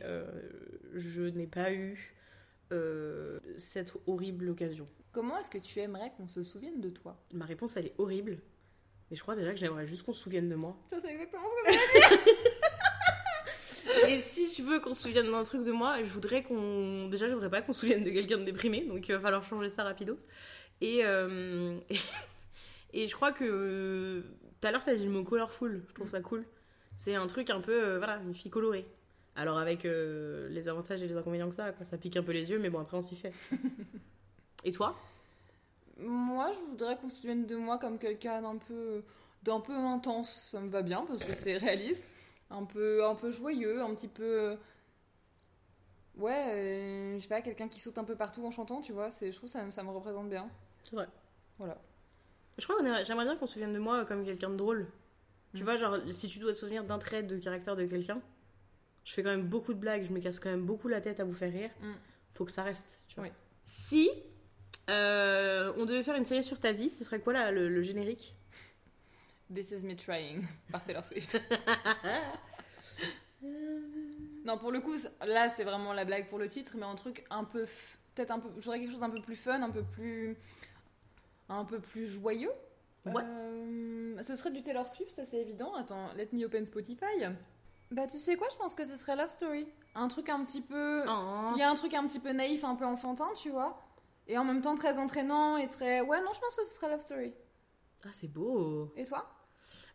je 0.94 1.22
n'ai 1.22 1.46
pas 1.46 1.72
eu 1.72 2.14
euh, 2.72 3.38
cette 3.56 3.94
horrible 4.06 4.50
occasion. 4.50 4.88
Comment 5.12 5.38
est-ce 5.38 5.50
que 5.50 5.58
tu 5.58 5.80
aimerais 5.80 6.12
qu'on 6.16 6.28
se 6.28 6.44
souvienne 6.44 6.80
de 6.80 6.90
toi? 6.90 7.20
Ma 7.32 7.44
réponse, 7.44 7.76
elle 7.76 7.86
est 7.86 7.94
horrible. 7.98 8.38
Mais 9.10 9.16
je 9.16 9.22
crois 9.22 9.36
déjà 9.36 9.52
que 9.52 9.58
j'aimerais 9.58 9.86
juste 9.86 10.02
qu'on 10.04 10.12
se 10.12 10.22
souvienne 10.22 10.48
de 10.48 10.54
moi. 10.54 10.76
Ça, 10.90 10.98
c'est 11.00 11.12
exactement 11.12 11.44
ce 11.66 11.72
que 11.72 12.48
Et 14.08 14.20
si 14.20 14.52
je 14.54 14.62
veux 14.62 14.80
qu'on 14.80 14.94
se 14.94 15.02
souvienne 15.02 15.30
d'un 15.30 15.44
truc 15.44 15.64
de 15.64 15.72
moi, 15.72 16.02
je 16.02 16.08
voudrais 16.08 16.42
qu'on. 16.42 17.08
Déjà, 17.08 17.26
je 17.28 17.32
voudrais 17.32 17.50
pas 17.50 17.62
qu'on 17.62 17.72
se 17.72 17.80
souvienne 17.80 18.04
de 18.04 18.10
quelqu'un 18.10 18.38
de 18.38 18.44
déprimé, 18.44 18.82
donc 18.82 19.08
il 19.08 19.12
va 19.14 19.20
falloir 19.20 19.42
changer 19.42 19.68
ça 19.68 19.82
rapidos. 19.82 20.18
Et, 20.80 21.04
euh, 21.04 21.78
et 22.92 23.08
je 23.08 23.14
crois 23.14 23.32
que. 23.32 24.22
Tout 24.60 24.66
à 24.66 24.72
l'heure, 24.72 24.84
t'as 24.84 24.94
dit 24.94 25.04
le 25.04 25.10
mot 25.10 25.24
colorful, 25.24 25.84
je 25.88 25.94
trouve 25.94 26.08
ça 26.08 26.20
cool. 26.20 26.44
C'est 26.96 27.14
un 27.14 27.26
truc 27.26 27.48
un 27.50 27.60
peu. 27.60 27.72
euh, 27.72 27.98
voilà, 27.98 28.16
une 28.16 28.34
fille 28.34 28.50
colorée. 28.50 28.86
Alors, 29.38 29.58
avec 29.58 29.84
euh, 29.84 30.48
les 30.48 30.68
avantages 30.68 31.00
et 31.02 31.06
les 31.06 31.16
inconvénients 31.16 31.48
que 31.48 31.54
ça, 31.54 31.70
quoi. 31.72 31.84
Ça 31.86 31.96
pique 31.96 32.16
un 32.16 32.22
peu 32.24 32.32
les 32.32 32.50
yeux, 32.50 32.58
mais 32.58 32.70
bon, 32.70 32.80
après, 32.80 32.96
on 32.96 33.02
s'y 33.02 33.14
fait. 33.16 33.32
et 34.64 34.72
toi? 34.72 34.96
Moi, 36.00 36.50
je 36.52 36.70
voudrais 36.70 36.96
qu'on 36.96 37.08
se 37.08 37.16
souvienne 37.20 37.46
de 37.46 37.56
moi 37.56 37.78
comme 37.78 37.98
quelqu'un 37.98 38.42
d'un 38.42 38.56
peu, 38.56 39.02
d'un 39.44 39.60
peu 39.60 39.72
intense. 39.74 40.48
Ça 40.50 40.60
me 40.60 40.68
va 40.68 40.82
bien 40.82 41.04
parce 41.06 41.24
que 41.24 41.32
c'est 41.34 41.56
réaliste. 41.56 42.04
Un 42.50 42.64
peu, 42.64 43.04
un 43.04 43.14
peu 43.14 43.30
joyeux, 43.30 43.80
un 43.80 43.94
petit 43.94 44.08
peu. 44.08 44.56
Ouais, 46.16 46.46
euh, 46.52 47.14
je 47.16 47.20
sais 47.20 47.28
pas, 47.28 47.40
quelqu'un 47.42 47.68
qui 47.68 47.78
saute 47.78 47.96
un 47.98 48.04
peu 48.04 48.16
partout 48.16 48.44
en 48.44 48.50
chantant, 48.50 48.80
tu 48.80 48.92
vois. 48.92 49.10
C'est, 49.10 49.30
je 49.30 49.36
trouve 49.36 49.48
ça, 49.50 49.62
me- 49.62 49.70
ça 49.70 49.82
me 49.84 49.90
représente 49.90 50.28
bien. 50.28 50.48
C'est 50.82 50.96
vrai. 50.96 51.06
Voilà. 51.58 51.78
Je 52.58 52.64
crois 52.66 52.76
que 52.82 53.04
j'aimerais 53.04 53.24
bien 53.24 53.36
qu'on 53.36 53.46
se 53.46 53.52
souvienne 53.52 53.72
de 53.72 53.78
moi 53.78 54.04
comme 54.04 54.24
quelqu'un 54.24 54.50
de 54.50 54.56
drôle. 54.56 54.88
Tu 55.54 55.62
Mm. 55.62 55.64
vois, 55.64 55.76
genre, 55.76 55.96
si 56.12 56.26
tu 56.28 56.40
dois 56.40 56.52
te 56.52 56.56
souvenir 56.56 56.82
d'un 56.84 56.98
trait 56.98 57.22
de 57.22 57.36
caractère 57.38 57.76
de 57.76 57.84
quelqu'un, 57.86 58.20
je 59.08 59.14
fais 59.14 59.22
quand 59.22 59.30
même 59.30 59.48
beaucoup 59.48 59.72
de 59.72 59.78
blagues, 59.78 60.04
je 60.04 60.12
me 60.12 60.20
casse 60.20 60.38
quand 60.38 60.50
même 60.50 60.66
beaucoup 60.66 60.86
la 60.86 61.00
tête 61.00 61.18
à 61.18 61.24
vous 61.24 61.32
faire 61.32 61.50
rire. 61.50 61.70
Mm. 61.80 61.92
Faut 62.34 62.44
que 62.44 62.52
ça 62.52 62.62
reste, 62.62 62.98
tu 63.08 63.14
vois. 63.14 63.24
Oui. 63.24 63.30
Si 63.64 64.10
euh, 64.90 65.72
on 65.78 65.86
devait 65.86 66.02
faire 66.02 66.16
une 66.16 66.26
série 66.26 66.44
sur 66.44 66.60
ta 66.60 66.72
vie, 66.72 66.90
ce 66.90 67.04
serait 67.04 67.18
quoi 67.18 67.32
là, 67.32 67.50
le, 67.50 67.70
le 67.70 67.82
générique? 67.82 68.36
This 69.52 69.70
is 69.70 69.86
me 69.86 69.96
trying 69.96 70.46
par 70.70 70.84
Taylor 70.84 71.02
Swift. 71.06 71.40
non, 74.44 74.58
pour 74.58 74.72
le 74.72 74.80
coup, 74.80 74.96
là, 75.26 75.48
c'est 75.48 75.64
vraiment 75.64 75.94
la 75.94 76.04
blague 76.04 76.28
pour 76.28 76.38
le 76.38 76.46
titre, 76.46 76.72
mais 76.76 76.84
un 76.84 76.94
truc 76.94 77.24
un 77.30 77.44
peu, 77.44 77.64
peut-être 78.14 78.30
un 78.30 78.40
peu, 78.40 78.50
je 78.56 78.60
voudrais 78.60 78.78
quelque 78.78 78.90
chose 78.90 79.00
d'un 79.00 79.08
peu 79.08 79.22
plus 79.22 79.36
fun, 79.36 79.62
un 79.62 79.70
peu 79.70 79.84
plus, 79.84 80.36
un 81.48 81.64
peu 81.64 81.80
plus 81.80 82.04
joyeux. 82.04 82.52
Ouais. 83.06 83.22
Euh, 83.24 84.22
ce 84.22 84.36
serait 84.36 84.50
du 84.50 84.60
Taylor 84.60 84.86
Swift, 84.86 85.12
ça 85.12 85.24
c'est 85.24 85.38
évident. 85.38 85.74
Attends, 85.76 86.12
let 86.14 86.28
me 86.32 86.44
open 86.44 86.66
Spotify. 86.66 87.24
Bah, 87.90 88.06
tu 88.06 88.18
sais 88.18 88.36
quoi, 88.36 88.48
je 88.50 88.56
pense 88.56 88.74
que 88.74 88.84
ce 88.84 88.96
serait 88.96 89.16
Love 89.16 89.30
Story. 89.30 89.66
Un 89.94 90.08
truc 90.08 90.28
un 90.28 90.44
petit 90.44 90.60
peu, 90.60 91.02
Oh. 91.08 91.52
il 91.54 91.58
y 91.58 91.62
a 91.62 91.70
un 91.70 91.74
truc 91.74 91.94
un 91.94 92.06
petit 92.06 92.20
peu 92.20 92.30
naïf, 92.32 92.64
un 92.64 92.74
peu 92.74 92.84
enfantin, 92.84 93.28
tu 93.34 93.50
vois. 93.50 93.82
Et 94.26 94.36
en 94.36 94.44
même 94.44 94.60
temps 94.60 94.74
très 94.74 94.98
entraînant 94.98 95.56
et 95.56 95.68
très... 95.68 96.02
Ouais, 96.02 96.20
non, 96.20 96.32
je 96.34 96.40
pense 96.40 96.54
que 96.54 96.64
ce 96.64 96.74
serait 96.74 96.90
Love 96.90 97.00
Story. 97.00 97.32
Ah, 98.04 98.10
c'est 98.12 98.28
beau. 98.28 98.92
Et 98.96 99.04
toi? 99.04 99.26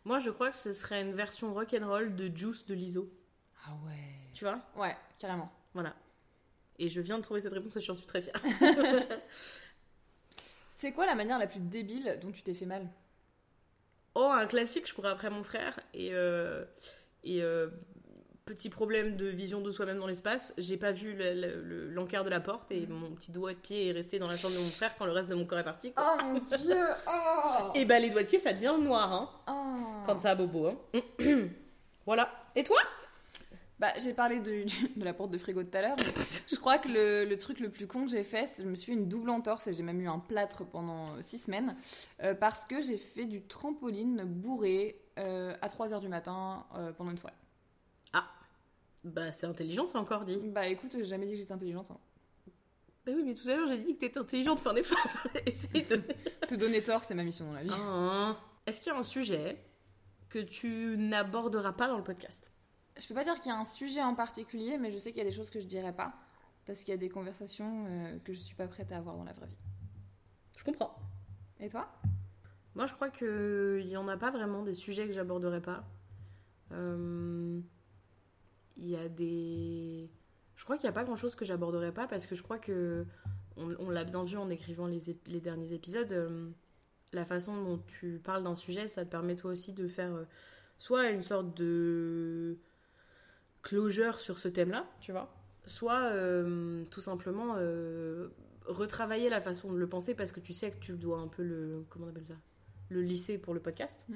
Moi, 0.04 0.18
je 0.18 0.30
crois 0.30 0.50
que 0.50 0.56
ce 0.56 0.72
serait 0.72 1.02
une 1.02 1.14
version 1.14 1.54
rock'n'roll 1.54 2.14
de 2.16 2.36
Juice 2.36 2.66
de 2.66 2.74
l'ISO. 2.74 3.08
Ah 3.66 3.70
ouais. 3.86 4.30
Tu 4.34 4.44
vois? 4.44 4.58
Ouais, 4.76 4.96
carrément. 5.18 5.50
Voilà. 5.72 5.94
Et 6.80 6.88
je 6.88 7.00
viens 7.00 7.18
de 7.18 7.22
trouver 7.22 7.40
cette 7.40 7.52
réponse 7.52 7.76
et 7.76 7.80
j'en 7.80 7.94
suis 7.94 8.04
très 8.06 8.20
fière. 8.20 8.34
C'est 10.72 10.92
quoi 10.92 11.06
la 11.06 11.14
manière 11.14 11.38
la 11.38 11.46
plus 11.46 11.60
débile 11.60 12.18
dont 12.20 12.32
tu 12.32 12.42
t'es 12.42 12.54
fait 12.54 12.66
mal? 12.66 12.88
Oh, 14.16 14.30
un 14.32 14.46
classique, 14.46 14.86
je 14.88 14.94
courais 14.94 15.08
après 15.10 15.30
mon 15.30 15.42
frère 15.44 15.78
et, 15.94 16.10
euh, 16.12 16.64
et 17.24 17.42
euh, 17.42 17.68
petit 18.44 18.68
problème 18.68 19.16
de 19.16 19.26
vision 19.26 19.60
de 19.62 19.70
soi-même 19.70 19.98
dans 19.98 20.06
l'espace, 20.06 20.52
j'ai 20.58 20.76
pas 20.76 20.92
vu 20.92 21.14
le- 21.14 21.32
le- 21.34 21.62
le- 21.62 21.88
l'encart 21.90 22.24
de 22.24 22.30
la 22.30 22.40
porte 22.40 22.70
et 22.72 22.86
mon 22.86 23.10
petit 23.12 23.32
doigt 23.32 23.52
de 23.54 23.58
pied 23.58 23.88
est 23.88 23.92
resté 23.92 24.18
dans 24.18 24.28
la 24.28 24.36
chambre 24.36 24.54
de 24.54 24.60
mon 24.60 24.68
frère 24.68 24.94
quand 24.98 25.06
le 25.06 25.12
reste 25.12 25.30
de 25.30 25.34
mon 25.34 25.46
corps 25.46 25.58
est 25.58 25.64
parti. 25.64 25.92
quoi. 25.92 26.16
Oh 26.20 26.24
mon 26.24 26.38
dieu 26.38 26.76
Oh, 27.08 27.72
Et 27.74 27.84
bah 27.86 27.98
les 27.98 28.10
doigts 28.10 28.22
de 28.22 28.28
pied 28.28 28.38
ça 28.38 28.52
devient 28.52 28.74
noir 28.80 29.12
hein, 29.12 29.30
Oh. 29.48 30.02
quand 30.06 30.20
ça 30.20 30.32
a 30.32 30.34
bobo. 30.34 30.66
Hein. 30.68 31.00
voilà. 32.06 32.30
Et 32.54 32.64
toi? 32.64 32.78
Bah, 33.78 33.88
j'ai 33.98 34.12
parlé 34.14 34.38
de, 34.40 34.64
la 35.02 35.12
porte 35.14 35.30
de 35.30 35.38
frigo 35.38 35.62
tout 35.62 35.76
à 35.76 35.80
l'heure. 35.82 35.96
je 36.50 36.56
crois 36.56 36.78
que 36.78 36.88
le, 36.88 37.24
le 37.24 37.38
truc 37.38 37.60
le 37.60 37.70
plus 37.70 37.86
con 37.86 38.04
que 38.04 38.10
j'ai 38.10 38.22
fait, 38.24 38.46
c'est 38.46 38.58
que 38.58 38.64
je 38.64 38.70
me 38.70 38.76
suis 38.76 38.92
une 38.92 39.08
double 39.08 39.30
entorse 39.30 39.66
et 39.66 39.72
j'ai 39.72 39.82
même 39.82 40.00
eu 40.00 40.08
un 40.08 40.18
plâtre 40.20 40.64
pendant 40.64 41.20
6 41.22 41.38
semaines 41.46 41.76
euh, 42.22 42.34
parce 42.34 42.66
que 42.66 42.82
j'ai 42.82 42.98
fait 42.98 43.24
du 43.24 43.42
trampoline 43.42 44.22
bourré 44.24 45.00
à 45.16 45.68
3h 45.68 46.00
du 46.00 46.08
matin 46.08 46.66
euh, 46.74 46.92
pendant 46.92 47.10
une 47.10 47.18
soirée. 47.18 47.36
Bah 49.04 49.30
c'est 49.32 49.46
intelligent, 49.46 49.86
c'est 49.86 49.98
encore 49.98 50.24
dit. 50.24 50.38
Bah 50.46 50.66
écoute, 50.66 50.92
j'ai 50.94 51.04
jamais 51.04 51.26
dit 51.26 51.32
que 51.32 51.38
j'étais 51.38 51.52
intelligente. 51.52 51.90
hein. 51.90 51.98
Bah 53.04 53.12
oui, 53.14 53.22
mais 53.22 53.34
tout 53.34 53.46
à 53.50 53.54
l'heure 53.54 53.68
j'ai 53.68 53.76
dit 53.76 53.94
que 53.96 54.00
t'étais 54.00 54.18
intelligente, 54.18 54.60
fais 54.60 54.70
un 54.70 54.76
effort. 54.76 54.96
Essaye 55.44 55.84
de. 55.84 56.02
Te 56.48 56.54
donner 56.54 56.82
tort, 56.82 57.04
c'est 57.04 57.14
ma 57.14 57.22
mission 57.22 57.44
dans 57.44 57.52
la 57.52 57.62
vie. 57.64 57.70
Ah. 57.70 58.36
Est-ce 58.64 58.80
qu'il 58.80 58.90
y 58.90 58.96
a 58.96 58.98
un 58.98 59.04
sujet 59.04 59.62
que 60.30 60.38
tu 60.38 60.96
n'aborderas 60.96 61.72
pas 61.72 61.88
dans 61.88 61.98
le 61.98 62.02
podcast? 62.02 62.50
Je 62.98 63.06
peux 63.06 63.12
pas 63.14 63.24
dire 63.24 63.34
qu'il 63.42 63.52
y 63.52 63.54
a 63.54 63.58
un 63.58 63.66
sujet 63.66 64.02
en 64.02 64.14
particulier, 64.14 64.78
mais 64.78 64.90
je 64.90 64.96
sais 64.96 65.10
qu'il 65.10 65.18
y 65.18 65.26
a 65.26 65.28
des 65.28 65.36
choses 65.36 65.50
que 65.50 65.60
je 65.60 65.66
dirais 65.66 65.92
pas 65.92 66.14
parce 66.64 66.78
qu'il 66.78 66.92
y 66.92 66.94
a 66.94 66.98
des 66.98 67.10
conversations 67.10 67.84
euh, 67.86 68.18
que 68.24 68.32
je 68.32 68.38
suis 68.38 68.54
pas 68.54 68.68
prête 68.68 68.90
à 68.90 68.96
avoir 68.96 69.16
dans 69.18 69.24
la 69.24 69.34
vraie 69.34 69.48
vie. 69.48 69.58
Je 70.56 70.64
comprends. 70.64 70.96
Et 71.60 71.68
toi? 71.68 71.92
Moi, 72.74 72.86
je 72.86 72.94
crois 72.94 73.10
qu'il 73.10 73.86
n'y 73.86 73.96
en 73.96 74.08
a 74.08 74.16
pas 74.16 74.30
vraiment 74.30 74.62
des 74.62 74.74
sujets 74.74 75.06
que 75.06 75.12
j'aborderai 75.12 75.60
pas. 75.60 75.84
Euh, 76.72 77.60
Il 78.76 78.88
y 78.88 78.96
a 78.96 79.08
des. 79.08 80.10
Je 80.56 80.64
crois 80.64 80.76
qu'il 80.76 80.84
n'y 80.84 80.90
a 80.90 80.92
pas 80.92 81.04
grand 81.04 81.16
chose 81.16 81.34
que 81.34 81.44
j'aborderai 81.44 81.92
pas 81.92 82.06
parce 82.06 82.26
que 82.26 82.34
je 82.34 82.42
crois 82.42 82.58
que. 82.58 83.06
On, 83.56 83.88
l'a 83.90 84.02
bien 84.02 84.24
vu 84.24 84.36
en 84.36 84.50
écrivant 84.50 84.88
les, 84.88 85.40
derniers 85.40 85.72
épisodes. 85.72 86.10
euh, 86.10 86.50
la 87.12 87.24
façon 87.24 87.62
dont 87.62 87.78
tu 87.86 88.18
parles 88.18 88.42
d'un 88.42 88.56
sujet, 88.56 88.88
ça 88.88 89.04
te 89.04 89.10
permet 89.10 89.36
toi 89.36 89.52
aussi 89.52 89.72
de 89.72 89.86
faire 89.86 90.12
euh, 90.12 90.24
soit 90.80 91.10
une 91.10 91.22
sorte 91.22 91.56
de 91.56 92.58
closure 93.62 94.18
sur 94.18 94.40
ce 94.40 94.48
thème-là, 94.48 94.84
tu 95.00 95.12
vois, 95.12 95.32
soit 95.66 96.10
tout 96.90 97.00
simplement 97.00 97.54
retravailler 98.66 99.28
la 99.28 99.40
façon 99.40 99.72
de 99.72 99.78
le 99.78 99.88
penser 99.88 100.14
parce 100.14 100.32
que 100.32 100.40
tu 100.40 100.52
sais 100.52 100.72
que 100.72 100.78
tu 100.80 100.94
dois 100.94 101.18
un 101.18 101.28
peu 101.28 101.44
le. 101.44 101.84
Comment 101.88 102.06
on 102.06 102.08
appelle 102.08 102.26
ça? 102.26 102.34
Le 102.88 103.02
lisser 103.02 103.38
pour 103.38 103.54
le 103.54 103.60
podcast. 103.60 104.06
Mm. 104.08 104.14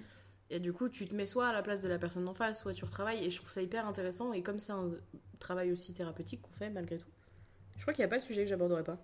Et 0.51 0.61
du 0.61 0.73
coup, 0.73 0.89
tu 0.89 1.07
te 1.07 1.15
mets 1.15 1.27
soit 1.27 1.49
à 1.49 1.53
la 1.53 1.63
place 1.63 1.83
de 1.83 1.89
la 1.89 1.99
personne 1.99 2.25
d'en 2.25 2.35
face, 2.35 2.61
soit 2.61 2.73
tu 2.73 2.85
retravailles. 2.85 3.25
Et 3.25 3.31
je 3.31 3.37
trouve 3.37 3.51
ça 3.51 3.63
hyper 3.63 3.87
intéressant. 3.87 4.33
Et 4.33 4.43
comme 4.43 4.59
c'est 4.59 4.73
un 4.73 4.91
travail 5.39 5.73
aussi 5.73 5.93
thérapeutique 5.93 6.43
qu'on 6.43 6.53
fait 6.53 6.71
malgré 6.71 6.99
tout, 6.99 7.09
je 7.77 7.83
crois 7.83 7.93
qu'il 7.93 8.03
n'y 8.03 8.07
a 8.07 8.09
pas 8.09 8.19
de 8.19 8.25
sujet 8.25 8.43
que 8.45 8.49
j'aborderai 8.49 8.83
pas. 8.83 8.99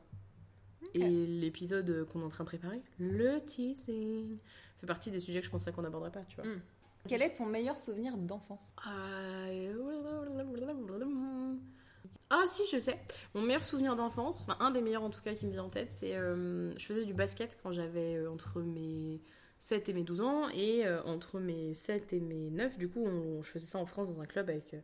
Et 0.94 1.08
l'épisode 1.08 2.06
qu'on 2.08 2.20
est 2.20 2.24
en 2.24 2.28
train 2.28 2.44
de 2.44 2.48
préparer, 2.48 2.80
le 2.98 3.40
teasing, 3.40 4.38
fait 4.80 4.86
partie 4.86 5.10
des 5.10 5.18
sujets 5.18 5.40
que 5.40 5.46
je 5.46 5.50
pensais 5.50 5.72
qu'on 5.72 5.82
n'aborderait 5.82 6.12
pas, 6.12 6.22
tu 6.28 6.36
vois. 6.36 6.44
Mm. 6.44 6.60
Quel 7.06 7.22
est 7.22 7.34
ton 7.34 7.46
meilleur 7.46 7.78
souvenir 7.78 8.16
d'enfance? 8.16 8.74
Ah 12.30 12.44
si, 12.46 12.62
je 12.72 12.78
sais. 12.78 12.98
Mon 13.34 13.42
meilleur 13.42 13.64
souvenir 13.64 13.94
d'enfance, 13.96 14.42
enfin 14.42 14.56
un 14.60 14.70
des 14.70 14.80
meilleurs 14.80 15.02
en 15.02 15.10
tout 15.10 15.20
cas 15.20 15.34
qui 15.34 15.46
me 15.46 15.52
vient 15.52 15.64
en 15.64 15.68
tête, 15.68 15.90
c'est 15.90 16.16
euh, 16.16 16.72
je 16.78 16.86
faisais 16.86 17.04
du 17.04 17.12
basket 17.12 17.58
quand 17.62 17.72
j'avais 17.72 18.16
euh, 18.16 18.30
entre 18.30 18.60
mes 18.62 19.20
7 19.64 19.88
et 19.88 19.94
mes 19.94 20.02
12 20.02 20.20
ans 20.20 20.50
et 20.50 20.86
euh, 20.86 21.02
entre 21.04 21.40
mes 21.40 21.74
7 21.74 22.12
et 22.12 22.20
mes 22.20 22.50
9, 22.50 22.76
du 22.76 22.90
coup, 22.90 23.02
on- 23.06 23.42
je 23.42 23.48
faisais 23.48 23.64
ça 23.66 23.78
en 23.78 23.86
France 23.86 24.14
dans 24.14 24.20
un 24.20 24.26
club 24.26 24.50
avec, 24.50 24.74
euh, 24.74 24.80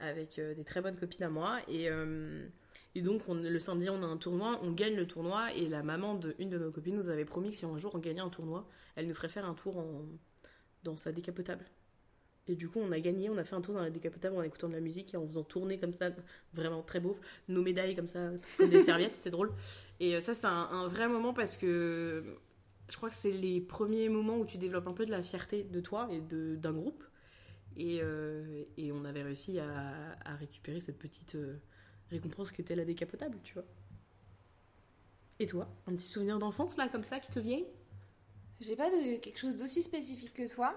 avec 0.00 0.38
euh, 0.38 0.54
des 0.54 0.64
très 0.64 0.80
bonnes 0.80 0.96
copines 0.96 1.24
à 1.24 1.28
moi 1.28 1.58
et, 1.68 1.90
euh, 1.90 2.46
et 2.94 3.02
donc 3.02 3.20
on- 3.28 3.34
le 3.34 3.60
samedi 3.60 3.90
on 3.90 4.02
a 4.02 4.06
un 4.06 4.16
tournoi, 4.16 4.58
on 4.62 4.72
gagne 4.72 4.96
le 4.96 5.06
tournoi 5.06 5.52
et 5.52 5.68
la 5.68 5.82
maman 5.82 6.14
d'une 6.14 6.48
de 6.48 6.56
nos 6.58 6.70
copines 6.70 6.96
nous 6.96 7.10
avait 7.10 7.26
promis 7.26 7.50
que 7.50 7.56
si 7.58 7.66
un 7.66 7.76
jour 7.76 7.94
on 7.94 7.98
gagnait 7.98 8.22
un 8.22 8.30
tournoi, 8.30 8.66
elle 8.96 9.06
nous 9.08 9.14
ferait 9.14 9.28
faire 9.28 9.44
un 9.44 9.54
tour 9.54 9.76
en, 9.76 10.02
dans 10.84 10.96
sa 10.96 11.12
décapotable. 11.12 11.66
Et 12.46 12.56
du 12.56 12.68
coup, 12.68 12.78
on 12.80 12.92
a 12.92 13.00
gagné, 13.00 13.30
on 13.30 13.38
a 13.38 13.44
fait 13.44 13.56
un 13.56 13.60
tour 13.62 13.74
dans 13.74 13.82
la 13.82 13.90
décapotable 13.90 14.36
en 14.36 14.42
écoutant 14.42 14.68
de 14.68 14.74
la 14.74 14.80
musique 14.80 15.14
et 15.14 15.16
en 15.18 15.26
faisant 15.26 15.44
tourner 15.44 15.78
comme 15.78 15.92
ça, 15.94 16.10
vraiment 16.54 16.82
très 16.82 17.00
beau, 17.00 17.18
nos 17.48 17.62
médailles 17.62 17.94
comme 17.94 18.06
ça, 18.06 18.30
comme 18.58 18.68
des 18.70 18.80
serviettes, 18.82 19.16
c'était 19.16 19.30
drôle. 19.30 19.50
Et 20.00 20.20
ça, 20.20 20.34
c'est 20.34 20.46
un, 20.46 20.68
un 20.70 20.88
vrai 20.88 21.08
moment 21.08 21.32
parce 21.34 21.56
que 21.56 22.22
je 22.88 22.96
crois 22.96 23.10
que 23.10 23.16
c'est 23.16 23.32
les 23.32 23.60
premiers 23.60 24.08
moments 24.08 24.38
où 24.38 24.44
tu 24.44 24.58
développes 24.58 24.86
un 24.86 24.92
peu 24.92 25.06
de 25.06 25.10
la 25.10 25.22
fierté 25.22 25.64
de 25.64 25.80
toi 25.80 26.08
et 26.10 26.20
d'un 26.20 26.72
groupe. 26.72 27.02
Et, 27.76 27.98
euh, 28.02 28.62
et 28.76 28.92
on 28.92 29.04
avait 29.04 29.22
réussi 29.22 29.58
à, 29.58 30.16
à 30.24 30.36
récupérer 30.36 30.80
cette 30.80 30.98
petite 30.98 31.34
euh, 31.34 31.56
récompense 32.10 32.52
qui 32.52 32.60
était 32.60 32.76
la 32.76 32.84
décapotable, 32.84 33.38
tu 33.42 33.54
vois. 33.54 33.64
Et 35.40 35.46
toi, 35.46 35.68
un 35.88 35.94
petit 35.96 36.06
souvenir 36.06 36.38
d'enfance 36.38 36.76
là, 36.76 36.88
comme 36.88 37.02
ça, 37.02 37.18
qui 37.18 37.30
te 37.32 37.40
vient? 37.40 37.62
J'ai 38.60 38.76
pas 38.76 38.90
de 38.90 39.16
quelque 39.16 39.38
chose 39.38 39.56
d'aussi 39.56 39.82
spécifique 39.82 40.32
que 40.32 40.48
toi. 40.48 40.72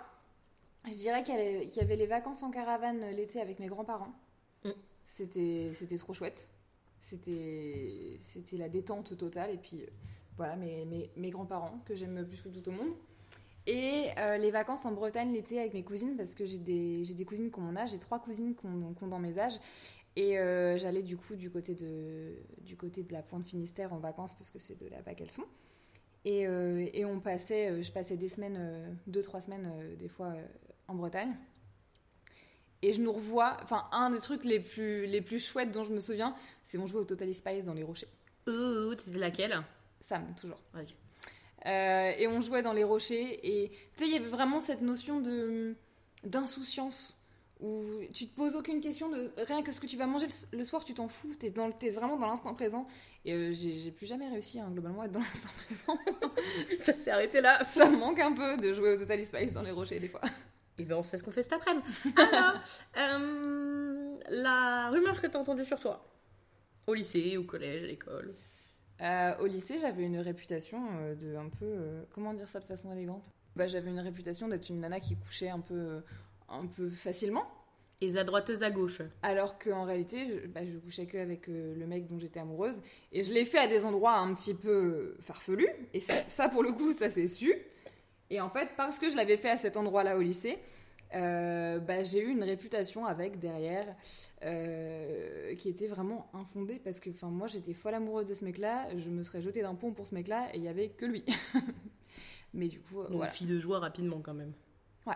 Je 0.86 0.94
dirais 0.94 1.24
qu'il 1.24 1.36
y 1.36 1.80
avait- 1.80 1.96
les 1.96 2.08
vacances 2.08 2.42
en 2.42 2.50
caravane 2.50 3.12
l'été 3.12 3.40
avec 3.42 3.60
mes 3.60 3.68
grands-parents. 3.68 4.14
Mm. 4.64 4.72
C'était 5.04 5.98
trop 6.00 6.14
chouette. 6.14 6.50
C'était 7.00 8.18
la 8.54 8.70
détente 8.70 9.16
totale. 9.18 9.52
Et 9.54 9.58
puis 9.58 9.82
euh, 9.82 9.88
voilà, 10.38 10.56
mes, 10.56 11.10
mes, 11.16 11.30
grands-parents 11.30 11.82
que 11.86 11.96
j'aime 11.96 12.26
plus 12.26 12.42
que 12.42 12.50
tout 12.50 12.70
au 12.70 12.72
monde. 12.72 12.94
Et 13.66 14.12
euh, 14.18 14.38
les 14.38 14.52
vacances 14.52 14.86
en 14.86 14.94
Bretagne 14.94 15.34
l'été 15.34 15.60
avec 15.60 15.74
mes 15.74 15.84
cousines, 15.84 16.16
parce 16.16 16.34
que 16.34 16.46
j'ai 16.46 16.58
des, 16.60 17.04
des 17.04 17.26
cousines 17.26 17.52
qui 17.52 17.60
ont 17.60 17.64
mon 17.64 17.76
âge, 17.76 17.92
j'ai 17.92 18.00
trois 18.00 18.20
cousines 18.20 18.56
qui 18.56 18.66
ont, 18.66 19.08
dans 19.08 19.20
mes 19.20 19.40
âges. 19.40 19.60
Et 20.16 20.40
euh, 20.40 20.78
j'allais 20.78 21.04
du 21.04 21.18
coup 21.18 21.36
du 21.36 21.52
côté, 21.52 21.76
de, 21.76 22.34
du 22.62 22.78
côté 22.78 23.04
de 23.04 23.12
la 23.14 23.22
Pointe 23.22 23.46
Finistère 23.46 23.94
en 23.94 23.98
vacances, 23.98 24.34
parce 24.36 24.50
que 24.50 24.60
c'est 24.60 24.80
de 24.80 24.88
là-bas 24.88 25.16
qu'elles 25.16 25.32
sont. 25.32 25.46
Et, 26.24 26.48
euh, 26.48 26.88
et 26.94 27.04
on 27.06 27.20
passait, 27.20 27.84
je 27.84 27.92
passais 27.92 28.16
des 28.16 28.30
semaines, 28.30 28.98
deux, 29.06 29.22
trois 29.22 29.42
semaines, 29.42 29.70
des 30.00 30.08
fois, 30.08 30.34
en 30.88 30.96
Bretagne. 30.96 31.36
Et 32.82 32.94
je 32.94 33.02
nous 33.02 33.12
revois, 33.12 33.58
enfin, 33.64 33.88
un 33.92 34.12
des 34.12 34.20
trucs 34.20 34.46
les 34.46 34.60
plus, 34.60 35.08
les 35.08 35.22
plus 35.22 35.40
chouettes 35.46 35.72
dont 35.72 35.84
je 35.84 35.92
me 35.92 36.00
souviens, 36.00 36.36
c'est 36.64 36.78
on 36.78 36.86
jouait 36.86 37.02
au 37.02 37.06
Total 37.06 37.34
Spice 37.34 37.66
dans 37.66 37.74
les 37.74 37.84
rochers. 37.84 38.08
Ouh, 38.48 38.96
t'étais 38.96 39.18
laquelle? 39.18 39.64
Sam, 40.08 40.34
toujours. 40.40 40.62
Euh, 41.66 42.12
et 42.18 42.28
on 42.28 42.40
jouait 42.40 42.62
dans 42.62 42.72
les 42.72 42.86
rochers. 42.86 43.40
Et 43.44 43.70
tu 43.70 44.04
sais, 44.04 44.08
il 44.08 44.14
y 44.14 44.16
avait 44.16 44.30
vraiment 44.30 44.62
cette 44.62 44.82
notion 44.82 45.20
de 45.20 45.76
d'insouciance 46.24 47.20
où 47.60 47.84
tu 48.14 48.28
te 48.28 48.36
poses 48.36 48.56
aucune 48.56 48.80
question 48.80 49.10
de 49.10 49.32
rien 49.38 49.64
que 49.64 49.72
ce 49.72 49.80
que 49.82 49.88
tu 49.88 49.98
vas 49.98 50.08
manger 50.08 50.28
le, 50.28 50.58
le 50.60 50.64
soir, 50.64 50.86
tu 50.86 50.94
t'en 50.94 51.10
fous. 51.10 51.34
T'es 51.38 51.50
dans, 51.50 51.72
t'es 51.72 51.90
vraiment 51.90 52.16
dans 52.16 52.28
l'instant 52.28 52.54
présent. 52.54 52.88
Et 53.26 53.34
euh, 53.34 53.52
j'ai 53.54 53.92
plus 53.92 54.06
jamais 54.06 54.30
réussi 54.30 54.62
hein, 54.62 54.70
globalement 54.72 55.02
à 55.02 55.06
être 55.08 55.12
dans 55.12 55.20
l'instant 55.28 55.50
présent. 55.66 56.00
Ça 56.80 56.94
s'est 56.94 57.12
arrêté 57.12 57.42
là. 57.42 57.62
Ça 57.66 57.90
me 57.90 57.98
manque 57.98 58.22
un 58.22 58.32
peu 58.32 58.56
de 58.56 58.74
jouer 58.74 58.94
au 58.94 58.98
Total 58.98 59.26
Spice 59.26 59.52
dans 59.52 59.64
les 59.64 59.72
rochers 59.72 60.00
des 60.00 60.08
fois. 60.08 60.22
Et 60.78 60.86
ben 60.86 60.96
on 60.96 61.04
sait 61.04 61.18
ce 61.18 61.24
qu'on 61.24 61.32
fait 61.32 61.44
cet 61.44 61.54
après-midi. 61.54 61.86
Alors, 62.16 62.62
euh, 62.98 64.18
la 64.30 64.90
rumeur 64.90 65.20
que 65.20 65.28
t'as 65.28 65.40
entendue 65.40 65.66
sur 65.66 65.80
toi, 65.80 66.08
au 66.86 66.94
lycée, 66.94 67.36
au 67.36 67.44
collège, 67.44 67.84
à 67.84 67.88
l'école. 67.88 68.34
Euh, 69.02 69.38
au 69.40 69.46
lycée, 69.46 69.78
j'avais 69.78 70.04
une 70.04 70.18
réputation 70.20 70.82
euh, 71.00 71.16
de 71.16 71.36
un 71.36 71.50
peu. 71.50 71.66
euh, 71.66 72.04
comment 72.14 72.34
dire 72.34 72.48
ça 72.48 72.60
de 72.60 72.66
façon 72.66 72.92
élégante? 72.92 73.30
Bah, 73.56 73.68
J'avais 73.68 73.90
une 73.90 74.00
réputation 74.00 74.48
d'être 74.48 74.70
une 74.70 74.80
nana 74.80 75.00
qui 75.00 75.16
couchait 75.16 75.50
un 75.50 75.60
peu, 75.60 76.02
un 76.50 76.66
peu 76.66 76.90
facilement. 76.90 77.46
Et 78.00 78.16
à 78.18 78.24
droiteuse 78.24 78.62
à 78.62 78.70
gauche. 78.70 79.02
Alors 79.24 79.58
qu'en 79.58 79.84
réalité, 79.84 80.28
je, 80.28 80.48
bah, 80.48 80.62
je 80.64 80.78
couchais 80.78 81.08
que 81.08 81.18
avec 81.18 81.50
euh, 81.50 81.76
le 81.76 81.88
mec 81.88 82.06
dont 82.06 82.20
j'étais 82.20 82.40
amoureuse. 82.40 82.82
Et 83.12 83.24
je 83.24 83.34
l'ai 83.34 83.44
fait 83.44 83.58
à 83.58 83.68
des 83.68 83.86
endroits 83.86 84.18
un 84.18 84.34
petit 84.36 84.54
peu 84.54 85.16
farfelus. 85.20 85.70
Et 85.94 86.00
ça, 86.00 86.14
ça, 86.30 86.48
pour 86.48 86.62
le 86.62 86.72
coup, 86.74 86.94
ça 86.94 87.10
s'est 87.10 87.26
su. 87.26 87.56
Et 88.30 88.40
en 88.40 88.50
fait, 88.50 88.70
parce 88.78 89.00
que 89.00 89.10
je 89.10 89.16
l'avais 89.16 89.38
fait 89.38 89.50
à 89.50 89.58
cet 89.58 89.78
endroit-là 89.78 90.18
au 90.18 90.22
lycée, 90.22 90.60
euh, 91.14 91.80
bah, 91.80 92.04
j'ai 92.04 92.20
eu 92.20 92.30
une 92.30 92.44
réputation 92.44 93.06
avec 93.06 93.40
derrière 93.40 93.96
euh, 94.44 95.56
qui 95.56 95.70
était 95.70 95.88
vraiment 95.88 96.30
infondée. 96.34 96.80
Parce 96.84 97.00
que 97.00 97.10
enfin, 97.10 97.28
moi, 97.28 97.48
j'étais 97.48 97.74
folle 97.74 97.96
amoureuse 97.96 98.28
de 98.28 98.34
ce 98.34 98.46
mec-là. 98.46 98.88
Je 98.98 99.10
me 99.10 99.24
serais 99.24 99.42
jetée 99.42 99.62
d'un 99.62 99.76
pont 99.76 99.94
pour 99.94 100.08
ce 100.08 100.16
mec-là 100.16 100.50
et 100.54 100.58
il 100.58 100.64
y 100.64 100.68
avait 100.68 100.90
que 100.90 101.06
lui. 101.06 101.24
Mais 102.54 102.68
du 102.68 102.80
coup, 102.80 103.02
euh, 103.02 103.08
Donc 103.08 103.18
voilà. 103.18 103.32
fille 103.32 103.48
de 103.48 103.60
joie 103.60 103.80
rapidement 103.80 104.20
quand 104.20 104.34
même. 104.34 104.54
Ouais. 105.06 105.16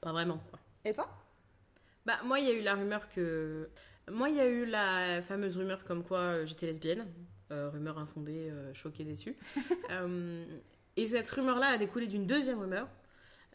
Pas 0.00 0.12
vraiment 0.12 0.40
quoi. 0.50 0.58
Et 0.84 0.92
toi? 0.92 1.08
Bah 2.04 2.18
moi 2.24 2.40
il 2.40 2.46
y 2.46 2.50
a 2.50 2.54
eu 2.54 2.60
la 2.60 2.74
rumeur 2.74 3.08
que... 3.08 3.70
Moi 4.10 4.28
il 4.30 4.36
y 4.36 4.40
a 4.40 4.48
eu 4.48 4.66
la 4.66 5.22
fameuse 5.22 5.56
rumeur 5.56 5.84
comme 5.84 6.02
quoi 6.02 6.44
j'étais 6.44 6.66
lesbienne. 6.66 7.06
Euh, 7.52 7.70
rumeur 7.70 7.98
infondée, 7.98 8.50
choquée, 8.74 9.04
déçue. 9.04 9.36
Et 10.96 11.08
cette 11.08 11.28
rumeur-là 11.30 11.68
a 11.68 11.78
découlé 11.78 12.06
d'une 12.06 12.26
deuxième 12.26 12.60
rumeur, 12.60 12.88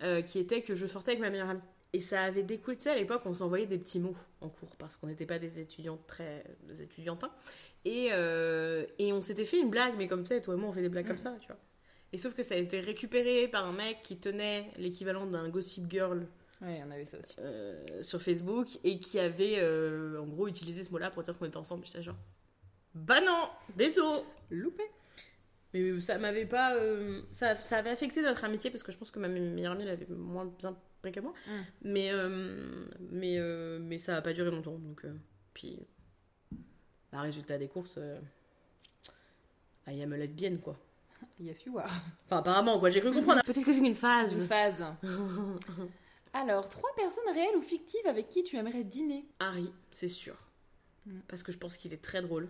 euh, 0.02 0.22
qui 0.22 0.40
était 0.40 0.62
que 0.62 0.76
je 0.76 0.88
sortais 0.88 1.12
avec 1.12 1.22
ma 1.22 1.30
meilleure 1.30 1.50
amie. 1.50 1.62
Et 1.94 2.02
ça 2.02 2.24
avait 2.24 2.44
découlé, 2.44 2.78
tu 2.78 2.84
sais, 2.84 2.90
à 2.92 2.96
l'époque, 2.96 3.22
on 3.26 3.34
s'envoyait 3.34 3.66
des 3.66 3.78
petits 3.78 4.00
mots 4.00 4.16
en 4.42 4.50
cours, 4.50 4.76
parce 4.78 4.98
qu'on 4.98 5.08
n'était 5.08 5.26
pas 5.26 5.40
des 5.40 5.60
étudiants 5.60 6.00
très... 6.08 6.44
des 6.64 6.82
étudiantins. 6.82 7.32
Et, 7.86 8.10
euh, 8.12 8.86
et 9.00 9.14
on 9.14 9.22
s'était 9.22 9.46
fait 9.46 9.60
une 9.60 9.70
blague, 9.70 9.96
mais 9.98 10.08
comme 10.08 10.24
tu 10.24 10.30
sais, 10.30 10.42
toi 10.42 10.54
et 10.54 10.58
moi, 10.58 10.70
on 10.70 10.74
fait 10.74 10.82
des 10.82 10.90
blagues 10.90 11.08
comme 11.08 11.18
ça, 11.18 11.36
tu 11.40 11.48
vois. 11.48 11.58
Et 12.14 12.18
sauf 12.18 12.34
que 12.36 12.44
ça 12.44 12.56
a 12.56 12.58
été 12.58 12.80
récupéré 12.82 13.48
par 13.48 13.66
un 13.66 13.74
mec 13.74 14.00
qui 14.04 14.18
tenait 14.18 14.72
l'équivalent 14.78 15.26
d'un 15.26 15.50
Gossip 15.50 15.90
Girl 15.90 16.26
Ouais, 16.62 16.82
on 16.88 16.92
avait 16.92 17.06
ça 17.06 17.20
aussi. 17.20 17.36
euh, 17.40 18.02
sur 18.02 18.22
Facebook 18.22 18.68
et 18.84 19.00
qui 19.00 19.20
avait 19.20 19.58
euh, 19.60 20.20
en 20.22 20.26
gros 20.26 20.48
utilisé 20.48 20.84
ce 20.84 20.90
mot-là 20.92 21.12
pour 21.12 21.22
dire 21.24 21.38
qu'on 21.38 21.46
était 21.46 21.58
ensemble. 21.58 21.86
J'étais 21.86 22.02
genre, 22.02 22.16
bah 22.96 23.22
non, 23.22 23.50
désolé. 23.76 24.22
Loupé. 24.50 24.84
Mais 25.74 26.00
ça 26.00 26.18
m'avait 26.18 26.46
pas. 26.46 26.76
euh, 26.76 27.22
ça, 27.30 27.54
ça 27.56 27.78
avait 27.78 27.90
affecté 27.92 28.22
notre 28.22 28.44
amitié 28.46 28.72
parce 28.72 28.84
que 28.84 28.92
je 28.92 28.98
pense 28.98 29.12
que 29.12 29.20
ma 29.20 29.28
meilleure 29.28 29.74
amie 29.74 29.84
elle 29.84 29.90
avait 29.90 30.08
moins 30.08 30.46
bien 30.46 30.76
pris 31.12 31.20
que 31.20 31.24
moi. 31.24 31.34
Mm. 31.48 31.52
Mais, 31.84 32.12
euh, 32.12 32.86
mais, 33.12 33.38
euh, 33.38 33.80
mais 33.82 33.98
ça 33.98 34.18
a 34.18 34.22
pas 34.22 34.34
duré 34.34 34.52
longtemps. 34.52 34.78
Donc, 34.78 35.06
euh, 35.06 35.14
puis, 35.54 35.80
bah, 37.12 37.22
résultat 37.22 37.58
des 37.58 37.68
courses, 37.68 38.00
I 39.88 40.02
am 40.02 40.14
a 40.14 40.18
lesbienne 40.18 40.60
quoi. 40.60 40.78
Yes, 41.40 41.66
you 41.66 41.78
are. 41.78 41.86
Enfin, 42.26 42.38
apparemment 42.38 42.80
quoi, 42.80 42.90
j'ai 42.90 43.02
cru 43.02 43.14
comprendre. 43.14 43.42
Peut-être 43.44 43.66
que 43.66 43.74
c'est 43.74 43.86
une 43.86 43.96
phase. 43.96 44.40
une 44.40 44.48
phase. 44.48 44.84
Alors, 46.34 46.70
trois 46.70 46.90
personnes 46.96 47.34
réelles 47.34 47.56
ou 47.56 47.62
fictives 47.62 48.06
avec 48.06 48.28
qui 48.28 48.44
tu 48.44 48.58
aimerais 48.58 48.84
dîner? 48.84 49.26
Harry, 49.40 49.72
c'est 49.92 50.08
sûr. 50.08 50.36
Mm. 51.06 51.20
Parce 51.28 51.44
que 51.44 51.52
je 51.52 51.58
pense 51.58 51.78
qu'il 51.78 51.94
est 51.94 52.02
très 52.02 52.22
drôle. 52.22 52.50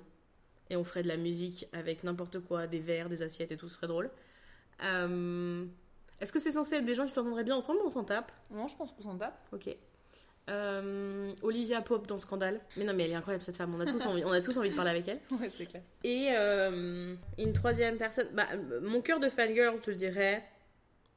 Et 0.70 0.76
on 0.76 0.84
ferait 0.84 1.04
de 1.04 1.08
la 1.08 1.16
musique 1.16 1.66
avec 1.72 2.04
n'importe 2.04 2.40
quoi, 2.40 2.68
des 2.68 2.80
verres, 2.80 3.08
des 3.08 3.22
assiettes 3.22 3.54
et 3.54 3.58
tout, 3.58 3.70
ce 3.70 3.76
serait 3.76 3.88
drôle. 3.88 4.12
Euh, 4.84 5.66
Est-ce 6.20 6.32
que 6.32 6.40
c'est 6.40 6.52
censé 6.52 6.76
être 6.76 6.86
des 6.86 6.96
gens 6.96 7.06
qui 7.06 7.12
s'entendraient 7.12 7.44
bien 7.44 7.56
ensemble 7.56 7.80
ou 7.82 7.86
on 7.88 7.90
s'en 7.90 8.04
tape 8.04 8.32
Non, 8.52 8.68
je 8.68 8.76
pense 8.76 8.92
qu'on 8.92 9.04
s'en 9.04 9.18
tape. 9.18 9.40
Ok. 9.52 9.70
Euh, 10.50 11.34
Olivia 11.42 11.82
Pope 11.82 12.08
dans 12.08 12.18
Scandale. 12.18 12.62
Mais 12.78 12.86
non, 12.86 12.94
mais 12.94 13.04
elle 13.04 13.12
est 13.12 13.16
incroyable 13.16 13.44
cette 13.44 13.58
femme. 13.58 13.76
On 13.76 13.80
a 13.80 13.86
tous 13.86 14.06
envie, 14.06 14.24
on 14.24 14.32
a 14.32 14.42
tous 14.42 14.58
envie 14.58 14.70
de 14.70 14.76
parler 14.76 14.92
avec 14.92 15.08
elle. 15.08 15.20
Ouais, 15.40 15.50
c'est 15.50 15.66
clair. 15.66 15.84
Et 16.04 16.30
euh, 16.32 17.16
une 17.38 17.54
troisième 17.54 17.98
personne. 17.98 18.28
Bah, 18.34 18.48
mon 18.82 19.02
cœur 19.02 19.20
de 19.20 19.30
fangirl, 19.30 19.76
je 19.78 19.82
te 19.82 19.92
le 19.92 19.98
dirais. 19.98 20.44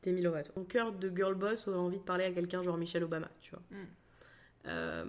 Demi 0.03 0.23
Lovato. 0.23 0.53
Mon 0.57 0.65
cœur 0.65 0.93
de 0.93 1.15
girl 1.15 1.35
boss 1.35 1.69
aurait 1.69 1.79
envie 1.79 1.99
de 1.99 2.03
parler 2.03 2.25
à 2.25 2.33
quelqu'un 2.33 2.63
genre 2.63 2.77
Michelle 2.77 3.05
Obama, 3.05 3.29
tu 3.41 3.51
vois. 3.51 3.63
Mm. 3.71 3.87
Euh, 4.67 5.05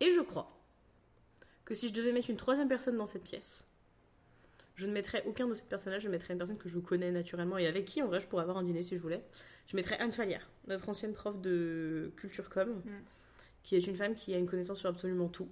Et 0.00 0.12
je 0.12 0.20
crois 0.20 0.50
que 1.64 1.74
si 1.74 1.88
je 1.88 1.92
devais 1.92 2.12
mettre 2.12 2.30
une 2.30 2.36
troisième 2.36 2.68
personne 2.68 2.96
dans 2.96 3.06
cette 3.06 3.24
pièce, 3.24 3.66
je 4.78 4.86
ne 4.86 4.92
mettrais 4.92 5.24
aucun 5.26 5.48
de 5.48 5.54
ces 5.54 5.66
personnages, 5.66 6.02
je 6.02 6.08
mettrais 6.08 6.34
une 6.34 6.38
personne 6.38 6.56
que 6.56 6.68
je 6.68 6.78
connais 6.78 7.10
naturellement 7.10 7.58
et 7.58 7.66
avec 7.66 7.84
qui, 7.84 8.00
en 8.00 8.06
vrai, 8.06 8.20
je 8.20 8.28
pourrais 8.28 8.42
avoir 8.42 8.58
un 8.58 8.62
dîner 8.62 8.84
si 8.84 8.94
je 8.94 9.00
voulais. 9.00 9.24
Je 9.66 9.74
mettrais 9.74 9.98
Anne 9.98 10.12
Falière, 10.12 10.48
notre 10.68 10.88
ancienne 10.88 11.14
prof 11.14 11.40
de 11.40 12.12
culture 12.16 12.48
com, 12.48 12.80
Mm. 12.84 12.90
qui 13.64 13.74
est 13.74 13.84
une 13.88 13.96
femme 13.96 14.14
qui 14.14 14.32
a 14.34 14.38
une 14.38 14.46
connaissance 14.46 14.78
sur 14.78 14.88
absolument 14.88 15.28
tout, 15.28 15.48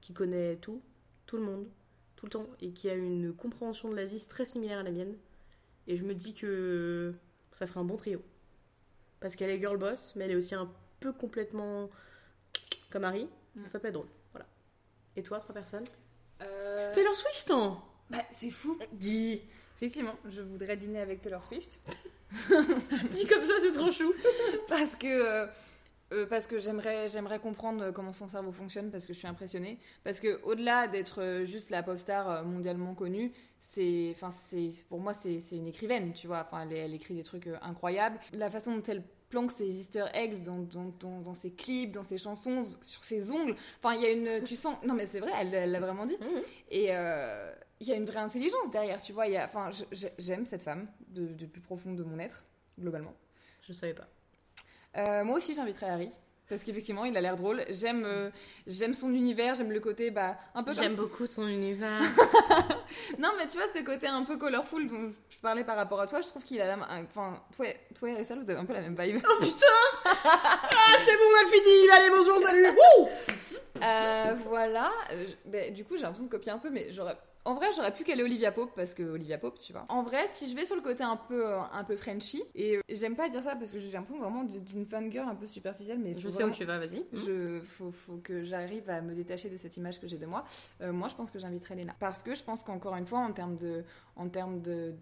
qui 0.00 0.14
connaît 0.14 0.56
tout, 0.56 0.80
tout 1.26 1.36
le 1.36 1.42
monde, 1.42 1.68
tout 2.16 2.24
le 2.24 2.30
temps, 2.30 2.46
et 2.62 2.72
qui 2.72 2.88
a 2.88 2.94
une 2.94 3.34
compréhension 3.34 3.90
de 3.90 3.94
la 3.94 4.06
vie 4.06 4.26
très 4.26 4.46
similaire 4.46 4.78
à 4.78 4.82
la 4.82 4.90
mienne. 4.90 5.18
Et 5.86 5.98
je 5.98 6.04
me 6.04 6.14
dis 6.14 6.32
que 6.32 7.12
ça 7.52 7.66
ferait 7.66 7.80
un 7.80 7.84
bon 7.84 7.98
trio. 7.98 8.22
Parce 9.20 9.36
qu'elle 9.36 9.50
est 9.50 9.60
girl 9.60 9.76
boss, 9.76 10.14
mais 10.16 10.24
elle 10.24 10.30
est 10.30 10.36
aussi 10.36 10.54
un 10.54 10.72
peu 10.98 11.12
complètement 11.12 11.90
comme 12.90 13.04
Harry. 13.04 13.28
Mm. 13.54 13.68
Ça 13.68 13.78
peut 13.78 13.88
être 13.88 13.94
drôle. 13.94 14.08
Voilà. 14.32 14.46
Et 15.14 15.22
toi, 15.22 15.40
trois 15.40 15.54
personnes? 15.54 15.84
Euh... 16.40 16.90
Taylor 16.94 17.14
Swift 17.14 17.50
hein 17.50 17.82
Bah, 18.12 18.24
c'est 18.30 18.50
fou. 18.50 18.78
Dis. 18.92 19.40
Effectivement, 19.76 20.14
je 20.26 20.42
voudrais 20.42 20.76
dîner 20.76 21.00
avec 21.00 21.22
Taylor 21.22 21.42
Swift. 21.42 21.80
Dis 23.10 23.26
comme 23.26 23.44
ça, 23.44 23.54
c'est 23.62 23.72
trop 23.72 23.90
chou. 23.90 24.12
Parce 24.68 24.94
que 24.94 25.06
euh, 25.06 25.46
euh, 26.12 26.26
parce 26.26 26.46
que 26.46 26.58
j'aimerais 26.58 27.08
j'aimerais 27.08 27.40
comprendre 27.40 27.90
comment 27.90 28.12
son 28.12 28.28
cerveau 28.28 28.52
fonctionne 28.52 28.90
parce 28.90 29.06
que 29.06 29.12
je 29.12 29.18
suis 29.18 29.26
impressionnée. 29.26 29.78
Parce 30.04 30.20
que 30.20 30.40
au-delà 30.44 30.86
d'être 30.86 31.20
euh, 31.20 31.44
juste 31.46 31.70
la 31.70 31.82
pop 31.82 31.98
star 31.98 32.44
mondialement 32.44 32.94
connue 32.94 33.32
c'est 33.60 34.12
enfin 34.14 34.30
c'est 34.30 34.70
pour 34.88 35.00
moi 35.00 35.14
c'est 35.14 35.40
une 35.52 35.66
écrivaine 35.66 36.12
tu 36.12 36.26
vois. 36.26 36.46
Enfin 36.46 36.62
elle, 36.62 36.76
elle 36.76 36.94
écrit 36.94 37.14
des 37.14 37.22
trucs 37.22 37.48
incroyables. 37.62 38.20
La 38.34 38.50
façon 38.50 38.76
dont 38.76 38.82
elle 38.82 39.02
planque 39.30 39.50
ses 39.50 39.80
Easter 39.80 40.04
eggs 40.12 40.42
dans, 40.42 40.58
dans, 40.58 40.94
dans, 41.00 41.20
dans 41.22 41.34
ses 41.34 41.52
clips 41.52 41.90
dans 41.90 42.02
ses 42.02 42.18
chansons 42.18 42.62
sur 42.82 43.02
ses 43.02 43.32
ongles. 43.32 43.56
Enfin 43.82 43.94
il 43.96 44.02
y 44.02 44.06
a 44.06 44.10
une 44.10 44.44
tu 44.44 44.54
sens 44.56 44.76
non 44.84 44.94
mais 44.94 45.06
c'est 45.06 45.20
vrai 45.20 45.32
elle 45.40 45.72
l'a 45.72 45.80
vraiment 45.80 46.06
dit. 46.06 46.18
Et 46.70 46.88
euh, 46.90 47.52
il 47.82 47.88
y 47.88 47.92
a 47.92 47.96
une 47.96 48.04
vraie 48.06 48.20
intelligence 48.20 48.70
derrière 48.70 49.02
tu 49.02 49.12
vois 49.12 49.26
il 49.26 49.32
y 49.32 49.36
a 49.36 49.44
enfin 49.44 49.70
j'aime 50.18 50.46
cette 50.46 50.62
femme 50.62 50.86
de, 51.08 51.26
de 51.26 51.46
plus 51.46 51.60
profond 51.60 51.92
de 51.92 52.02
mon 52.04 52.18
être 52.20 52.44
globalement 52.78 53.14
Je 53.66 53.72
savais 53.72 53.94
pas. 53.94 54.08
euh, 54.96 55.24
moi 55.24 55.36
aussi, 55.36 55.54
j'inviterais 55.54 55.88
Harry. 55.90 56.08
Parce 56.48 56.64
qu'effectivement, 56.64 57.06
il 57.06 57.16
a 57.16 57.20
l'air 57.22 57.36
drôle. 57.36 57.64
J'aime 57.70 58.04
euh, 58.04 58.30
j'aime 58.66 58.92
son 58.92 59.10
univers, 59.14 59.54
j'aime 59.54 59.72
le 59.72 59.80
côté 59.80 60.10
bah, 60.10 60.36
un 60.54 60.62
peu 60.62 60.74
J'aime 60.74 60.96
beaucoup 60.96 61.26
ton 61.26 61.46
univers. 61.48 62.00
Non, 63.18 63.30
mais 63.38 63.46
tu 63.46 63.56
vois, 63.56 63.66
ce 63.74 63.82
côté 63.82 64.06
un 64.06 64.22
peu 64.24 64.36
colorful 64.36 64.86
dont 64.86 65.14
je 65.30 65.38
parlais 65.38 65.64
par 65.64 65.76
rapport 65.76 65.98
à 66.00 66.06
toi, 66.06 66.20
je 66.20 66.28
trouve 66.28 66.44
qu'il 66.44 66.60
a 66.60 66.66
la... 66.66 66.76
Enfin, 67.08 67.42
toi, 67.56 67.66
et- 67.68 67.80
toi 67.94 68.10
et 68.10 68.14
Rissal, 68.16 68.38
vous 68.38 68.50
avez 68.50 68.60
un 68.60 68.66
peu 68.66 68.74
la 68.74 68.82
même 68.82 68.94
vibe. 69.00 69.22
oh 69.30 69.36
putain 69.40 69.66
Ah, 70.24 70.96
c'est 70.98 71.16
bon, 71.16 71.24
on 71.32 71.46
a 71.46 71.50
fini 71.50 71.90
Allez, 71.96 72.10
bonjour, 72.10 72.38
salut 72.46 72.66
Euh, 73.82 74.34
voilà. 74.40 74.90
Euh, 75.12 75.24
je- 75.26 75.50
ben, 75.50 75.72
du 75.72 75.84
coup, 75.86 75.96
j'ai 75.96 76.02
l'impression 76.02 76.26
de 76.26 76.30
copier 76.30 76.52
un 76.52 76.58
peu, 76.58 76.68
mais 76.70 76.92
j'aurais... 76.92 77.16
En 77.44 77.54
vrai, 77.54 77.66
j'aurais 77.74 77.92
pu 77.92 78.04
caler 78.04 78.22
Olivia 78.22 78.52
Pope 78.52 78.70
parce 78.76 78.94
que 78.94 79.02
Olivia 79.02 79.36
Pope, 79.36 79.58
tu 79.58 79.72
vois. 79.72 79.84
En 79.88 80.04
vrai, 80.04 80.26
si 80.28 80.48
je 80.48 80.54
vais 80.54 80.64
sur 80.64 80.76
le 80.76 80.80
côté 80.82 81.02
un 81.02 81.16
peu, 81.16 81.44
euh, 81.44 81.60
un 81.72 81.82
peu 81.82 81.96
Frenchy, 81.96 82.40
et 82.54 82.76
euh, 82.76 82.80
j'aime 82.88 83.16
pas 83.16 83.28
dire 83.28 83.42
ça 83.42 83.56
parce 83.56 83.72
que 83.72 83.78
j'ai 83.78 83.90
l'impression 83.90 84.22
vraiment 84.22 84.44
d'une 84.44 84.86
fangirl 84.86 85.28
un 85.28 85.34
peu 85.34 85.46
superficielle, 85.46 85.98
mais 85.98 86.14
Je 86.16 86.28
sais 86.28 86.36
vraiment- 86.36 86.52
où 86.52 86.54
tu 86.54 86.64
vas, 86.64 86.78
vas-y. 86.78 87.04
Je, 87.12 87.58
faut, 87.60 87.90
faut 87.90 88.18
que 88.22 88.44
j'arrive 88.44 88.88
à 88.88 89.00
me 89.00 89.12
détacher 89.14 89.50
de 89.50 89.56
cette 89.56 89.76
image 89.76 89.98
que 90.00 90.06
j'ai 90.06 90.18
de 90.18 90.26
moi. 90.26 90.44
Euh, 90.82 90.92
moi, 90.92 91.08
je 91.08 91.16
pense 91.16 91.32
que 91.32 91.40
j'inviterai 91.40 91.74
Léna. 91.74 91.94
Parce 91.98 92.22
que 92.22 92.34
je 92.36 92.44
pense 92.44 92.62
qu'encore 92.62 92.94
une 92.94 93.06
fois, 93.06 93.18
en 93.18 93.32
termes 93.32 93.56
de, 93.56 93.82
en 94.14 94.28
termes 94.28 94.60
de, 94.62 94.94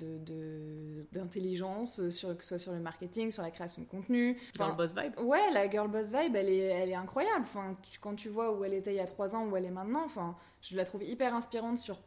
d'intelligence, 1.12 2.09
sur, 2.11 2.36
que 2.36 2.43
ce 2.43 2.49
soit 2.49 2.59
sur 2.59 2.72
le 2.72 2.80
marketing, 2.80 3.30
sur 3.30 3.43
la 3.43 3.51
création 3.51 3.82
de 3.82 3.86
contenu. 3.86 4.38
Le 4.59 4.74
boss 4.76 4.95
vibe. 4.95 5.12
Ouais, 5.20 5.51
la 5.53 5.68
girl 5.68 5.88
boss 5.88 6.11
vibe, 6.11 6.34
elle 6.36 6.49
est, 6.49 6.57
elle 6.59 6.88
est 6.88 6.95
incroyable. 6.95 7.43
Enfin, 7.43 7.76
tu- 7.82 7.99
quand 7.99 8.14
tu 8.14 8.28
vois 8.28 8.53
où 8.57 8.64
elle 8.64 8.74
était 8.74 8.93
il 8.93 8.97
y 8.97 9.01
a 9.01 9.07
trois 9.07 9.34
ans, 9.34 9.47
où 9.47 9.57
elle 9.57 9.64
est 9.66 9.70
maintenant, 9.70 10.05
enfin, 10.05 10.36
je 10.62 10.76
la 10.76 10.84
trouve 10.84 11.03
hyper 11.03 11.34
inspirante 11.34 11.78
sur, 11.78 11.99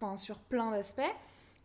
enfin, 0.00 0.16
sur 0.16 0.38
plein 0.38 0.70
d'aspects. 0.70 1.02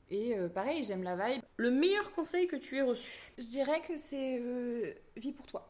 Et 0.09 0.36
euh, 0.38 0.49
pareil, 0.49 0.84
j'aime 0.84 1.03
la 1.03 1.15
vibe. 1.15 1.41
Le 1.57 1.71
meilleur 1.71 2.11
conseil 2.13 2.47
que 2.47 2.55
tu 2.55 2.77
aies 2.77 2.81
reçu 2.81 3.31
Je 3.38 3.45
dirais 3.45 3.81
que 3.81 3.97
c'est 3.97 4.39
euh, 4.39 4.93
vie 5.15 5.31
pour 5.31 5.47
toi. 5.47 5.67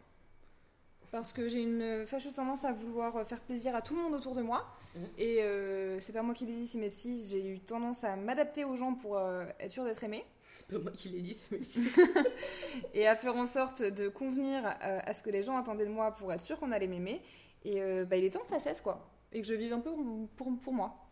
Parce 1.12 1.32
que 1.32 1.48
j'ai 1.48 1.62
une 1.62 2.08
fâcheuse 2.08 2.34
tendance 2.34 2.66
à 2.66 2.72
vouloir 2.72 3.26
faire 3.28 3.40
plaisir 3.40 3.76
à 3.76 3.82
tout 3.82 3.96
le 3.96 4.02
monde 4.02 4.16
autour 4.16 4.34
de 4.34 4.42
moi. 4.42 4.66
Mhm. 4.96 5.08
Et 5.18 5.42
euh, 5.42 6.00
c'est 6.00 6.14
pas 6.14 6.24
moi 6.24 6.34
qui 6.34 6.46
l'ai 6.46 6.56
dit, 6.56 6.68
c'est 6.68 6.78
mes 6.78 6.90
petits. 6.90 7.24
J'ai 7.30 7.48
eu 7.48 7.60
tendance 7.60 8.04
à 8.04 8.16
m'adapter 8.16 8.66
aux 8.66 8.76
gens 8.76 8.94
pour 8.96 9.18
euh, 9.18 9.46
être 9.60 9.72
sûre 9.72 9.86
d'être 9.86 10.04
aimée. 10.04 10.26
C'est 10.52 10.68
pas 10.68 10.78
moi 10.78 10.92
qui 10.92 11.10
l'ai 11.10 11.22
dit, 11.22 11.34
c'est 11.34 11.52
Mélissa. 11.52 12.02
Et 12.94 13.08
à 13.08 13.16
faire 13.16 13.36
en 13.36 13.48
sorte 13.48 13.82
de 13.82 14.08
convenir 14.08 14.66
euh, 14.66 15.00
à 15.04 15.14
ce 15.14 15.24
que 15.24 15.32
les 15.32 15.42
gens 15.42 15.58
attendaient 15.58 15.86
de 15.86 15.92
moi 15.92 16.12
pour 16.12 16.32
être 16.32 16.42
sûr 16.42 16.60
qu'on 16.60 16.72
allait 16.72 16.88
m'aimer. 16.88 17.22
Et 17.66 17.82
euh, 17.82 18.06
bah, 18.06 18.18
il 18.18 18.26
est 18.26 18.30
temps 18.30 18.42
que 18.42 18.50
ça 18.50 18.60
cesse, 18.60 18.82
quoi. 18.82 19.10
Et 19.32 19.42
que 19.42 19.48
je 19.48 19.56
vive 19.56 19.74
un 19.74 19.80
peu 19.80 19.92
pour, 20.36 20.58
pour 20.58 20.74
moi. 20.74 21.03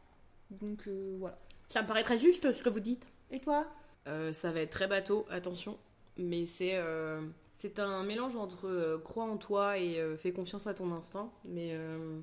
Donc 0.52 0.88
euh, 0.88 1.16
voilà. 1.20 1.38
Ça 1.70 1.82
me 1.82 1.88
paraît 1.88 2.04
très 2.04 2.18
juste 2.18 2.52
ce 2.54 2.62
que 2.64 2.70
vous 2.70 2.80
dites. 2.80 3.06
Et 3.32 3.40
toi 3.40 3.66
Euh, 4.08 4.34
ça 4.34 4.52
va 4.52 4.62
être 4.62 4.72
très 4.72 4.88
bateau, 4.88 5.26
attention. 5.30 5.78
Mais 6.18 6.46
c'est 6.46 6.76
euh, 6.76 7.22
c'est 7.56 7.80
un 7.80 8.04
mélange 8.04 8.36
entre 8.36 8.68
euh, 8.68 8.98
crois 9.00 9.26
en 9.26 9.38
toi 9.38 9.78
et 9.78 10.00
euh, 10.00 10.18
fais 10.18 10.32
confiance 10.34 10.68
à 10.68 10.74
ton 10.74 10.92
instinct. 10.92 11.32
Mais 11.46 11.72
euh, 11.74 12.20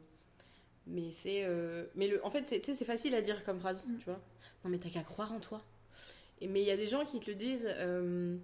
mais 0.87 1.11
c'est 1.11 1.45
euh, 1.45 1.87
mais 1.95 2.09
le 2.09 2.25
en 2.25 2.31
fait 2.31 2.47
c'est 2.49 2.61
tu 2.61 2.67
sais, 2.67 2.75
c'est 2.75 2.85
facile 2.85 3.15
à 3.15 3.21
dire 3.21 3.45
comme 3.45 3.61
phrase, 3.61 3.87
Mm. 3.87 3.99
tu 3.99 4.05
vois. 4.05 4.21
Non 4.65 4.71
mais 4.71 4.79
t'as 4.79 4.91
qu'à 4.91 5.03
croire 5.03 5.33
en 5.33 5.41
toi. 5.41 5.63
Et 6.41 6.47
mais 6.49 6.61
il 6.63 6.67
y 6.67 6.71
a 6.71 6.77
des 6.77 6.87
gens 6.87 7.05
qui 7.05 7.21
te 7.21 7.31
le 7.31 7.37
disent. 7.37 7.67
euh, 7.69 8.37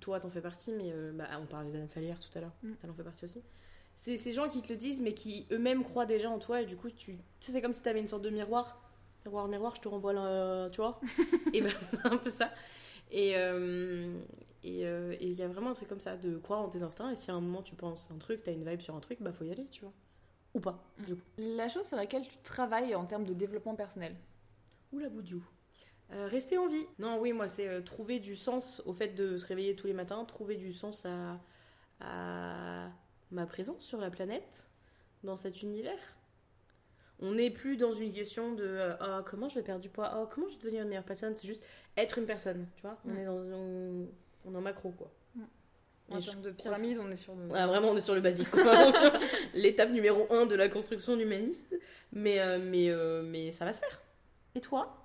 toi 0.00 0.18
t'en 0.20 0.28
fais 0.30 0.40
partie, 0.42 0.72
mais 0.72 0.90
euh, 0.92 1.12
bah, 1.12 1.28
on 1.40 1.46
parlait 1.46 1.70
d'Anne 1.70 1.88
Falière 1.88 2.18
tout 2.18 2.36
à 2.36 2.40
l'heure. 2.42 2.52
Mm. 2.62 2.72
Elle 2.84 2.90
en 2.90 2.94
fait 2.94 3.04
partie 3.04 3.24
aussi. 3.24 3.42
C'est 3.94 4.18
ces 4.18 4.32
gens 4.32 4.48
qui 4.48 4.60
te 4.62 4.68
le 4.68 4.76
disent, 4.76 5.00
mais 5.00 5.14
qui 5.14 5.46
eux-mêmes 5.50 5.82
croient 5.82 6.06
déjà 6.06 6.28
en 6.30 6.38
toi 6.38 6.60
et 6.62 6.66
du 6.66 6.76
coup 6.76 6.90
tu 6.90 7.16
tu 7.16 7.18
sais 7.40 7.52
c'est 7.52 7.62
comme 7.62 7.72
si 7.74 7.82
t'avais 7.82 8.00
une 8.00 8.08
sorte 8.08 8.22
de 8.22 8.30
miroir. 8.30 8.82
Miroir, 9.26 9.48
miroir, 9.48 9.74
je 9.74 9.80
te 9.80 9.88
renvoie 9.88 10.12
le... 10.12 10.68
Tu 10.70 10.76
vois 10.76 11.00
Et 11.52 11.60
ben 11.60 11.72
c'est 11.80 12.06
un 12.06 12.16
peu 12.16 12.30
ça. 12.30 12.52
Et 13.10 13.36
euh, 13.36 14.16
et 14.62 14.86
euh, 14.86 15.16
et 15.18 15.26
il 15.26 15.34
y 15.34 15.42
a 15.42 15.48
vraiment 15.48 15.70
un 15.70 15.74
truc 15.74 15.88
comme 15.88 16.00
ça, 16.00 16.16
de 16.16 16.38
croire 16.38 16.60
en 16.60 16.68
tes 16.68 16.84
instincts. 16.84 17.10
Et 17.10 17.16
si 17.16 17.30
à 17.32 17.34
un 17.34 17.40
moment 17.40 17.62
tu 17.62 17.74
penses 17.74 18.08
un 18.14 18.18
truc, 18.18 18.44
t'as 18.44 18.52
une 18.52 18.68
vibe 18.68 18.80
sur 18.80 18.94
un 18.94 19.00
truc, 19.00 19.18
bah 19.20 19.32
faut 19.32 19.44
y 19.44 19.50
aller, 19.50 19.66
tu 19.72 19.80
vois. 19.82 19.92
Ou 20.54 20.60
pas, 20.60 20.82
du 21.06 21.16
coup. 21.16 21.22
La 21.38 21.68
chose 21.68 21.86
sur 21.86 21.96
laquelle 21.96 22.26
tu 22.26 22.36
travailles 22.44 22.94
en 22.94 23.04
termes 23.04 23.24
de 23.24 23.34
développement 23.34 23.74
personnel. 23.74 24.14
Ou 24.92 24.98
la 25.00 25.08
boudiou. 25.08 25.44
Euh, 26.12 26.28
rester 26.28 26.56
en 26.56 26.68
vie. 26.68 26.86
Non, 26.98 27.18
oui, 27.20 27.32
moi, 27.32 27.48
c'est 27.48 27.68
euh, 27.68 27.82
trouver 27.82 28.20
du 28.20 28.36
sens 28.36 28.80
au 28.86 28.92
fait 28.92 29.08
de 29.08 29.38
se 29.38 29.46
réveiller 29.46 29.74
tous 29.74 29.88
les 29.88 29.92
matins, 29.92 30.24
trouver 30.24 30.56
du 30.56 30.72
sens 30.72 31.04
à, 31.04 31.40
à 32.00 32.88
ma 33.32 33.44
présence 33.46 33.84
sur 33.84 34.00
la 34.00 34.10
planète, 34.10 34.70
dans 35.24 35.36
cet 35.36 35.62
univers. 35.62 36.15
On 37.20 37.32
n'est 37.34 37.50
plus 37.50 37.76
dans 37.76 37.92
une 37.94 38.12
question 38.12 38.52
de 38.52 38.64
euh, 38.64 38.94
Ah, 39.00 39.22
comment 39.24 39.48
je 39.48 39.54
vais 39.56 39.62
perdre 39.62 39.80
du 39.80 39.88
poids, 39.88 40.12
oh, 40.20 40.28
comment 40.30 40.48
je 40.48 40.54
vais 40.54 40.60
devenir 40.62 40.82
une 40.82 40.88
meilleure 40.88 41.04
personne? 41.04 41.34
C'est 41.34 41.46
juste 41.46 41.64
être 41.96 42.18
une 42.18 42.26
personne, 42.26 42.66
tu 42.76 42.82
vois? 42.82 42.98
On 43.06 43.10
Mm. 43.10 43.16
est 43.18 43.24
dans 43.24 43.32
on, 43.36 44.06
on 44.44 44.54
est 44.54 44.56
en 44.56 44.60
macro, 44.60 44.90
quoi. 44.90 45.10
En 46.08 46.18
Et 46.18 46.20
je 46.20 46.30
termes 46.30 46.42
de 46.42 46.50
pyramide, 46.52 46.98
on 47.00 47.10
est 47.10 47.16
sur 47.16 47.34
le. 47.34 47.46
Ouais, 47.46 47.66
vraiment, 47.66 47.88
on 47.88 47.96
est 47.96 48.00
sur 48.00 48.14
le 48.14 48.20
basique. 48.20 48.46
L'étape 49.54 49.90
numéro 49.90 50.26
1 50.32 50.46
de 50.46 50.54
la 50.54 50.68
construction 50.68 51.18
humaniste. 51.18 51.74
Mais, 52.12 52.38
euh, 52.38 52.58
mais, 52.62 52.90
euh, 52.90 53.22
mais 53.24 53.50
ça 53.50 53.64
va 53.64 53.72
se 53.72 53.80
faire. 53.80 54.02
Et 54.54 54.60
toi, 54.60 54.96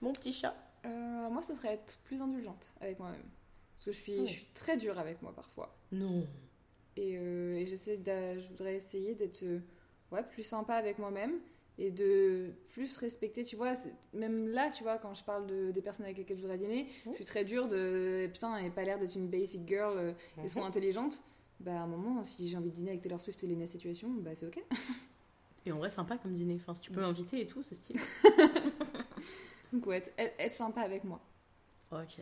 mon 0.00 0.12
petit 0.12 0.32
chat? 0.32 0.54
Moi, 0.84 1.42
ce 1.42 1.52
serait 1.54 1.72
être 1.74 1.98
plus 2.04 2.22
indulgente 2.22 2.70
avec 2.80 3.00
moi-même. 3.00 3.24
Parce 3.74 3.86
que 3.86 3.92
je 3.92 3.96
suis, 3.96 4.20
Oh. 4.20 4.26
je 4.26 4.30
suis 4.32 4.46
très 4.54 4.76
dure 4.76 4.96
avec 5.00 5.20
moi 5.20 5.32
parfois. 5.34 5.76
Non. 5.90 6.24
Et, 6.96 7.14
et 7.14 7.66
j'essaie 7.66 7.98
je 8.06 8.46
voudrais 8.48 8.76
essayer 8.76 9.14
d'être 9.16 9.44
ouais, 10.12 10.22
plus 10.22 10.44
sympa 10.44 10.74
avec 10.74 10.98
moi-même 10.98 11.38
et 11.78 11.90
de 11.90 12.52
plus 12.70 12.96
respecter, 12.96 13.44
tu 13.44 13.54
vois, 13.56 13.74
même 14.14 14.48
là, 14.48 14.70
tu 14.70 14.82
vois, 14.82 14.96
quand 14.98 15.12
je 15.14 15.22
parle 15.24 15.46
de, 15.46 15.70
des 15.72 15.82
personnes 15.82 16.06
avec 16.06 16.16
lesquelles 16.16 16.38
je 16.38 16.42
voudrais 16.42 16.56
dîner, 16.58 16.88
je 17.10 17.16
suis 17.16 17.24
très 17.26 17.44
dure 17.44 17.68
de 17.68 18.26
putain, 18.32 18.56
elle 18.56 18.64
n'a 18.64 18.70
pas 18.70 18.82
l'air 18.84 18.98
d'être 18.98 19.14
une 19.14 19.28
basic 19.28 19.66
girl 19.68 19.98
euh, 19.98 20.12
et 20.42 20.48
soit 20.48 20.64
intelligente. 20.64 21.20
Bah, 21.60 21.72
à 21.72 21.82
un 21.82 21.86
moment, 21.86 22.22
si 22.24 22.48
j'ai 22.48 22.56
envie 22.56 22.70
de 22.70 22.74
dîner 22.74 22.90
avec 22.90 23.02
Taylor 23.02 23.20
Swift 23.20 23.42
et 23.44 23.46
Lena 23.46 23.66
Situation, 23.66 24.08
bah 24.10 24.34
c'est 24.34 24.46
ok. 24.46 24.62
Et 25.66 25.72
en 25.72 25.78
vrai, 25.78 25.90
sympa 25.90 26.16
comme 26.16 26.32
dîner. 26.32 26.54
Enfin, 26.60 26.74
si 26.74 26.82
tu 26.82 26.92
peux 26.92 27.00
m'inviter 27.00 27.40
et 27.40 27.46
tout, 27.46 27.62
c'est 27.62 27.74
stylé. 27.74 27.98
Donc, 29.72 29.86
ouais, 29.86 29.98
être, 29.98 30.12
être- 30.38 30.54
sympa 30.54 30.80
avec 30.82 31.02
moi. 31.04 31.20
Ok. 31.90 32.20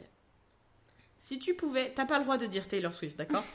Si 1.18 1.38
tu 1.38 1.54
pouvais, 1.54 1.92
t'as 1.94 2.06
pas 2.06 2.18
le 2.18 2.24
droit 2.24 2.38
de 2.38 2.46
dire 2.46 2.66
Taylor 2.66 2.92
Swift, 2.92 3.16
d'accord? 3.18 3.44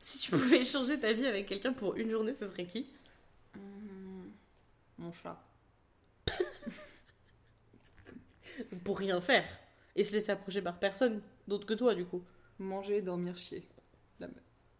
Si 0.00 0.18
tu 0.18 0.32
pouvais 0.32 0.58
échanger 0.62 0.98
ta 0.98 1.12
vie 1.12 1.26
avec 1.26 1.46
quelqu'un 1.46 1.72
pour 1.72 1.94
une 1.94 2.10
journée, 2.10 2.34
ce 2.34 2.44
serait 2.44 2.64
qui? 2.64 2.88
Mon 5.02 5.12
chat. 5.12 5.36
Pour 8.84 8.98
rien 8.98 9.20
faire. 9.20 9.44
Et 9.96 10.04
se 10.04 10.12
laisser 10.12 10.30
approcher 10.32 10.62
par 10.62 10.78
personne 10.78 11.20
d'autre 11.48 11.66
que 11.66 11.74
toi, 11.74 11.94
du 11.94 12.04
coup. 12.06 12.22
Manger, 12.58 13.02
dormir, 13.02 13.36
chier. 13.36 13.66
La- 14.20 14.28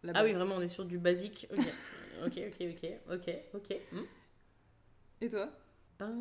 la 0.05 0.13
Ah 0.15 0.25
oui, 0.25 0.33
vraiment, 0.33 0.55
on 0.57 0.61
est 0.61 0.69
sur 0.69 0.85
du 0.85 0.99
basique. 0.99 1.47
Ok, 1.53 1.59
ok, 2.27 2.41
ok, 2.49 2.63
ok, 2.71 2.91
ok, 3.11 3.31
ok. 3.55 3.77
Hmm. 3.93 4.05
Et 5.21 5.29
toi? 5.29 5.51
Ben, 5.99 6.15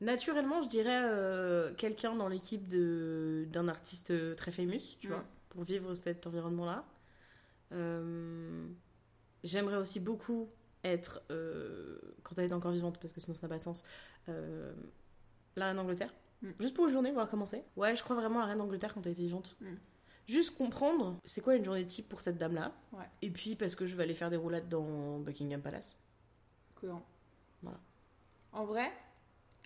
Naturellement, 0.00 0.60
je 0.62 0.68
dirais 0.68 1.02
euh, 1.04 1.72
quelqu'un 1.74 2.14
dans 2.14 2.28
l'équipe 2.28 2.66
d'un 2.68 3.68
artiste 3.68 4.36
très 4.36 4.52
famous, 4.52 4.98
tu 5.00 5.06
Mm. 5.08 5.10
vois, 5.10 5.24
pour 5.50 5.62
vivre 5.64 5.94
cet 5.94 6.26
environnement-là. 6.26 6.84
Euh, 7.72 8.66
J'aimerais 9.44 9.76
aussi 9.76 10.00
beaucoup 10.00 10.48
être, 10.84 11.22
euh, 11.30 11.98
quand 12.22 12.38
elle 12.38 12.50
est 12.50 12.52
encore 12.52 12.72
vivante, 12.72 12.98
parce 12.98 13.12
que 13.12 13.20
sinon 13.20 13.34
ça 13.34 13.46
n'a 13.46 13.48
pas 13.48 13.58
de 13.58 13.62
sens, 13.62 13.84
euh, 14.28 14.72
la 15.56 15.66
reine 15.66 15.76
d'Angleterre. 15.76 16.14
Mm. 16.42 16.50
Juste 16.60 16.74
pour 16.74 16.86
une 16.86 16.92
journée, 16.92 17.10
voir 17.10 17.28
comment 17.28 17.46
c'est. 17.46 17.64
Ouais, 17.76 17.96
je 17.96 18.02
crois 18.02 18.16
vraiment 18.16 18.40
à 18.40 18.42
la 18.42 18.48
reine 18.48 18.58
d'Angleterre 18.58 18.94
quand 18.94 19.04
elle 19.04 19.12
était 19.12 19.22
vivante. 19.22 19.56
Mm. 19.60 19.74
Juste 20.26 20.56
comprendre 20.56 21.18
c'est 21.24 21.42
quoi 21.42 21.54
une 21.56 21.64
journée 21.64 21.86
type 21.86 22.08
pour 22.08 22.20
cette 22.20 22.38
dame-là. 22.38 22.72
Ouais. 22.92 23.04
Et 23.20 23.30
puis 23.30 23.56
parce 23.56 23.74
que 23.74 23.84
je 23.84 23.94
vais 23.94 24.04
aller 24.04 24.14
faire 24.14 24.30
des 24.30 24.36
roulades 24.36 24.68
dans 24.68 25.18
Buckingham 25.18 25.60
Palace. 25.60 25.98
Cohérent. 26.74 27.04
Voilà. 27.62 27.78
En 28.52 28.64
vrai, 28.64 28.90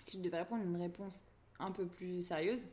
si 0.04 0.18
je 0.18 0.22
devais 0.22 0.38
répondre 0.38 0.64
une 0.64 0.80
réponse 0.80 1.24
un 1.60 1.70
peu 1.70 1.86
plus 1.86 2.26
sérieuse, 2.26 2.68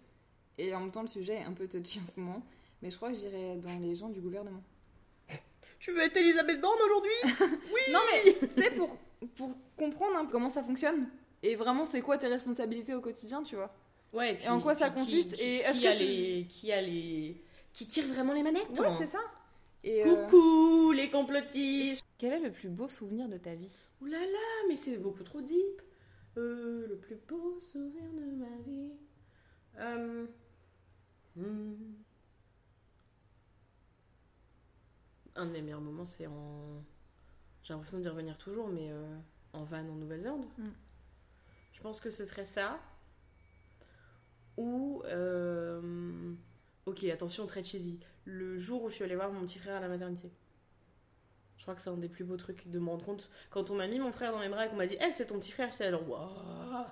et 0.57 0.73
en 0.73 0.79
même 0.81 0.91
temps 0.91 1.01
le 1.01 1.07
sujet 1.07 1.35
est 1.35 1.43
un 1.43 1.53
peu 1.53 1.67
touchy 1.67 1.99
en 1.99 2.07
ce 2.07 2.19
moment, 2.19 2.43
mais 2.81 2.89
je 2.89 2.95
crois 2.97 3.11
que 3.11 3.17
j'irais 3.17 3.57
dans 3.57 3.79
les 3.79 3.95
gens 3.95 4.09
du 4.09 4.21
gouvernement. 4.21 4.63
Tu 5.85 5.91
veux 5.91 6.01
être 6.01 6.17
Elisabeth 6.17 6.59
Borne 6.59 6.79
aujourd'hui 6.83 7.11
Non 7.93 7.99
mais 8.11 8.35
c'est 8.49 8.71
pour, 8.71 8.97
pour 9.35 9.51
comprendre 9.77 10.27
comment 10.31 10.49
ça 10.49 10.63
fonctionne, 10.63 11.07
et 11.43 11.55
vraiment 11.55 11.85
c'est 11.85 12.01
quoi 12.01 12.17
tes 12.17 12.25
responsabilités 12.27 12.95
au 12.95 13.01
quotidien, 13.01 13.43
tu 13.43 13.55
vois. 13.55 13.71
Ouais, 14.11 14.31
et, 14.31 14.35
puis- 14.35 14.45
Et 14.45 14.49
en 14.49 14.59
quoi 14.61 14.73
ça 14.73 14.89
consiste 14.89 15.35
qui, 15.35 15.43
Et 15.43 15.55
est-ce 15.57 15.79
que 15.79 15.87
a 15.87 15.91
je- 15.91 15.99
les, 15.99 16.47
qui 16.49 16.71
a 16.71 16.81
les 16.81 17.39
qui 17.71 17.87
tire 17.87 18.05
vraiment 18.07 18.33
les 18.33 18.41
manettes 18.41 18.79
Ouais, 18.79 18.87
c'est 18.97 19.05
ça. 19.05 19.19
Et 19.83 20.03
euh, 20.03 20.25
Coucou 20.25 20.91
les 20.91 21.11
complotistes 21.11 22.03
quel 22.17 22.33
est 22.33 22.39
le 22.39 22.51
plus 22.51 22.69
beau 22.69 22.87
souvenir 22.89 23.27
de 23.27 23.37
ta 23.37 23.53
vie 23.53 23.71
Ouh 24.01 24.05
là 24.07 24.19
là, 24.19 24.67
mais 24.67 24.75
c'est 24.77 24.97
beaucoup 24.97 25.23
trop 25.23 25.41
deep. 25.41 25.81
Euh, 26.37 26.87
le 26.87 26.97
plus 26.97 27.17
beau 27.27 27.59
souvenir 27.59 28.03
de 28.13 28.31
ma 28.37 28.57
vie. 28.65 28.91
Euh, 29.79 30.25
hmm. 31.35 31.73
Un 35.35 35.45
de 35.47 35.51
mes 35.51 35.61
meilleurs 35.61 35.81
moments, 35.81 36.05
c'est 36.05 36.27
en. 36.27 36.83
J'ai 37.63 37.73
l'impression 37.73 37.99
d'y 37.99 38.07
revenir 38.07 38.37
toujours, 38.37 38.67
mais 38.69 38.89
euh, 38.91 39.17
en 39.53 39.63
van 39.63 39.79
en 39.79 39.95
Nouvelle-Zélande. 39.95 40.45
Mm. 40.57 40.67
Je 41.73 41.81
pense 41.81 41.99
que 41.99 42.09
ce 42.11 42.25
serait 42.25 42.45
ça. 42.45 42.79
Ou. 44.57 45.01
euh, 45.05 46.33
Ok, 46.85 47.03
attention, 47.05 47.47
très 47.47 47.63
cheesy. 47.63 47.99
Le 48.25 48.57
jour 48.59 48.83
où 48.83 48.89
je 48.89 48.95
suis 48.95 49.03
allée 49.03 49.15
voir 49.15 49.31
mon 49.31 49.41
petit 49.41 49.57
frère 49.57 49.77
à 49.77 49.79
la 49.79 49.87
maternité. 49.87 50.31
Je 51.57 51.63
crois 51.63 51.73
que 51.73 51.81
c'est 51.81 51.89
un 51.89 51.97
des 51.97 52.09
plus 52.09 52.23
beaux 52.23 52.37
trucs 52.37 52.67
de 52.69 52.77
me 52.77 52.87
rendre 52.89 53.03
compte. 53.03 53.29
Quand 53.49 53.71
on 53.71 53.75
m'a 53.75 53.87
mis 53.87 53.97
mon 53.99 54.11
frère 54.11 54.31
dans 54.31 54.39
mes 54.39 54.49
bras 54.49 54.67
et 54.67 54.69
qu'on 54.69 54.75
m'a 54.75 54.85
dit, 54.85 54.95
Eh, 55.01 55.11
c'est 55.11 55.25
ton 55.25 55.39
petit 55.39 55.51
frère, 55.51 55.71
j'étais 55.71 55.89
genre, 55.89 56.07
waouh, 56.07 56.85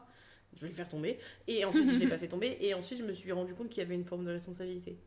je 0.55 0.61
vais 0.61 0.67
le 0.69 0.73
faire 0.73 0.89
tomber. 0.89 1.19
Et 1.47 1.63
ensuite, 1.63 1.91
je 1.91 1.99
l'ai 1.99 2.07
pas 2.07 2.17
fait 2.17 2.27
tomber. 2.27 2.57
Et 2.59 2.73
ensuite, 2.73 2.97
je 2.97 3.03
me 3.03 3.13
suis 3.13 3.31
rendu 3.31 3.53
compte 3.53 3.69
qu'il 3.69 3.83
y 3.83 3.85
avait 3.85 3.93
une 3.93 4.03
forme 4.05 4.25
de 4.25 4.31
responsabilité. 4.31 4.97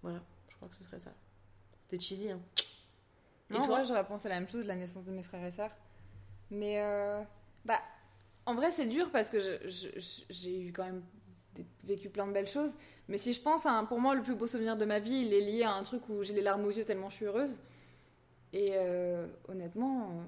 Voilà, 0.00 0.22
je 0.48 0.56
crois 0.56 0.68
que 0.68 0.76
ce 0.76 0.84
serait 0.84 0.98
ça. 0.98 1.12
C'était 1.90 2.02
cheesy, 2.02 2.30
hein. 2.30 2.40
Et 3.50 3.54
Non, 3.54 3.62
toi 3.62 3.82
j'aurais 3.82 4.06
pensé 4.06 4.26
à 4.26 4.30
la 4.30 4.36
même 4.38 4.48
chose, 4.48 4.64
la 4.64 4.76
naissance 4.76 5.04
de 5.04 5.10
mes 5.10 5.24
frères 5.24 5.44
et 5.44 5.50
sœurs. 5.50 5.74
Mais, 6.52 6.80
euh, 6.80 7.20
bah, 7.64 7.80
en 8.46 8.54
vrai, 8.54 8.70
c'est 8.70 8.86
dur 8.86 9.10
parce 9.10 9.28
que 9.28 9.38
j'ai 10.30 10.60
eu 10.60 10.72
quand 10.72 10.84
même 10.84 11.02
des- 11.54 11.66
vécu 11.84 12.08
plein 12.08 12.28
de 12.28 12.32
belles 12.32 12.46
choses. 12.46 12.76
Mais 13.08 13.18
si 13.18 13.32
je 13.32 13.40
pense 13.42 13.66
à, 13.66 13.72
un- 13.72 13.84
pour 13.84 13.98
moi, 14.00 14.14
le 14.14 14.22
plus 14.22 14.36
beau 14.36 14.46
souvenir 14.46 14.76
de 14.76 14.84
ma 14.84 15.00
vie, 15.00 15.22
il 15.26 15.32
est 15.34 15.40
lié 15.40 15.64
à 15.64 15.72
un 15.72 15.82
truc 15.82 16.08
où 16.08 16.22
j'ai 16.22 16.32
les 16.32 16.42
larmes 16.42 16.64
aux 16.64 16.70
yeux 16.70 16.84
tellement 16.84 17.08
je 17.08 17.16
suis 17.16 17.24
heureuse. 17.26 17.60
Et 18.52 18.70
euh, 18.74 19.26
honnêtement, 19.48 20.10
euh, 20.10 20.22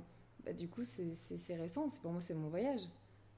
bah, 0.45 0.53
du 0.53 0.69
coup, 0.69 0.83
c'est- 0.83 1.15
c'est 1.15 1.37
c'est 1.39 1.55
récent. 1.55 1.89
C'est- 1.89 2.01
Pour 2.03 2.11
moi, 2.11 2.21
c'est 2.21 2.35
mon 2.35 2.49
voyage. 2.49 2.81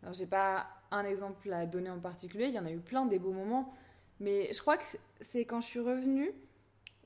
Alors, 0.02 0.14
j'ai 0.14 0.26
pas 0.26 0.66
un 0.90 1.04
exemple 1.04 1.52
à 1.52 1.66
donner 1.66 1.90
en 1.90 2.00
particulier. 2.00 2.46
Il 2.46 2.54
y 2.54 2.58
en 2.58 2.64
a 2.66 2.70
eu 2.70 2.80
plein 2.80 3.04
des 3.04 3.18
beaux 3.18 3.32
moments. 3.32 3.74
Mais 4.20 4.50
je 4.54 4.60
crois 4.60 4.76
que 4.78 4.84
c'est 5.20 5.44
quand 5.44 5.60
je 5.60 5.66
suis 5.66 5.80
revenue 5.80 6.32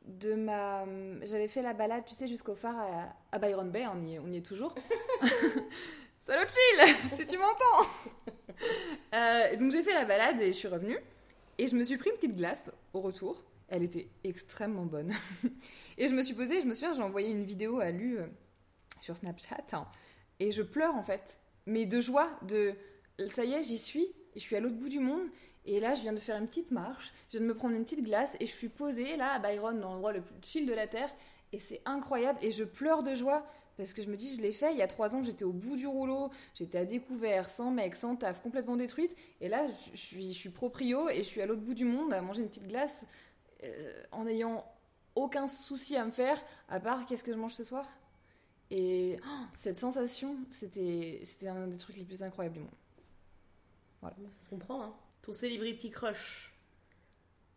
de 0.09 0.35
ma. 0.35 0.85
J'avais 1.23 1.49
fait 1.49 1.63
la 1.63 1.75
balade, 1.75 2.05
tu 2.07 2.15
sais, 2.15 2.27
jusqu'au 2.27 2.55
phare 2.55 3.15
à, 3.33 3.39
Byron 3.39 3.71
Bay, 3.71 3.87
on 3.87 4.03
y, 4.05 4.15
est- 4.15 4.19
on 4.19 4.29
y 4.33 4.39
est 4.39 4.47
toujours. 4.47 4.75
Salut 6.19 6.47
chill, 6.49 6.95
si 7.15 7.27
tu 7.27 7.39
m'entends 7.39 7.89
Euh, 9.15 9.57
Donc 9.57 9.71
j'ai 9.73 9.83
fait 9.83 9.95
la 9.95 10.05
balade 10.05 10.41
et 10.41 10.49
je 10.49 10.57
suis 10.59 10.69
revenue. 10.69 10.99
Et 11.59 11.67
je 11.69 11.77
me 11.77 11.85
suis 11.85 11.97
pris 11.97 12.11
une 12.11 12.17
petite 12.17 12.37
glace 12.37 12.71
au 12.93 13.01
retour. 13.01 13.43
Elle 13.69 13.83
était 13.83 14.09
extrêmement 14.25 14.85
bonne. 14.87 15.13
et 15.99 16.09
je 16.09 16.15
me 16.15 16.23
suis 16.23 16.35
posée, 16.35 16.61
je 16.61 16.67
me 16.67 16.75
souviens, 16.75 16.93
j'ai 16.93 17.03
envoyé 17.03 17.31
une 17.31 17.45
vidéo 17.45 17.81
à 17.81 17.91
Lu 17.91 18.19
euh, 18.19 18.27
sur 19.01 19.17
Snapchat. 19.17 19.57
hein, 19.73 19.87
et 20.41 20.51
je 20.51 20.63
pleure 20.63 20.95
en 20.95 21.03
fait. 21.03 21.39
Mais 21.67 21.87
de 21.87 22.01
joie, 22.01 22.31
de. 22.43 22.75
Ça 23.29 23.45
y 23.45 23.55
est, 23.55 23.63
j'y 23.63 23.79
suis. 23.79 24.07
Je 24.35 24.41
suis 24.41 24.57
à 24.57 24.61
l'autre 24.61 24.77
bout 24.77 24.89
du 24.89 25.01
monde. 25.01 25.27
Et 25.69 25.81
là, 25.81 25.95
je 25.95 26.01
viens 26.01 26.15
de 26.15 26.19
faire 26.19 26.39
une 26.39 26.47
petite 26.47 26.71
marche, 26.71 27.13
je 27.29 27.37
viens 27.37 27.47
de 27.47 27.53
me 27.53 27.55
prendre 27.55 27.77
une 27.77 27.85
petite 27.85 28.03
glace 28.03 28.39
et 28.41 28.47
je 28.47 28.53
suis 28.53 28.71
posée 28.71 29.19
là 29.19 29.35
à 29.35 29.39
Byron, 29.39 29.79
dans 29.79 29.93
l'endroit 29.93 30.15
le 30.15 30.23
plus 30.23 30.35
chill 30.41 30.65
de 30.65 30.73
la 30.73 30.87
Terre. 30.87 31.11
Et 31.53 31.59
c'est 31.59 31.83
incroyable. 31.85 32.39
Et 32.41 32.51
je 32.51 32.65
pleure 32.65 33.03
de 33.03 33.15
joie 33.15 33.47
parce 33.77 33.93
que 33.93 34.03
je 34.03 34.09
me 34.09 34.17
dis, 34.17 34.35
je 34.35 34.41
l'ai 34.41 34.53
fait. 34.53 34.73
Il 34.73 34.79
y 34.79 34.83
a 34.83 34.87
trois 34.87 35.15
ans, 35.15 35.23
j'étais 35.23 35.45
au 35.45 35.53
bout 35.53 35.77
du 35.77 35.87
rouleau, 35.87 36.31
j'étais 36.55 36.79
à 36.79 36.85
découvert, 36.87 37.51
sans 37.51 37.71
mec, 37.71 37.97
sans 37.97 38.17
taf, 38.17 38.41
complètement 38.41 38.77
détruite. 38.77 39.15
Et 39.43 39.49
là, 39.51 39.67
je 39.93 40.33
suis, 40.33 40.49
proprio 40.49 41.11
et 41.11 41.19
je 41.19 41.29
suis 41.29 41.43
à 41.43 41.47
l'autre 41.47 41.61
bout 41.61 41.75
du 41.75 41.85
monde 41.85 42.15
à 42.15 42.23
manger 42.23 42.41
une 42.41 42.49
petite 42.49 42.67
glace 42.67 43.07
euh, 43.63 44.03
en 44.11 44.25
n'ayant 44.25 44.65
aucun 45.17 45.47
souci 45.49 45.97
à 45.97 46.05
me 46.07 46.13
faire, 46.13 46.43
à 46.71 46.81
part 46.81 47.05
qu'est-ce 47.05 47.25
que 47.25 47.33
je 47.33 47.39
mange 47.39 47.53
ce 47.53 47.65
soir. 47.65 47.87
Et 48.71 49.19
oh, 49.23 49.45
cette 49.55 49.77
sensation, 49.77 50.35
c'était 50.51 51.21
un 51.47 51.67
des 51.67 51.77
trucs 51.77 51.99
les 51.99 52.05
plus 52.05 52.23
incroyables 52.23 52.55
du 52.55 52.61
monde. 52.61 52.71
Ça 54.01 54.45
se 54.45 54.49
comprend, 54.49 54.83
hein. 54.83 54.95
Ton 55.23 55.33
celebrity 55.33 55.91
crush 55.91 56.55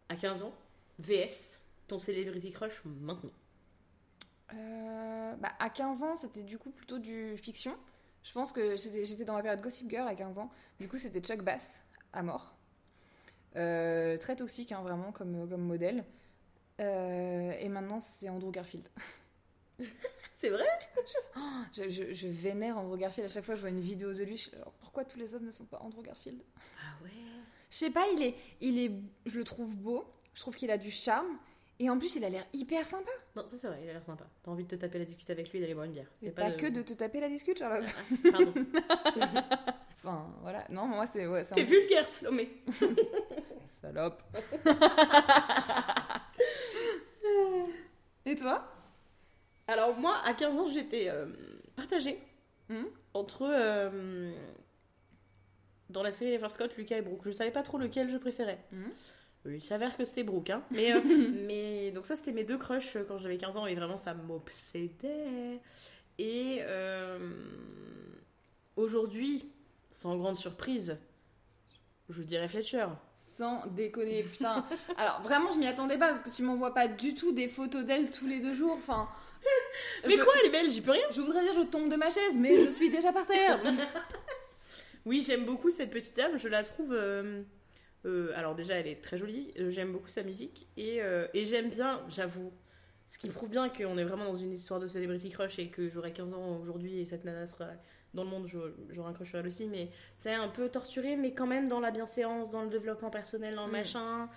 à 0.09 0.16
15 0.16 0.43
ans, 0.43 0.53
VS, 0.99 1.59
ton 1.88 1.99
celebrity 1.99 2.51
crush 2.51 2.82
maintenant. 2.86 3.32
Euh, 4.53 5.36
bah, 5.38 5.51
à 5.59 5.70
15 5.70 6.03
ans, 6.03 6.16
c'était 6.16 6.43
du 6.43 6.57
coup 6.57 6.72
plutôt 6.72 6.99
du 6.99 7.38
fiction. 7.38 7.76
Je 8.24 8.32
pense 8.34 8.51
que 8.51 8.76
j'étais 8.78 9.26
dans 9.26 9.34
ma 9.34 9.41
période 9.41 9.62
Gossip 9.62 9.89
Girl 9.89 10.07
à 10.07 10.16
15 10.16 10.38
ans. 10.38 10.51
Du 10.80 10.88
coup, 10.88 10.97
c'était 10.97 11.22
Chuck 11.22 11.41
Bass, 11.43 11.84
à 12.14 12.22
mort. 12.22 12.55
Euh, 13.55 14.18
très 14.18 14.36
toxique, 14.36 14.72
hein, 14.72 14.82
vraiment, 14.82 15.12
comme, 15.12 15.49
comme 15.49 15.62
modèle. 15.62 16.05
Euh, 16.80 17.51
et 17.59 17.70
maintenant, 17.70 17.99
c'est 17.99 18.30
Andrew 18.30 18.51
Garfield. 18.51 18.88
C'est 20.39 20.49
vrai? 20.49 20.68
Je, 21.74 21.89
je- 21.89 22.14
je 22.14 22.28
vénère 22.28 22.78
Andrew 22.78 22.97
Garfield. 22.97 23.30
À 23.30 23.34
chaque 23.34 23.43
fois 23.43 23.53
que 23.53 23.57
je 23.57 23.62
vois 23.62 23.70
une 23.70 23.80
vidéo 23.80 24.12
de 24.12 24.24
lui, 24.24 24.38
je 24.38 24.55
alors, 24.55 24.74
pourquoi 24.80 25.05
tous 25.05 25.18
les 25.20 25.36
hommes 25.36 25.45
ne 25.45 25.51
sont 25.51 25.66
pas 25.66 25.80
Andrew 25.82 26.01
Garfield? 26.01 26.41
Ah 26.80 27.03
ouais 27.03 27.12
Je 27.72 27.78
sais 27.78 27.89
pas, 27.89 28.05
il 28.15 28.22
est, 28.22 28.36
il 28.59 28.78
est, 28.80 28.91
je 29.26 29.36
le 29.38 29.43
trouve 29.43 29.76
beau. 29.76 30.05
Je 30.36 30.41
trouve 30.41 30.55
qu'il 30.55 30.69
a 30.69 30.78
du 30.78 30.91
charme. 30.91 31.38
Et 31.80 31.89
en 31.89 31.97
plus, 31.97 32.15
il 32.15 32.24
a 32.24 32.30
l'air 32.30 32.45
hyper 32.53 32.86
sympa. 32.86 33.09
Non, 33.36 33.43
ça 33.47 33.57
c'est 33.57 33.65
vrai, 33.67 33.80
il 33.84 33.89
a 33.89 33.93
l'air 33.93 34.03
sympa. 34.03 34.26
T'as 34.43 34.51
envie 34.51 34.65
de 34.65 34.69
te 34.69 34.76
taper 34.76 34.99
la 34.99 35.05
discute 35.05 35.30
avec 35.32 35.49
lui 35.49 35.57
et 35.57 35.61
d'aller 35.61 35.74
boire 35.74 35.86
une 35.88 35.93
bière. 35.93 36.05
C'est 36.22 36.30
pas, 36.30 36.51
de- 36.51 36.55
que 36.55 36.67
de 36.67 36.84
te 36.84 36.93
taper 36.93 37.19
la 37.19 37.28
discute, 37.30 37.57
Charlotte. 37.57 37.86
Ah, 38.26 38.30
pardon. 38.32 38.53
Enfin, 40.03 40.28
voilà. 40.41 40.65
Non, 40.69 40.88
moi, 40.88 41.05
c'est. 41.05 41.28
Ouais, 41.28 41.43
c'est 41.43 41.53
T'es 41.55 41.61
un- 41.61 41.65
vulgaire, 41.65 42.07
Salomé. 42.07 42.49
Salope. 43.67 44.22
Et 48.26 48.36
toi? 48.36 48.67
Alors 49.67 49.95
moi, 49.97 50.17
à 50.26 50.34
15 50.34 50.57
ans, 50.57 50.67
j'étais 50.67 51.07
euh, 51.09 51.28
partagée 51.76 52.19
Mhm. 52.69 52.86
entre... 53.13 53.43
euh, 53.51 54.32
dans 55.92 56.04
la 56.04 56.12
série 56.12 56.32
Les 56.32 56.38
Frères 56.38 56.52
Scott, 56.52 56.76
Lucas 56.78 56.98
et 56.98 57.02
Brooke. 57.02 57.22
Je 57.26 57.32
savais 57.32 57.52
pas 57.52 57.64
trop 57.64 57.78
lequel 57.78 58.10
je 58.10 58.18
préférais. 58.18 58.60
Mhm. 58.72 58.92
Euh, 59.48 59.56
Il 59.56 59.64
s'avère 59.64 59.96
que 59.98 60.06
c'était 60.06 60.24
Brooke. 60.24 60.50
Hein. 60.50 60.64
Mais, 60.72 60.94
euh, 60.94 61.02
mais 61.48 61.92
donc 61.92 62.06
ça, 62.06 62.16
c'était 62.16 62.32
mes 62.32 62.44
deux 62.44 62.58
crushs 62.58 62.96
euh, 62.96 63.04
quand 63.08 63.18
j'avais 63.18 63.38
15 63.38 63.58
ans 63.58 63.66
et 63.68 63.76
vraiment, 63.76 63.98
ça 63.98 64.14
m'obsédait. 64.14 65.60
Et 66.18 66.60
euh, 66.62 67.18
aujourd'hui, 68.76 69.46
sans 69.92 70.16
grande 70.18 70.38
surprise, 70.38 70.98
je 72.10 72.24
dirais 72.24 72.48
Fletcher. 72.48 72.88
Sans 73.14 73.66
déconner, 73.68 74.24
putain. 74.24 74.66
Alors, 74.98 75.22
vraiment, 75.22 75.52
je 75.52 75.58
m'y 75.58 75.68
attendais 75.68 75.98
pas 75.98 76.10
parce 76.10 76.22
que 76.22 76.30
tu 76.30 76.44
m'envoies 76.44 76.74
pas 76.74 76.88
du 76.88 77.14
tout 77.14 77.32
des 77.32 77.48
photos 77.48 77.86
d'elle 77.86 78.12
tous 78.12 78.28
les 78.28 78.39
deux 78.39 78.54
jours. 78.54 78.74
Enfin. 78.78 79.08
Mais 80.06 80.16
je, 80.16 80.22
quoi, 80.22 80.34
elle 80.42 80.48
est 80.48 80.52
belle, 80.52 80.70
j'y 80.70 80.82
peux 80.82 80.92
rien. 80.92 81.06
Je 81.10 81.22
voudrais 81.22 81.42
dire, 81.42 81.54
je 81.56 81.64
tombe 81.64 81.89
de 81.89 81.96
ma 81.96 82.12
chaise, 82.12 82.36
mais 82.36 82.66
je 82.66 82.70
suis 82.70 82.92
déjà 82.92 83.12
par 83.12 83.26
terre. 83.26 83.60
Oui, 85.06 85.24
j'aime 85.26 85.45
beaucoup 85.45 85.70
cette 85.72 85.89
petite 85.91 86.16
dame. 86.16 86.38
Je 86.38 86.47
la 86.47 86.64
trouve. 86.64 86.93
euh, 86.93 87.41
euh, 88.06 88.32
alors, 88.36 88.56
déjà, 88.56 88.76
elle 88.76 88.88
est 88.88 89.02
très 89.02 89.18
jolie. 89.18 89.52
euh, 89.60 89.70
J'aime 89.70 89.91
beaucoup 89.91 90.08
sa 90.08 90.24
musique. 90.24 90.68
Et, 90.78 91.02
euh, 91.02 91.28
et 91.34 91.45
j'aime 91.45 91.70
bien, 91.70 92.02
j'avoue. 92.10 92.52
Ce 93.08 93.18
qui 93.20 93.28
prouve 93.30 93.49
bien 93.49 93.68
qu'on 93.70 93.97
est 93.97 94.06
vraiment 94.06 94.26
dans 94.26 94.36
une 94.36 94.54
histoire 94.54 94.80
de 94.80 94.88
celebrity 94.88 95.30
crush 95.32 95.60
et 95.60 95.68
que 95.68 95.89
j'aurai 95.89 96.14
15 96.14 96.34
ans 96.34 96.58
aujourd'hui 96.62 96.99
et 96.99 97.06
cette 97.06 97.26
nana 97.26 97.45
sera 97.45 97.68
dans 98.14 98.24
le 98.24 98.30
monde, 98.30 98.47
j'aurai 98.47 99.10
un 99.10 99.14
crush 99.14 99.30
sur 99.30 99.39
elle 99.39 99.47
aussi. 99.47 99.68
Mais 99.68 99.89
c'est 100.18 100.34
un 100.34 100.47
peu 100.47 100.70
torturé, 100.70 101.18
mais 101.18 101.34
quand 101.34 101.45
même 101.47 101.68
dans 101.68 101.82
la 101.82 101.91
bienséance, 101.91 102.49
dans 102.49 102.64
le 102.64 102.70
développement 102.70 103.10
personnel, 103.10 103.56
dans 103.56 103.66
le 103.66 103.72
Mm. 103.72 103.76
machin. 103.76 104.30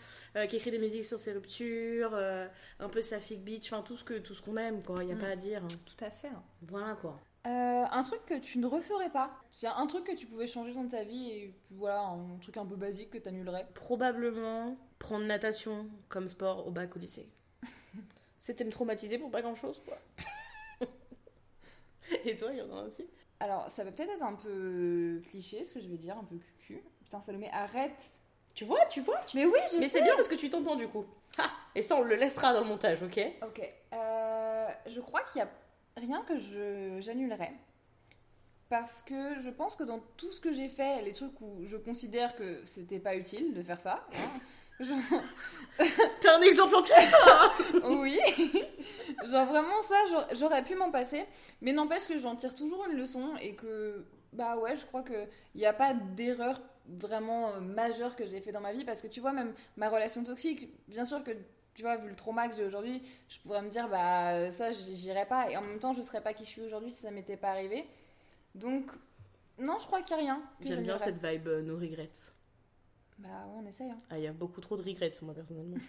qui 0.49 0.57
écrit 0.57 0.73
des 0.73 0.79
musiques 0.79 1.05
sur 1.05 1.19
ses 1.21 1.33
ruptures, 1.33 2.15
un 2.17 2.89
peu 2.89 3.01
sapphic 3.01 3.45
bitch, 3.45 3.73
enfin 3.73 3.83
tout 3.83 3.97
ce 3.97 4.43
qu'on 4.43 4.57
aime, 4.57 4.83
quoi. 4.83 5.03
Il 5.03 5.07
n'y 5.07 5.13
a 5.13 5.17
Mm. 5.17 5.19
pas 5.21 5.29
à 5.29 5.37
dire. 5.37 5.63
hein. 5.63 5.69
Tout 5.87 6.05
à 6.05 6.11
fait. 6.11 6.31
Voilà, 6.63 6.95
quoi. 7.01 7.21
Euh, 7.47 7.85
un 7.91 8.03
truc 8.03 8.25
que 8.25 8.39
tu 8.39 8.59
ne 8.59 8.67
referais 8.67 9.11
pas. 9.11 9.31
C'est 9.53 9.67
un 9.67 9.87
truc 9.87 10.05
que 10.05 10.13
tu 10.15 10.27
pouvais 10.27 10.47
changer 10.47 10.73
dans 10.73 10.89
ta 10.89 11.05
vie 11.05 11.31
et 11.31 11.55
voilà, 11.73 12.01
un 12.01 12.39
truc 12.41 12.57
un 12.57 12.65
peu 12.65 12.77
basique 12.77 13.11
que 13.11 13.19
tu 13.19 13.29
annulerais. 13.29 13.67
Probablement 13.75 14.77
prendre 14.99 15.27
natation 15.27 15.87
comme 16.09 16.29
sport 16.29 16.67
au 16.67 16.71
bac 16.71 16.97
au 16.97 16.99
lycée. 16.99 17.29
C'était 18.39 18.65
me 18.65 18.71
traumatiser 18.71 19.19
pour 19.19 19.31
pas 19.31 19.43
grand 19.43 19.55
chose, 19.55 19.83
quoi. 19.85 19.99
Et 22.25 22.37
toi, 22.37 22.49
il 22.53 22.59
y 22.59 22.63
en 22.63 22.77
a 22.79 22.83
aussi? 22.83 23.07
Alors, 23.41 23.71
ça 23.71 23.85
va 23.85 23.91
peut-être 23.93 24.11
être 24.11 24.23
un 24.23 24.35
peu 24.35 25.21
cliché 25.27 25.65
ce 25.65 25.75
que 25.75 25.81
je 25.81 25.89
vais 25.89 25.97
dire, 25.97 26.17
un 26.17 26.25
peu 26.25 26.37
cucu. 26.37 26.83
Putain, 27.03 27.21
Salomé, 27.21 27.51
arrête. 27.51 28.03
Tu 28.55 28.65
vois, 28.65 28.85
tu 28.87 29.01
vois 29.01 29.19
tu- 29.27 29.37
Mais 29.37 29.45
oui, 29.47 29.59
je 29.73 29.79
Mais 29.79 29.85
sais. 29.89 29.99
c'est 29.99 30.03
bien 30.03 30.15
parce 30.15 30.29
que 30.29 30.35
tu 30.37 30.49
t'entends 30.49 30.77
du 30.77 30.87
coup. 30.89 31.05
Ha 31.39 31.51
Et 31.75 31.83
ça, 31.83 31.97
on 31.97 32.03
le 32.03 32.15
laissera 32.15 32.53
dans 32.53 32.61
le 32.61 32.67
montage, 32.67 33.03
ok? 33.03 33.21
Ok. 33.43 33.73
Euh, 33.93 34.67
je 34.87 35.01
crois 35.01 35.23
qu'il 35.25 35.41
y 35.41 35.43
a 35.43 35.49
rien 35.97 36.23
que 36.23 36.37
je 36.39 36.99
j'annulerais. 37.01 37.53
Parce 38.69 39.03
que 39.03 39.39
je 39.41 39.51
pense 39.51 39.77
que 39.77 39.85
dans 39.85 40.01
tout 40.17 40.33
ce 40.33 40.41
que 40.41 40.51
j'ai 40.53 40.69
fait, 40.69 41.03
les 41.03 41.13
trucs 41.13 41.39
où 41.41 41.65
je 41.67 41.77
considère 41.77 42.35
que 42.35 42.65
c'était 42.65 42.99
pas 42.99 43.15
utile 43.15 43.53
de 43.55 43.63
faire 43.63 43.79
ça, 43.81 44.07
hein, 44.15 44.41
je- 44.81 44.93
T'es 46.21 46.29
un 46.29 46.41
exemple 46.43 46.75
entier 46.77 46.95
oui, 47.85 48.19
genre 49.27 49.47
vraiment 49.47 49.83
ça, 49.87 49.97
j'aurais- 50.11 50.35
j'aurais 50.35 50.65
pu 50.65 50.75
m'en 50.75 50.91
passer, 50.91 51.25
mais 51.61 51.73
n'empêche 51.73 52.07
que 52.07 52.19
j'en 52.19 52.37
tire 52.37 52.55
toujours 52.55 52.87
une 52.87 52.97
leçon 52.97 53.37
et 53.41 53.55
que, 53.55 54.05
bah 54.33 54.57
ouais, 54.57 54.77
je 54.77 54.87
crois 54.87 55.03
qu'il 55.03 55.29
n'y 55.55 55.67
a 55.67 55.73
pas 55.73 55.95
d'erreur 55.95 56.61
vraiment 56.87 57.51
euh, 57.51 57.61
majeure 57.61 58.17
que 58.17 58.27
j'ai 58.27 58.41
fait 58.41 58.53
dans 58.53 58.61
ma 58.61 58.73
vie. 58.73 58.85
Parce 58.85 59.01
que 59.03 59.07
tu 59.07 59.21
vois, 59.21 59.33
même 59.33 59.55
ma 59.77 59.89
relation 59.89 60.25
toxique, 60.25 60.69
bien 60.89 61.05
sûr 61.05 61.23
que 61.23 61.31
tu 61.75 61.83
vois, 61.83 61.97
vu 61.97 62.09
le 62.09 62.17
trauma 62.17 62.49
que 62.49 62.55
j'ai 62.55 62.65
aujourd'hui, 62.65 63.03
je 63.29 63.39
pourrais 63.41 63.63
me 63.63 63.69
dire, 63.69 63.89
bah 63.89 64.51
ça, 64.51 64.73
j- 64.73 64.95
j'irais 64.95 65.27
pas 65.27 65.51
et 65.51 65.57
en 65.57 65.63
même 65.63 65.79
temps, 65.81 65.93
je 65.95 66.03
serais 66.03 66.21
pas 66.23 66.33
qui 66.33 66.45
je 66.45 66.49
suis 66.51 66.63
aujourd'hui 66.63 66.91
si 66.93 66.99
ça 67.03 67.11
m'était 67.11 67.37
pas 67.37 67.51
arrivé. 67.51 67.85
Donc, 68.55 68.91
non, 69.59 69.77
je 69.81 69.87
crois 69.87 70.03
qu'il 70.03 70.17
n'y 70.17 70.23
a 70.23 70.25
rien. 70.27 70.43
J'aime 70.63 70.83
bien 70.83 70.99
cette 70.99 71.25
vibe 71.25 71.49
euh, 71.49 71.63
no 71.63 71.77
regrets. 71.77 72.11
Bah 73.19 73.29
ouais, 73.49 73.61
on 73.63 73.67
essaye. 73.67 73.91
hein. 73.91 73.99
Ah, 74.11 74.19
il 74.19 74.25
y 74.25 74.27
a 74.27 74.33
beaucoup 74.33 74.61
trop 74.61 74.77
de 74.77 74.83
regrets, 74.83 75.13
moi, 75.23 75.35
personnellement. 75.35 75.77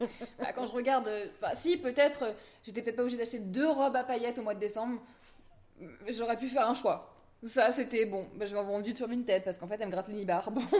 Bah, 0.38 0.52
quand 0.54 0.66
je 0.66 0.72
regarde, 0.72 1.06
euh, 1.08 1.26
bah, 1.40 1.54
si 1.54 1.76
peut-être, 1.76 2.22
euh, 2.24 2.32
j'étais 2.64 2.82
peut-être 2.82 2.96
pas 2.96 3.02
obligée 3.02 3.18
d'acheter 3.18 3.38
deux 3.38 3.68
robes 3.68 3.94
à 3.96 4.02
paillettes 4.04 4.38
au 4.38 4.42
mois 4.42 4.54
de 4.54 4.60
décembre, 4.60 5.00
j'aurais 6.08 6.36
pu 6.38 6.48
faire 6.48 6.68
un 6.68 6.74
choix. 6.74 7.14
Ça, 7.44 7.70
c'était 7.72 8.04
bon. 8.04 8.26
Bah, 8.34 8.46
je 8.46 8.54
m'en 8.54 8.64
vendu 8.64 8.94
sur 8.96 9.08
une 9.10 9.24
tête 9.24 9.44
parce 9.44 9.58
qu'en 9.58 9.66
fait, 9.68 9.76
elle 9.80 9.86
me 9.86 9.92
gratte 9.92 10.08
les 10.08 10.14
nibards. 10.14 10.50
Bon, 10.50 10.62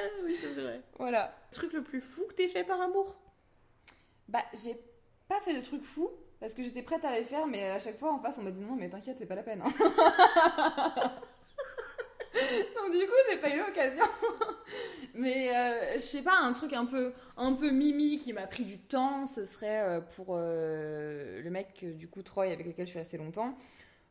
Ah 0.00 0.06
oui, 0.24 0.34
ça, 0.34 0.46
c'est 0.54 0.60
vrai. 0.62 0.80
Voilà. 0.98 1.34
Le 1.50 1.54
truc 1.56 1.72
le 1.72 1.82
plus 1.82 2.00
fou 2.00 2.24
que 2.28 2.34
t'aies 2.34 2.48
fait 2.48 2.64
par 2.64 2.80
amour? 2.80 3.16
Bah, 4.28 4.42
j'ai 4.52 4.78
pas 5.28 5.40
fait 5.40 5.54
de 5.54 5.60
trucs 5.60 5.84
fous 5.84 6.10
parce 6.40 6.54
que 6.54 6.62
j'étais 6.62 6.82
prête 6.82 7.04
à 7.04 7.12
les 7.12 7.24
faire, 7.24 7.46
mais 7.46 7.70
à 7.70 7.78
chaque 7.78 7.98
fois 7.98 8.12
en 8.12 8.18
face, 8.20 8.36
on 8.38 8.42
m'a 8.42 8.50
dit 8.50 8.60
non, 8.60 8.76
mais 8.76 8.88
t'inquiète, 8.88 9.16
c'est 9.18 9.26
pas 9.26 9.34
la 9.34 9.42
peine. 9.42 9.62
hein. 9.62 9.72
Donc, 12.76 12.92
du 12.92 13.06
coup, 13.06 13.12
j'ai 13.30 13.36
pas 13.38 13.50
eu 13.54 13.58
l'occasion. 13.58 14.04
mais 15.14 15.54
euh, 15.56 15.94
je 15.94 15.98
sais 15.98 16.22
pas, 16.22 16.38
un 16.38 16.52
truc 16.52 16.72
un 16.72 16.86
peu, 16.86 17.12
un 17.36 17.52
peu 17.52 17.70
mimi 17.70 18.18
qui 18.18 18.32
m'a 18.32 18.46
pris 18.46 18.64
du 18.64 18.78
temps, 18.78 19.26
ce 19.26 19.44
serait 19.44 19.80
euh, 19.80 20.00
pour 20.00 20.28
euh, 20.30 21.42
le 21.42 21.50
mec, 21.50 21.84
du 21.96 22.08
coup, 22.08 22.22
Troy, 22.22 22.46
avec 22.46 22.66
lequel 22.66 22.86
je 22.86 22.90
suis 22.90 23.00
assez 23.00 23.18
longtemps. 23.18 23.56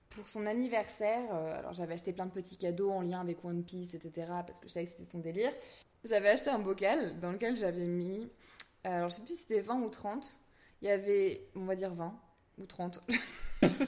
Pour 0.10 0.28
son 0.28 0.46
anniversaire, 0.46 1.24
euh, 1.32 1.60
alors 1.60 1.74
j'avais 1.74 1.94
acheté 1.94 2.14
plein 2.14 2.26
de 2.26 2.32
petits 2.32 2.58
cadeaux 2.58 2.92
en 2.92 3.02
lien 3.02 3.20
avec 3.22 3.44
One 3.44 3.64
Piece, 3.64 3.94
etc. 3.94 4.28
Parce 4.46 4.60
que 4.60 4.68
je 4.68 4.74
savais 4.74 4.86
que 4.86 4.92
c'était 4.92 5.10
son 5.10 5.20
délire. 5.20 5.52
J'avais 6.04 6.30
acheté 6.30 6.50
un 6.50 6.60
bocal 6.60 7.20
dans 7.20 7.32
lequel 7.32 7.56
j'avais 7.56 7.86
mis, 7.86 8.30
euh, 8.86 8.90
alors 8.90 9.10
je 9.10 9.16
sais 9.16 9.22
plus 9.22 9.36
si 9.36 9.42
c'était 9.42 9.62
20 9.62 9.82
ou 9.82 9.90
30. 9.90 10.40
Il 10.82 10.88
y 10.88 10.92
avait, 10.92 11.50
on 11.56 11.66
va 11.66 11.76
dire 11.76 11.94
20 11.94 12.18
ou 12.60 12.66
30. 12.66 13.02
je 13.10 13.18
sais 13.68 13.68
plus. 13.68 13.88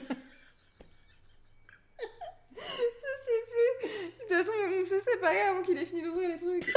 De 3.84 4.20
toute 4.20 4.36
façon, 4.36 4.52
on 4.78 4.84
s'est 4.84 5.00
séparés 5.00 5.40
avant 5.40 5.62
qu'il 5.62 5.78
ait 5.78 5.86
fini 5.86 6.02
d'ouvrir 6.02 6.28
les 6.28 6.36
trucs. 6.36 6.72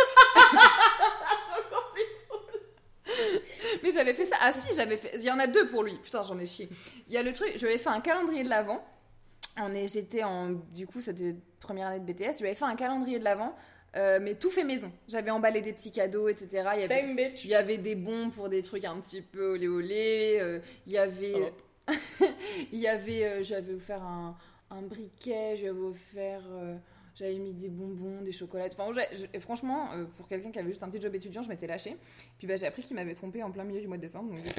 Mais 3.84 3.92
j'avais 3.92 4.14
fait 4.14 4.26
ça. 4.26 4.38
Ah 4.40 4.54
si, 4.54 4.74
j'avais 4.76 4.98
fait. 4.98 5.12
Il 5.16 5.24
y 5.24 5.32
en 5.32 5.40
a 5.40 5.48
deux 5.48 5.68
pour 5.68 5.84
lui. 5.84 5.98
Putain, 5.98 6.24
j'en 6.24 6.40
ai 6.40 6.46
chié. 6.46 6.70
Il 7.08 7.14
y 7.14 7.18
a 7.18 7.24
le 7.24 7.34
truc. 7.34 7.52
Je 7.56 7.60
lui 7.60 7.68
avais 7.68 7.78
fait 7.78 7.90
un 7.90 8.02
calendrier 8.02 8.44
de 8.44 8.50
l'avant. 8.50 8.86
On 9.60 9.74
est, 9.74 9.88
j'étais 9.88 10.24
en. 10.24 10.50
Du 10.52 10.88
coup, 10.88 11.00
c'était 11.02 11.36
première 11.60 11.88
année 11.88 12.00
de 12.00 12.06
BTS. 12.12 12.36
Je 12.36 12.40
lui 12.40 12.48
avais 12.48 12.56
fait 12.56 12.66
un 12.66 12.76
calendrier 12.76 13.20
de 13.20 13.24
l'avant, 13.24 13.56
euh, 13.96 14.20
mais 14.22 14.36
tout 14.36 14.50
fait 14.50 14.64
maison. 14.64 14.92
J'avais 15.08 15.30
emballé 15.32 15.62
des 15.62 15.74
petits 15.74 15.92
cadeaux, 15.92 16.28
etc. 16.28 16.48
Il 16.76 16.82
y 16.82 16.84
avait, 16.84 16.88
Same 17.02 17.16
bitch. 17.16 17.46
il 17.46 17.52
y 17.52 17.56
avait 17.56 17.78
des 17.78 17.96
bons 17.96 18.30
pour 18.32 18.50
des 18.50 18.62
trucs 18.64 18.84
un 18.86 19.00
petit 19.00 19.22
peu 19.22 19.52
olé 19.54 19.68
olé. 19.68 20.38
euh, 20.42 20.60
il 20.88 20.94
y 20.94 20.98
avait. 20.98 21.34
Oh. 21.36 21.92
il 22.72 22.80
y 22.80 22.88
avait. 22.88 23.26
euh, 23.26 23.44
j'avais 23.44 23.74
offert 23.74 24.02
un, 24.02 24.36
un 24.72 24.82
briquet. 24.82 25.56
J'avais 25.56 25.70
offert. 25.80 26.42
euh, 26.52 26.76
j'avais 27.16 27.38
mis 27.38 27.54
des 27.54 27.70
bonbons, 27.70 28.22
des 28.24 28.32
chocolats. 28.32 28.66
Enfin, 28.72 28.90
franchement, 29.40 29.92
euh, 29.94 30.06
pour 30.18 30.28
quelqu'un 30.28 30.50
qui 30.50 30.58
avait 30.58 30.70
juste 30.72 30.82
un 30.82 30.90
petit 30.90 31.00
job 31.00 31.14
étudiant, 31.14 31.44
je 31.44 31.50
m'étais 31.50 31.68
lâchée. 31.68 31.96
Puis 32.40 32.48
bah, 32.48 32.56
j'ai 32.56 32.66
appris 32.66 32.82
qu'il 32.82 32.96
m'avait 32.96 33.14
trompé 33.14 33.44
en 33.44 33.52
plein 33.52 33.64
milieu 33.66 33.82
du 33.82 33.88
mois 33.88 33.98
de 33.98 34.02
décembre. 34.02 34.34
Donc. 34.34 34.44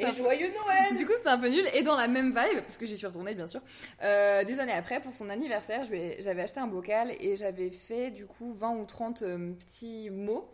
Et 0.00 0.06
un 0.06 0.12
joyeux 0.12 0.48
Noël 0.48 0.96
du 0.96 1.06
coup, 1.06 1.12
c'était 1.16 1.28
un 1.28 1.38
peu 1.38 1.48
nul. 1.48 1.68
Et 1.74 1.82
dans 1.82 1.96
la 1.96 2.08
même 2.08 2.28
vibe, 2.28 2.60
parce 2.62 2.78
que 2.78 2.86
j'y 2.86 2.96
suis 2.96 3.06
retournée, 3.06 3.34
bien 3.34 3.46
sûr, 3.46 3.60
euh, 4.02 4.44
des 4.44 4.60
années 4.60 4.72
après, 4.72 5.00
pour 5.00 5.14
son 5.14 5.28
anniversaire, 5.28 5.82
j'avais 5.84 6.42
acheté 6.42 6.60
un 6.60 6.66
bocal 6.66 7.14
et 7.20 7.36
j'avais 7.36 7.70
fait, 7.70 8.10
du 8.10 8.26
coup, 8.26 8.52
20 8.52 8.76
ou 8.76 8.84
30 8.84 9.22
euh, 9.22 9.52
petits 9.52 10.10
mots. 10.10 10.48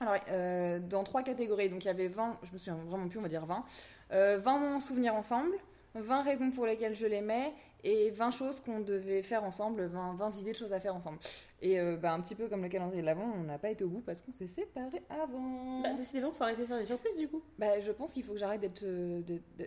Alors, 0.00 0.16
euh, 0.30 0.78
dans 0.78 1.02
trois 1.02 1.22
catégories. 1.22 1.68
Donc, 1.68 1.84
il 1.84 1.88
y 1.88 1.90
avait 1.90 2.08
20, 2.08 2.38
je 2.44 2.52
me 2.52 2.58
souviens 2.58 2.78
vraiment 2.86 3.08
plus, 3.08 3.18
on 3.18 3.22
va 3.22 3.28
dire 3.28 3.46
20. 3.46 3.64
Euh, 4.12 4.38
20 4.38 4.80
souvenirs 4.80 5.14
ensemble, 5.14 5.54
20 5.94 6.22
raisons 6.22 6.50
pour 6.50 6.66
lesquelles 6.66 6.94
je 6.94 7.06
l'aimais 7.06 7.52
et 7.84 8.10
20 8.10 8.30
choses 8.32 8.60
qu'on 8.60 8.80
devait 8.80 9.22
faire 9.22 9.44
ensemble, 9.44 9.86
20, 9.86 10.14
20 10.14 10.40
idées 10.40 10.52
de 10.52 10.56
choses 10.56 10.72
à 10.72 10.80
faire 10.80 10.94
ensemble. 10.96 11.18
Et 11.62 11.78
euh, 11.80 11.96
bah, 11.96 12.12
un 12.12 12.20
petit 12.20 12.34
peu 12.34 12.48
comme 12.48 12.62
le 12.62 12.68
calendrier 12.68 13.02
de 13.02 13.06
l'avant, 13.06 13.32
on 13.36 13.44
n'a 13.44 13.58
pas 13.58 13.70
été 13.70 13.84
au 13.84 13.88
bout 13.88 14.00
parce 14.00 14.20
qu'on 14.20 14.32
s'est 14.32 14.46
séparés 14.48 15.02
avant. 15.08 15.80
Bah, 15.82 15.94
décidément, 15.94 16.32
faut 16.32 16.42
arrêter 16.44 16.62
de 16.62 16.66
faire 16.66 16.78
des 16.78 16.86
surprises 16.86 17.16
du 17.18 17.28
coup. 17.28 17.42
Bah, 17.58 17.78
je 17.80 17.92
pense 17.92 18.12
qu'il 18.12 18.24
faut 18.24 18.32
que 18.32 18.38
j'arrête 18.38 18.60
d'être 18.60 18.82
euh, 18.84 19.20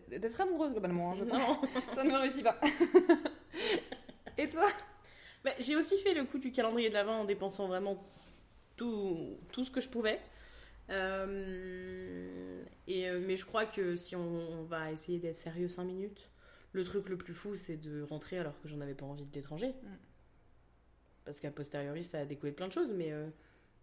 d'être- 0.10 0.42
amoureuse 0.42 0.72
globalement. 0.72 1.12
hein, 1.12 1.16
je 1.18 1.24
pense. 1.24 1.40
Non. 1.40 1.62
Ça 1.94 2.04
ne 2.04 2.10
me 2.12 2.18
réussit 2.18 2.44
pas. 2.44 2.60
Et 4.38 4.50
toi? 4.50 4.68
Bah, 5.44 5.52
j'ai 5.60 5.76
aussi 5.76 5.98
fait 6.00 6.14
le 6.14 6.24
coup 6.26 6.38
du 6.38 6.52
calendrier 6.52 6.90
de 6.90 6.94
l'avant 6.94 7.20
en 7.22 7.26
dépensant 7.26 7.68
vraiment 7.68 7.98
tout, 8.76 9.38
tout 9.52 9.64
ce 9.64 9.72
que 9.72 9.82
je 9.82 9.88
pouvais. 9.90 10.20
Euh, 10.90 12.64
et, 12.88 13.08
euh, 13.10 13.22
mais 13.26 13.38
je 13.38 13.46
crois 13.46 13.66
que 13.66 13.96
si 13.96 14.16
on, 14.16 14.22
on 14.60 14.64
va 14.64 14.92
essayer 14.92 15.20
d'être 15.20 15.38
sérieux 15.38 15.68
5 15.70 15.84
minutes, 15.84 16.30
le 16.74 16.84
truc 16.84 17.10
le 17.10 17.18
plus 17.18 17.34
fou 17.34 17.56
c'est 17.56 17.78
de 17.78 18.02
rentrer 18.04 18.40
alors 18.40 18.60
que 18.62 18.68
j'en 18.68 18.80
avais 18.82 18.94
pas 18.94 19.06
envie 19.06 19.26
de 19.26 19.34
l'étranger. 19.34 19.70
Mm. 19.70 19.88
Parce 21.26 21.40
qu'à 21.40 21.52
posteriori 21.52 22.04
ça 22.04 22.20
a 22.20 22.26
découlé 22.26 22.52
de 22.52 22.58
plein 22.58 22.68
de 22.68 22.74
choses, 22.74 22.92
mais, 22.92 23.12
euh, 23.12 23.28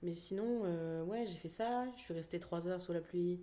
Mais 0.03 0.14
sinon, 0.14 0.62
euh, 0.64 1.05
ouais, 1.05 1.26
j'ai 1.26 1.36
fait 1.36 1.49
ça. 1.49 1.86
Je 1.97 2.03
suis 2.03 2.14
restée 2.14 2.39
3 2.41 2.68
heures 2.68 2.82
sous 2.82 2.93
la 2.93 3.01
pluie 3.01 3.41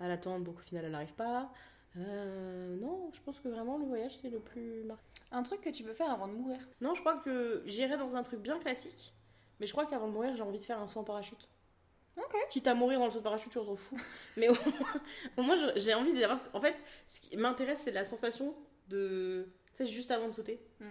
à 0.00 0.08
l'attendre 0.08 0.44
pour 0.44 0.54
qu'au 0.54 0.62
final 0.62 0.84
elle 0.84 0.92
n'arrive 0.92 1.14
pas. 1.14 1.52
Euh, 1.96 2.76
non, 2.76 3.10
je 3.14 3.20
pense 3.22 3.40
que 3.40 3.48
vraiment 3.48 3.78
le 3.78 3.86
voyage 3.86 4.16
c'est 4.16 4.28
le 4.28 4.38
plus 4.38 4.84
marquant. 4.84 5.02
Un 5.32 5.42
truc 5.42 5.60
que 5.60 5.70
tu 5.70 5.82
peux 5.82 5.94
faire 5.94 6.10
avant 6.10 6.28
de 6.28 6.34
mourir. 6.34 6.58
Non, 6.80 6.94
je 6.94 7.00
crois 7.00 7.16
que 7.16 7.62
j'irai 7.66 7.96
dans 7.96 8.16
un 8.16 8.22
truc 8.22 8.40
bien 8.40 8.58
classique. 8.58 9.14
Mais 9.58 9.66
je 9.66 9.72
crois 9.72 9.86
qu'avant 9.86 10.08
de 10.08 10.12
mourir, 10.12 10.36
j'ai 10.36 10.42
envie 10.42 10.58
de 10.58 10.64
faire 10.64 10.80
un 10.80 10.86
saut 10.86 11.00
en 11.00 11.04
parachute. 11.04 11.48
Ok. 12.16 12.34
Quitte 12.50 12.66
à 12.66 12.74
mourir 12.74 12.98
dans 12.98 13.06
le 13.06 13.10
saut 13.10 13.18
de 13.18 13.24
parachute, 13.24 13.52
je 13.52 13.60
s'en 13.60 13.76
fous. 13.76 13.98
Mais 14.36 14.48
au 14.48 14.54
moins, 14.54 15.00
au 15.36 15.42
moins, 15.42 15.72
j'ai 15.76 15.94
envie 15.94 16.12
d'avoir. 16.12 16.38
En 16.52 16.60
fait, 16.60 16.76
ce 17.08 17.20
qui 17.20 17.36
m'intéresse, 17.36 17.80
c'est 17.80 17.90
la 17.90 18.04
sensation 18.04 18.54
de. 18.88 19.48
Tu 19.74 19.84
sais, 19.84 19.86
juste 19.86 20.10
avant 20.10 20.28
de 20.28 20.32
sauter. 20.32 20.60
Mm. 20.80 20.84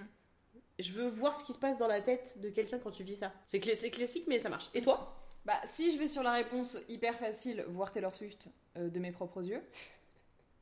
Je 0.79 0.91
veux 0.91 1.07
voir 1.07 1.39
ce 1.39 1.45
qui 1.45 1.53
se 1.53 1.57
passe 1.57 1.77
dans 1.77 1.87
la 1.87 2.01
tête 2.01 2.39
de 2.41 2.49
quelqu'un 2.49 2.79
quand 2.79 2.91
tu 2.91 3.03
vis 3.03 3.15
ça. 3.15 3.31
C'est 3.47 3.59
classique, 3.59 4.25
mais 4.27 4.39
ça 4.39 4.49
marche. 4.49 4.69
Et 4.73 4.81
toi? 4.81 5.25
Bah, 5.45 5.61
si 5.67 5.91
je 5.91 5.97
vais 5.97 6.07
sur 6.07 6.23
la 6.23 6.33
réponse 6.33 6.79
hyper 6.89 7.17
facile, 7.17 7.63
voir 7.69 7.91
Taylor 7.91 8.13
Swift 8.13 8.49
euh, 8.77 8.89
de 8.89 8.99
mes 8.99 9.11
propres 9.11 9.47
yeux. 9.47 9.61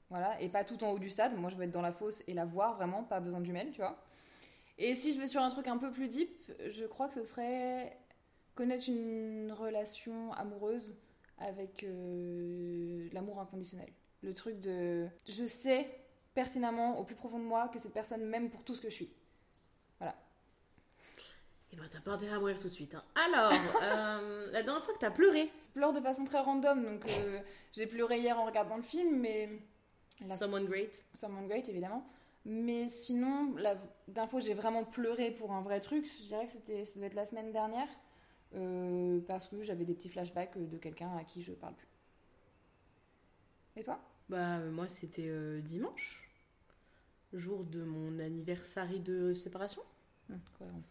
Voilà, 0.09 0.39
et 0.41 0.49
pas 0.49 0.63
tout 0.63 0.83
en 0.83 0.91
haut 0.91 0.99
du 0.99 1.09
stade. 1.09 1.35
Moi, 1.35 1.49
je 1.49 1.55
veux 1.55 1.63
être 1.63 1.71
dans 1.71 1.81
la 1.81 1.93
fosse 1.93 2.23
et 2.27 2.33
la 2.33 2.45
voir 2.45 2.75
vraiment, 2.75 3.03
pas 3.03 3.19
besoin 3.19 3.39
de 3.39 3.45
jumelles, 3.45 3.71
tu 3.71 3.79
vois. 3.79 4.03
Et 4.77 4.93
si 4.93 5.13
je 5.13 5.19
vais 5.19 5.27
sur 5.27 5.41
un 5.41 5.49
truc 5.49 5.67
un 5.67 5.77
peu 5.77 5.91
plus 5.91 6.07
deep, 6.07 6.51
je 6.69 6.85
crois 6.85 7.07
que 7.07 7.15
ce 7.15 7.23
serait 7.23 7.97
connaître 8.55 8.87
une 8.89 9.51
relation 9.51 10.31
amoureuse 10.33 10.97
avec 11.39 11.83
euh, 11.83 13.09
l'amour 13.11 13.39
inconditionnel. 13.39 13.91
Le 14.21 14.33
truc 14.33 14.59
de. 14.59 15.07
Je 15.27 15.45
sais 15.45 15.87
pertinemment, 16.33 16.99
au 16.99 17.03
plus 17.03 17.15
profond 17.15 17.39
de 17.39 17.45
moi, 17.45 17.69
que 17.69 17.79
cette 17.79 17.93
personne 17.93 18.25
m'aime 18.25 18.49
pour 18.49 18.63
tout 18.63 18.75
ce 18.75 18.81
que 18.81 18.89
je 18.89 18.95
suis. 18.95 19.13
Eh 21.71 21.75
ben, 21.75 21.85
t'as 21.91 22.01
pas 22.01 22.11
intérêt 22.11 22.35
à 22.35 22.39
mourir 22.39 22.59
tout 22.59 22.69
de 22.69 22.73
suite. 22.73 22.93
hein. 22.93 23.03
Alors, 23.15 23.51
euh, 23.81 24.51
la 24.51 24.61
dernière 24.61 24.83
fois 24.83 24.93
que 24.93 24.99
t'as 24.99 25.09
pleuré, 25.09 25.49
Je 25.69 25.73
pleure 25.73 25.91
de 25.91 25.99
façon 26.01 26.23
très 26.23 26.39
random, 26.39 26.83
donc 26.83 27.03
euh, 27.09 27.39
j'ai 27.71 27.87
pleuré 27.87 28.19
hier 28.19 28.39
en 28.39 28.45
regardant 28.45 28.77
le 28.77 28.83
film, 28.83 29.19
mais. 29.19 29.49
La 30.27 30.35
Someone 30.35 30.65
Great. 30.65 31.03
Someone 31.15 31.47
Great, 31.47 31.67
évidemment. 31.69 32.07
Mais 32.45 32.89
sinon, 32.89 33.55
la 33.55 33.75
dernière 34.07 34.29
fois 34.29 34.39
j'ai 34.39 34.53
vraiment 34.53 34.83
pleuré 34.83 35.31
pour 35.31 35.51
un 35.51 35.61
vrai 35.61 35.79
truc, 35.79 36.05
je 36.05 36.27
dirais 36.27 36.45
que 36.45 36.51
c'était, 36.51 36.85
ça 36.85 36.95
devait 36.95 37.07
être 37.07 37.15
la 37.15 37.25
semaine 37.25 37.51
dernière, 37.51 37.87
euh, 38.53 39.19
parce 39.27 39.47
que 39.47 39.63
j'avais 39.63 39.85
des 39.85 39.95
petits 39.95 40.09
flashbacks 40.09 40.55
de 40.57 40.77
quelqu'un 40.77 41.17
à 41.17 41.23
qui 41.23 41.41
je 41.41 41.53
parle 41.53 41.73
plus. 41.73 41.87
Et 43.77 43.81
toi? 43.81 43.99
Bah, 44.29 44.59
moi, 44.59 44.87
c'était 44.87 45.61
dimanche, 45.61 46.22
jour 47.37 47.63
de 47.63 47.83
mon 47.83 48.19
anniversaire 48.19 48.89
de 48.99 49.33
séparation. 49.33 49.81
Hum, 50.29 50.39
cohérent. 50.57 50.83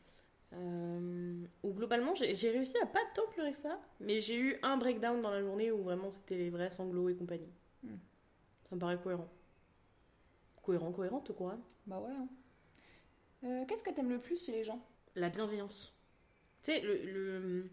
Euh, 0.55 1.45
où 1.62 1.72
globalement, 1.72 2.14
j'ai 2.14 2.51
réussi 2.51 2.76
à 2.82 2.86
pas 2.86 3.01
tant 3.14 3.26
pleurer 3.32 3.53
que 3.53 3.59
ça, 3.59 3.80
mais 4.01 4.20
j'ai 4.20 4.38
eu 4.38 4.57
un 4.62 4.76
breakdown 4.76 5.22
dans 5.22 5.30
la 5.30 5.40
journée 5.43 5.72
où 5.72 5.82
vraiment 5.82 6.11
c'était 6.11 6.36
les 6.36 6.51
vrais 6.51 6.70
sanglots 6.70 7.09
et 7.09 7.14
compagnie. 7.16 7.49
Hmm. 7.82 7.97
Ça 8.68 8.76
me 8.76 8.80
paraît 8.80 8.99
cohérent. 9.01 9.28
Cohérent, 10.62 10.93
cohérente, 10.93 11.32
quoi. 11.34 11.59
Bah 11.86 11.99
ouais. 12.01 12.11
hein. 12.12 12.28
Euh, 13.45 13.64
qu'est-ce 13.66 13.82
que 13.82 13.90
t'aimes 13.90 14.11
le 14.11 14.18
plus 14.20 14.45
chez 14.45 14.53
les 14.53 14.64
gens? 14.64 14.80
La 15.14 15.28
bienveillance. 15.28 15.93
Tu 16.62 16.72
sais, 16.72 16.80
le, 16.80 16.97
le- 17.05 17.70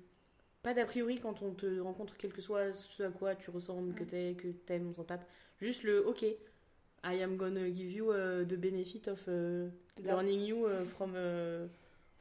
Pas 0.64 0.74
d'a 0.74 0.86
priori 0.86 1.20
quand 1.22 1.42
on 1.44 1.54
te 1.54 1.80
rencontre, 1.80 2.18
quel 2.18 2.34
que 2.34 2.42
soit 2.42 2.74
ce 2.74 3.04
à 3.04 3.12
quoi 3.12 3.36
tu 3.36 3.50
ressembles, 3.52 3.96
que 3.96 4.04
t'es, 4.06 4.36
que 4.38 4.50
t'aimes, 4.50 4.88
on 4.90 4.94
s'en 4.94 5.04
tape. 5.06 5.28
Juste 5.62 5.84
le 5.84 6.06
OK. 6.08 6.26
I 7.04 7.22
am 7.24 7.38
gonna 7.38 7.70
give 7.70 7.92
you 7.92 8.12
uh, 8.12 8.44
the 8.46 8.58
benefit 8.58 9.08
of 9.08 9.20
uh, 9.28 9.70
learning 10.04 10.42
you 10.42 10.66
uh, 10.66 10.86
from, 10.86 11.16
uh, 11.16 11.68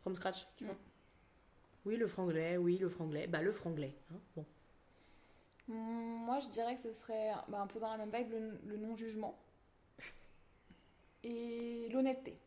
from 0.03 0.14
scratch. 0.14 0.47
Tu 0.57 0.64
vois. 0.64 0.74
Mm. 0.74 0.79
Oui, 1.87 1.97
le 1.97 2.07
franglais, 2.07 2.57
oui, 2.59 2.79
le 2.79 2.89
franglais. 2.89 3.26
Bah, 3.26 3.41
le 3.43 3.53
franglais. 3.53 3.95
hein, 4.12 4.18
Bon. 4.37 4.45
Hum, 5.68 6.24
Moi, 6.26 6.39
je 6.41 6.49
dirais 6.51 6.74
que 6.74 6.81
ce 6.81 6.93
serait 6.93 7.33
bah, 7.49 7.61
un 7.61 7.66
peu 7.66 7.79
dans 7.81 7.91
la 7.91 7.97
même 7.99 8.11
vibe, 8.11 8.31
le, 8.33 8.59
le 8.66 8.76
non-jugement. 8.76 9.39
Et 11.24 11.89
l'honnêteté. 11.91 12.39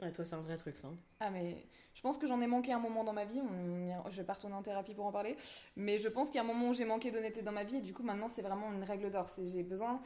Ouais, 0.00 0.12
toi, 0.12 0.24
c'est 0.24 0.36
un 0.36 0.40
vrai 0.42 0.56
truc, 0.56 0.78
ça. 0.78 0.86
hein. 0.88 0.96
Ah 1.20 1.30
mais 1.30 1.66
je 1.94 2.00
pense 2.02 2.18
que 2.18 2.26
j'en 2.28 2.40
ai 2.40 2.46
manqué 2.46 2.72
un 2.72 2.78
moment 2.78 3.02
dans 3.02 3.12
ma 3.12 3.24
vie, 3.24 3.40
on 3.40 4.08
je 4.10 4.16
vais 4.16 4.24
pas 4.24 4.34
retourner 4.34 4.54
en 4.54 4.62
thérapie 4.62 4.94
pour 4.94 5.04
en 5.06 5.10
parler, 5.12 5.36
mais 5.74 5.98
je 5.98 6.08
pense 6.08 6.28
qu'il 6.28 6.36
y 6.36 6.38
a 6.38 6.42
un 6.42 6.46
moment 6.46 6.68
où 6.68 6.74
j'ai 6.74 6.84
manqué 6.84 7.10
d'honnêteté 7.10 7.42
dans 7.42 7.50
ma 7.50 7.64
vie 7.64 7.76
et 7.78 7.80
du 7.80 7.92
coup 7.92 8.04
maintenant 8.04 8.28
c'est 8.28 8.42
vraiment 8.42 8.72
une 8.72 8.84
règle 8.84 9.10
d'or, 9.10 9.28
j'ai 9.44 9.64
besoin, 9.64 10.00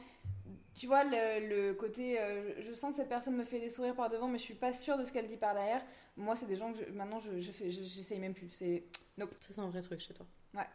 tu 0.73 0.87
vois 0.87 1.03
le, 1.03 1.47
le 1.47 1.73
côté, 1.75 2.19
euh, 2.19 2.59
je 2.63 2.73
sens 2.73 2.89
que 2.91 2.95
cette 2.95 3.09
personne 3.09 3.35
me 3.35 3.43
fait 3.45 3.59
des 3.59 3.69
sourires 3.69 3.93
par 3.95 4.09
devant 4.09 4.27
mais 4.27 4.39
je 4.39 4.43
suis 4.43 4.55
pas 4.55 4.73
sûre 4.73 4.97
de 4.97 5.03
ce 5.03 5.13
qu'elle 5.13 5.27
dit 5.27 5.37
par 5.37 5.53
derrière, 5.53 5.85
moi 6.17 6.35
c'est 6.35 6.47
des 6.47 6.55
gens 6.55 6.73
que 6.73 6.79
je- 6.83 6.91
maintenant 6.91 7.19
je, 7.19 7.39
je 7.39 7.51
fais, 7.51 7.69
j'essaye 7.69 8.17
même 8.19 8.33
plus, 8.33 8.49
c'est 8.49 8.85
Ça, 9.19 9.27
c'est 9.53 9.59
un 9.59 9.69
vrai 9.69 9.81
truc 9.83 9.99
chez 9.99 10.15
toi. 10.15 10.25
Ouais. 10.55 10.65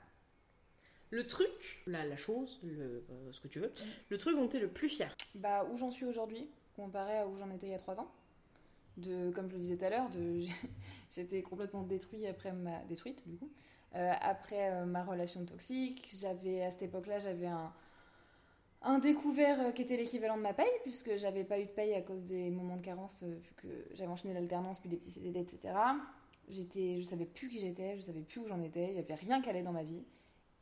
Le 1.10 1.26
truc, 1.26 1.82
la, 1.86 2.04
la 2.04 2.16
chose, 2.16 2.60
le, 2.62 3.04
euh, 3.10 3.32
ce 3.32 3.40
que 3.40 3.48
tu 3.48 3.58
veux, 3.60 3.68
Mm. 3.70 3.82
le 4.10 4.18
truc 4.18 4.36
dont 4.36 4.46
t'es 4.46 4.60
le 4.60 4.68
plus 4.68 4.88
fier. 4.88 5.12
bah 5.34 5.64
où 5.72 5.76
j'en 5.76 5.90
suis 5.90 6.04
aujourd'hui 6.04 6.48
comparé 6.76 7.18
à 7.18 7.26
où 7.26 7.36
j'en 7.38 7.50
étais 7.50 7.66
il 7.66 7.70
y 7.70 7.74
a 7.74 7.78
trois 7.78 7.98
ans. 7.98 8.08
De, 8.98 9.30
comme 9.30 9.48
je 9.48 9.54
le 9.54 9.60
disais 9.60 9.76
tout 9.76 9.84
à 9.84 9.90
l'heure, 9.90 10.10
j'étais 11.10 11.42
complètement 11.42 11.82
détruite 11.82 12.24
après 12.24 12.52
ma 12.52 12.82
détruite 12.84 13.26
du 13.28 13.36
coup. 13.36 13.50
Euh, 13.94 14.12
après 14.20 14.70
euh, 14.70 14.84
ma 14.84 15.02
relation 15.02 15.44
toxique, 15.44 16.14
j'avais 16.20 16.62
à 16.62 16.70
cette 16.70 16.82
époque-là, 16.82 17.18
j'avais 17.18 17.46
un, 18.82 18.98
découvert 18.98 19.60
euh, 19.60 19.72
qui 19.72 19.82
était 19.82 19.96
l'équivalent 19.96 20.36
de 20.36 20.42
ma 20.42 20.52
paye, 20.52 20.66
puisque 20.82 21.16
j'avais 21.16 21.44
pas 21.44 21.58
eu 21.58 21.64
de 21.64 21.70
paye 21.70 21.94
à 21.94 22.02
cause 22.02 22.26
des 22.26 22.50
moments 22.50 22.76
de 22.76 22.82
carence, 22.82 23.22
vu 23.22 23.52
que 23.56 23.68
j'avais 23.94 24.10
enchaîné 24.10 24.34
l'alternance, 24.34 24.78
puis 24.78 24.90
des 24.90 24.96
petits 24.96 25.12
CDD, 25.12 25.40
etc. 25.40 25.74
J'étais, 26.48 27.00
je 27.00 27.06
savais 27.06 27.24
plus 27.24 27.48
qui 27.48 27.60
j'étais, 27.60 27.96
je 27.96 28.02
savais 28.02 28.20
plus 28.20 28.40
où 28.40 28.46
j'en 28.46 28.60
étais, 28.62 28.90
il 28.90 28.96
y 28.96 28.98
avait 28.98 29.14
rien 29.14 29.40
qui 29.40 29.48
allait 29.48 29.62
dans 29.62 29.72
ma 29.72 29.84
vie. 29.84 30.04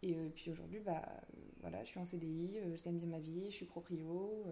Et 0.03 0.15
puis 0.35 0.51
aujourd'hui, 0.51 0.79
bah 0.79 1.03
voilà, 1.61 1.83
je 1.83 1.89
suis 1.89 1.99
en 1.99 2.05
CDI, 2.05 2.61
je 2.77 2.83
gagne 2.83 2.99
bien 2.99 3.09
ma 3.09 3.19
vie, 3.19 3.47
je 3.51 3.57
suis 3.57 3.67
proprio, 3.67 4.45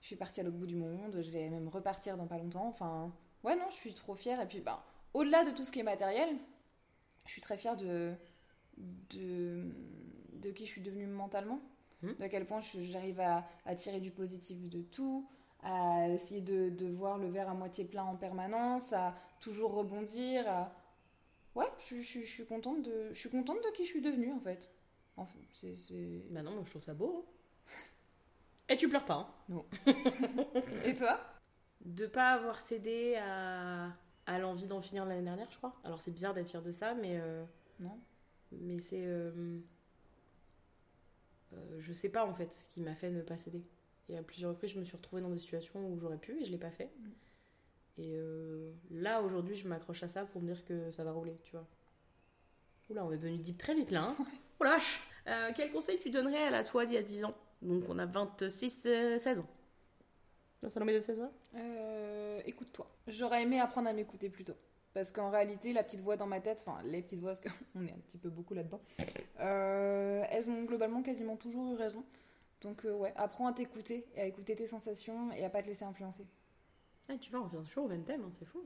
je 0.00 0.06
suis 0.06 0.16
partie 0.16 0.40
à 0.40 0.42
l'autre 0.44 0.56
bout 0.56 0.66
du 0.66 0.76
monde, 0.76 1.20
je 1.20 1.30
vais 1.30 1.48
même 1.48 1.68
repartir 1.68 2.16
dans 2.16 2.26
pas 2.26 2.38
longtemps. 2.38 2.68
Enfin, 2.68 3.12
ouais, 3.44 3.56
non, 3.56 3.66
je 3.70 3.74
suis 3.76 3.94
trop 3.94 4.14
fière. 4.14 4.40
Et 4.40 4.46
puis, 4.48 4.60
bah, 4.60 4.84
au-delà 5.14 5.44
de 5.44 5.50
tout 5.50 5.64
ce 5.64 5.72
qui 5.72 5.80
est 5.80 5.84
matériel, 5.84 6.36
je 7.26 7.32
suis 7.32 7.42
très 7.42 7.58
fière 7.58 7.76
de, 7.76 8.14
de, 9.10 9.64
de 10.34 10.50
qui 10.50 10.66
je 10.66 10.70
suis 10.70 10.80
devenue 10.80 11.06
mentalement. 11.06 11.60
Mhm. 12.02 12.14
De 12.18 12.26
quel 12.28 12.46
point 12.46 12.60
j'arrive 12.62 13.20
à, 13.20 13.46
à 13.66 13.74
tirer 13.74 14.00
du 14.00 14.10
positif 14.10 14.68
de 14.68 14.80
tout, 14.80 15.28
à 15.62 16.08
essayer 16.08 16.40
de, 16.40 16.70
de 16.70 16.86
voir 16.88 17.18
le 17.18 17.28
verre 17.28 17.50
à 17.50 17.54
moitié 17.54 17.84
plein 17.84 18.04
en 18.04 18.16
permanence, 18.16 18.92
à 18.94 19.14
toujours 19.40 19.72
rebondir. 19.74 20.48
À... 20.48 20.72
Ouais, 21.54 21.66
je, 21.88 21.96
je- 22.00 22.20
je 22.20 22.24
suis 22.30 22.46
contente 22.46 22.82
de, 22.82 23.08
je 23.12 23.18
suis 23.18 23.30
contente 23.30 23.58
de 23.58 23.70
qui 23.76 23.84
je 23.84 23.90
suis 23.90 24.00
devenue 24.00 24.32
en 24.32 24.40
fait. 24.40 24.70
Enfin, 25.16 25.38
c'est, 25.52 25.76
c'est- 25.76 26.22
Bah 26.30 26.42
non, 26.42 26.52
moi 26.52 26.62
je 26.64 26.70
trouve 26.70 26.82
ça 26.82 26.94
beau. 26.94 27.26
hein. 27.28 27.32
Et 28.70 28.76
tu 28.78 28.88
pleures 28.88 29.04
pas. 29.04 29.28
hein. 29.52 29.62
Et 30.86 30.94
toi? 30.94 31.20
De 31.84 32.06
pas 32.06 32.30
avoir 32.32 32.60
cédé 32.60 33.16
à, 33.16 33.90
à 34.26 34.38
l'envie 34.38 34.66
d'en 34.66 34.80
finir 34.80 35.04
l'année 35.04 35.22
dernière, 35.24 35.50
je 35.50 35.56
crois. 35.58 35.74
Alors 35.84 36.00
c'est 36.00 36.10
bizarre 36.12 36.32
d'être 36.34 36.48
fier 36.48 36.62
de 36.62 36.72
ça, 36.72 36.94
mais, 36.94 37.18
euh, 37.20 37.44
Non. 37.80 37.98
mais 38.52 38.78
c'est. 38.78 39.04
euh, 39.04 39.58
euh, 41.52 41.76
je 41.78 41.92
sais 41.92 42.10
pas 42.10 42.24
en 42.24 42.34
fait 42.34 42.52
ce 42.52 42.66
qui 42.68 42.80
m'a 42.80 42.94
fait 42.94 43.10
ne 43.10 43.22
pas 43.22 43.36
céder. 43.38 43.62
Et 44.08 44.16
à 44.16 44.22
plusieurs 44.22 44.50
reprises, 44.50 44.70
je 44.72 44.78
me 44.78 44.84
suis 44.84 44.96
retrouvée 44.96 45.22
dans 45.22 45.30
des 45.30 45.38
situations 45.38 45.86
où 45.88 45.98
j'aurais 45.98 46.18
pu 46.18 46.40
et 46.40 46.44
je 46.44 46.50
l'ai 46.50 46.58
pas 46.58 46.70
fait. 46.70 46.90
Mm. 46.98 47.08
Et 47.98 48.12
euh, 48.14 48.72
là, 48.90 49.22
aujourd'hui, 49.22 49.54
je 49.56 49.68
m'accroche 49.68 50.02
à 50.02 50.08
ça 50.08 50.24
pour 50.24 50.40
me 50.42 50.46
dire 50.52 50.64
que 50.64 50.90
ça 50.90 51.04
va 51.04 51.12
rouler, 51.12 51.36
tu 51.42 51.52
vois. 51.52 51.66
Oula, 52.88 53.04
on 53.04 53.12
est 53.12 53.18
devenu 53.18 53.38
deep 53.38 53.56
très 53.58 53.74
vite 53.74 53.90
là. 53.90 54.02
Hein. 54.04 54.16
oh 54.60 54.64
la 54.64 54.70
vache 54.70 55.00
Euh, 55.28 55.50
Quel 55.54 55.70
conseil 55.72 55.98
tu 55.98 56.10
donnerais 56.10 56.44
à 56.44 56.50
la 56.50 56.64
toi 56.64 56.84
d'il 56.86 56.94
y 56.94 56.98
a 56.98 57.02
10 57.02 57.24
ans? 57.24 57.34
Donc 57.62 57.84
on 57.88 57.98
a 57.98 58.06
26, 58.06 58.84
euh, 58.86 59.18
16 59.18 59.40
ans. 59.40 59.46
Un 60.62 60.70
salon 60.70 60.86
de 60.86 60.98
16 60.98 61.20
ans? 61.20 61.32
Euh, 61.54 62.40
écoute-toi. 62.44 62.86
J'aurais 63.06 63.42
aimé 63.42 63.60
apprendre 63.60 63.88
à 63.88 63.92
m'écouter 63.92 64.28
plus 64.28 64.44
tôt. 64.44 64.56
Parce 64.92 65.12
qu'en 65.12 65.30
réalité, 65.30 65.72
la 65.72 65.84
petite 65.84 66.00
voix 66.00 66.16
dans 66.16 66.26
ma 66.26 66.40
tête, 66.40 66.64
enfin 66.66 66.82
les 66.84 67.02
petites 67.02 67.20
voix, 67.20 67.32
parce 67.32 67.40
qu'on 67.40 67.80
est 67.86 67.92
un 67.92 67.98
petit 67.98 68.18
peu 68.18 68.28
beaucoup 68.28 68.54
là-dedans, 68.54 68.80
euh, 69.40 70.24
elles 70.30 70.50
ont 70.50 70.64
globalement 70.64 71.02
quasiment 71.02 71.36
toujours 71.36 71.72
eu 71.72 71.76
raison. 71.76 72.04
Donc 72.60 72.84
euh, 72.84 72.92
ouais, 72.92 73.12
apprends 73.16 73.46
à 73.46 73.52
t'écouter 73.52 74.06
et 74.14 74.20
à 74.20 74.26
écouter 74.26 74.56
tes 74.56 74.66
sensations 74.66 75.32
et 75.32 75.44
à 75.44 75.50
pas 75.50 75.62
te 75.62 75.68
laisser 75.68 75.84
influencer. 75.84 76.26
Ah, 77.08 77.14
tu 77.18 77.30
vois, 77.30 77.40
on 77.40 77.44
revient 77.44 77.64
toujours 77.66 77.84
au 77.84 77.88
même 77.88 78.04
thème, 78.04 78.22
hein, 78.24 78.30
c'est 78.32 78.44
fou. 78.44 78.62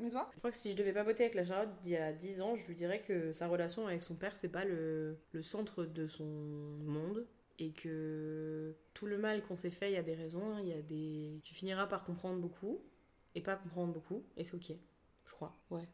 Mais 0.00 0.10
toi? 0.10 0.28
Je 0.32 0.38
crois 0.38 0.50
que 0.50 0.56
si 0.56 0.72
je 0.72 0.76
devais 0.76 0.92
papoter 0.92 1.24
avec 1.24 1.34
la 1.34 1.44
Charlotte 1.44 1.70
d'il 1.82 1.92
y 1.92 1.96
a 1.96 2.12
10 2.12 2.40
ans, 2.40 2.54
je 2.54 2.66
lui 2.66 2.74
dirais 2.74 3.00
que 3.00 3.32
sa 3.32 3.48
relation 3.48 3.86
avec 3.86 4.02
son 4.02 4.14
père, 4.14 4.36
c'est 4.36 4.48
pas 4.48 4.64
le, 4.64 5.18
le 5.32 5.42
centre 5.42 5.84
de 5.84 6.06
son 6.06 6.24
monde. 6.24 7.26
Et 7.60 7.72
que 7.72 8.76
tout 8.94 9.06
le 9.06 9.18
mal 9.18 9.42
qu'on 9.42 9.56
s'est 9.56 9.70
fait, 9.70 9.90
il 9.90 9.94
y 9.94 9.98
a 9.98 10.02
des 10.02 10.14
raisons, 10.14 10.58
il 10.58 10.68
y 10.68 10.72
a 10.72 10.80
des... 10.82 11.40
Tu 11.42 11.54
finiras 11.54 11.86
par 11.86 12.04
comprendre 12.04 12.38
beaucoup, 12.38 12.80
et 13.34 13.40
pas 13.40 13.56
comprendre 13.56 13.92
beaucoup, 13.92 14.22
et 14.36 14.44
c'est 14.44 14.54
ok, 14.54 14.72
je 15.26 15.30
crois, 15.32 15.56
ouais. 15.70 15.88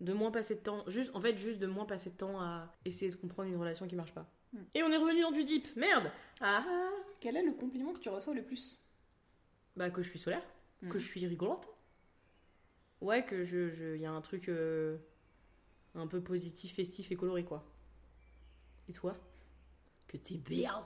De 0.00 0.12
moins 0.12 0.30
passer 0.30 0.54
de 0.56 0.60
temps, 0.60 0.84
juste, 0.88 1.10
en 1.14 1.20
fait, 1.20 1.36
juste 1.38 1.58
de 1.60 1.66
moins 1.66 1.86
passer 1.86 2.10
de 2.10 2.16
temps 2.16 2.40
à 2.40 2.72
essayer 2.84 3.10
de 3.10 3.16
comprendre 3.16 3.48
une 3.48 3.56
relation 3.56 3.86
qui 3.88 3.96
marche 3.96 4.12
pas. 4.12 4.30
Hmm. 4.52 4.58
Et 4.74 4.82
on 4.82 4.92
est 4.92 4.96
revenu 4.96 5.22
dans 5.22 5.32
du 5.32 5.44
deep, 5.44 5.74
merde 5.76 6.10
Ah 6.40 6.64
ah. 6.66 6.90
Quel 7.20 7.36
est 7.36 7.42
le 7.42 7.52
compliment 7.52 7.92
que 7.94 7.98
tu 8.00 8.08
reçois 8.10 8.34
le 8.34 8.42
plus? 8.44 8.78
Bah 9.76 9.90
que 9.90 10.02
je 10.02 10.10
suis 10.10 10.18
solaire, 10.18 10.44
Mhm. 10.82 10.90
que 10.90 10.98
je 10.98 11.06
suis 11.06 11.26
rigolante. 11.26 11.68
Ouais, 13.00 13.24
que 13.24 13.42
je, 13.42 13.70
je, 13.70 13.96
y 13.96 14.06
a 14.06 14.10
un 14.12 14.20
truc 14.20 14.48
euh, 14.48 14.98
un 15.94 16.06
peu 16.06 16.20
positif, 16.20 16.74
festif 16.74 17.10
et 17.12 17.16
coloré 17.16 17.44
quoi. 17.44 17.64
Et 18.88 18.92
toi? 18.92 19.16
Que 20.06 20.16
t'es 20.16 20.36
bien. 20.36 20.84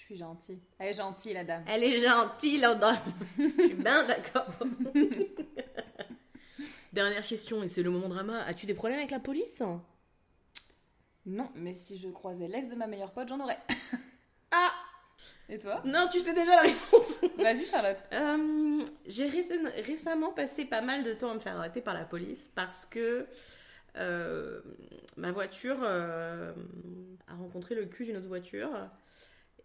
Je 0.00 0.06
suis 0.06 0.16
gentille. 0.16 0.58
Elle 0.78 0.88
est 0.88 0.94
gentille, 0.94 1.34
la 1.34 1.44
dame. 1.44 1.62
Elle 1.68 1.84
est 1.84 1.98
gentille, 2.00 2.58
la 2.58 2.74
dame. 2.74 2.96
Je 3.38 3.64
suis 3.66 3.74
bien 3.74 4.02
d'accord. 4.04 4.46
Dernière 6.92 7.22
question, 7.24 7.62
et 7.62 7.68
c'est 7.68 7.82
le 7.82 7.90
moment 7.90 8.08
drama. 8.08 8.42
As-tu 8.46 8.64
des 8.66 8.72
problèmes 8.74 8.98
avec 8.98 9.10
la 9.10 9.20
police? 9.20 9.62
Non, 11.26 11.50
mais 11.54 11.74
si 11.74 11.98
je 11.98 12.08
croisais 12.08 12.48
l'ex 12.48 12.68
de 12.68 12.74
ma 12.76 12.86
meilleure 12.86 13.12
pote, 13.12 13.28
j'en 13.28 13.40
aurais. 13.40 13.58
Ah 14.52 14.72
Et 15.48 15.60
toi? 15.60 15.80
Non, 15.84 16.08
tu 16.10 16.18
sais 16.18 16.34
déjà 16.34 16.50
la 16.50 16.62
réponse. 16.62 17.20
Vas-y, 17.38 17.66
Charlotte. 17.66 18.04
Euh, 18.12 18.84
J'ai 19.06 19.28
récem- 19.28 19.70
récemment 19.84 20.32
passé 20.32 20.64
pas 20.64 20.80
mal 20.80 21.04
de 21.04 21.12
temps 21.12 21.30
à 21.30 21.34
me 21.34 21.38
faire 21.40 21.56
arrêter 21.56 21.80
par 21.80 21.94
la 21.94 22.04
police 22.04 22.50
parce 22.56 22.84
que 22.84 23.28
euh, 23.96 24.60
ma 25.16 25.30
voiture 25.30 25.76
euh, 25.82 26.52
a 27.28 27.34
rencontré 27.36 27.76
le 27.76 27.84
cul 27.86 28.06
d'une 28.06 28.16
autre 28.16 28.26
voiture 28.26 28.70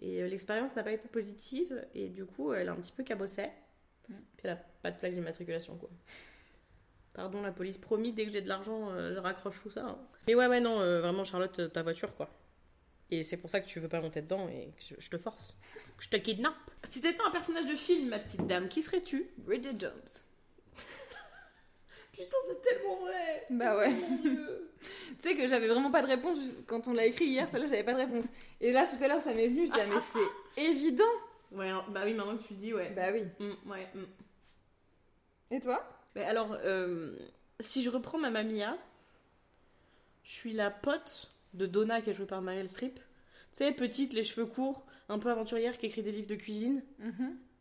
et 0.01 0.21
euh, 0.23 0.27
l'expérience 0.27 0.75
n'a 0.75 0.83
pas 0.83 0.91
été 0.91 1.07
positive 1.07 1.85
et 1.93 2.09
du 2.09 2.25
coup 2.25 2.53
elle 2.53 2.69
a 2.69 2.71
un 2.73 2.75
petit 2.75 2.91
peu 2.91 3.03
cabossé. 3.03 3.43
Mm. 4.09 4.13
Puis 4.37 4.45
elle 4.45 4.49
a 4.51 4.55
pas 4.81 4.91
de 4.91 4.97
plaque 4.97 5.13
d'immatriculation 5.13 5.77
quoi. 5.77 5.89
Pardon 7.13 7.41
la 7.41 7.51
police, 7.51 7.77
promis 7.77 8.11
dès 8.11 8.25
que 8.25 8.31
j'ai 8.31 8.41
de 8.41 8.49
l'argent 8.49 8.89
euh, 8.91 9.13
je 9.13 9.19
raccroche 9.19 9.61
tout 9.61 9.69
ça. 9.69 9.85
hein. 9.85 9.97
Mais 10.27 10.35
ouais 10.35 10.47
ouais 10.47 10.59
non 10.59 10.79
euh, 10.79 10.99
vraiment 11.01 11.23
Charlotte 11.23 11.71
ta 11.71 11.81
voiture 11.81 12.15
quoi. 12.15 12.29
Et 13.11 13.21
c'est 13.23 13.37
pour 13.37 13.49
ça 13.51 13.61
que 13.61 13.67
tu 13.67 13.79
veux 13.79 13.87
pas 13.87 14.01
monter 14.01 14.21
dedans 14.21 14.49
et 14.49 14.73
que 14.75 14.95
je, 14.95 14.95
je 15.05 15.09
te 15.09 15.17
force. 15.17 15.55
Que 15.97 16.03
je 16.05 16.09
te 16.09 16.17
kidnappe. 16.17 16.55
Si 16.89 17.01
t'étais 17.01 17.21
un 17.25 17.31
personnage 17.31 17.67
de 17.67 17.75
film 17.75 18.09
ma 18.09 18.19
petite 18.19 18.45
dame, 18.47 18.67
qui 18.67 18.81
serais-tu? 18.81 19.29
Bridget 19.37 19.75
Jones. 19.79 19.91
Putain, 22.11 22.37
c'est 22.47 22.61
tellement 22.61 22.97
vrai. 23.01 23.45
Bah 23.49 23.77
ouais. 23.77 23.91
Mon 23.91 24.17
Dieu. 24.17 24.61
Tu 25.21 25.29
sais 25.29 25.35
que 25.35 25.47
j'avais 25.47 25.67
vraiment 25.67 25.89
pas 25.89 26.01
de 26.03 26.07
réponse 26.07 26.37
quand 26.67 26.87
on 26.87 26.93
l'a 26.93 27.05
écrit 27.05 27.25
hier, 27.25 27.47
celle-là 27.49 27.65
j'avais 27.65 27.83
pas 27.83 27.93
de 27.93 27.97
réponse. 27.99 28.25
Et 28.61 28.71
là 28.71 28.85
tout 28.85 29.01
à 29.03 29.07
l'heure 29.07 29.21
ça 29.21 29.33
m'est 29.33 29.47
venu, 29.47 29.67
je 29.67 29.71
disais 29.71 29.87
mais 29.87 29.99
c'est 29.99 30.61
évident. 30.61 31.03
Ouais, 31.51 31.69
hein, 31.69 31.85
bah 31.89 32.01
oui, 32.03 32.13
maintenant 32.13 32.37
que 32.37 32.43
tu 32.43 32.53
dis, 32.53 32.73
ouais. 32.73 32.89
Bah 32.89 33.07
oui. 33.13 33.23
Mm, 33.39 33.69
ouais. 33.69 33.87
mm. 33.93 35.55
Et 35.55 35.59
toi? 35.59 35.87
Mais 36.15 36.23
alors, 36.23 36.57
euh, 36.63 37.15
si 37.59 37.83
je 37.83 37.89
reprends 37.89 38.17
ma 38.17 38.29
mamia, 38.29 38.77
je 40.23 40.31
suis 40.31 40.53
la 40.53 40.69
pote 40.69 41.31
de 41.53 41.65
Donna 41.65 42.01
qui 42.01 42.09
est 42.09 42.13
jouée 42.13 42.25
par 42.25 42.41
Meryl 42.41 42.67
Streep. 42.67 42.95
Tu 42.95 43.01
sais, 43.51 43.71
petite, 43.71 44.13
les 44.13 44.23
cheveux 44.23 44.47
courts, 44.47 44.85
un 45.07 45.19
peu 45.19 45.29
aventurière, 45.29 45.77
qui 45.77 45.85
écrit 45.85 46.03
des 46.03 46.11
livres 46.11 46.27
de 46.27 46.35
cuisine 46.35 46.83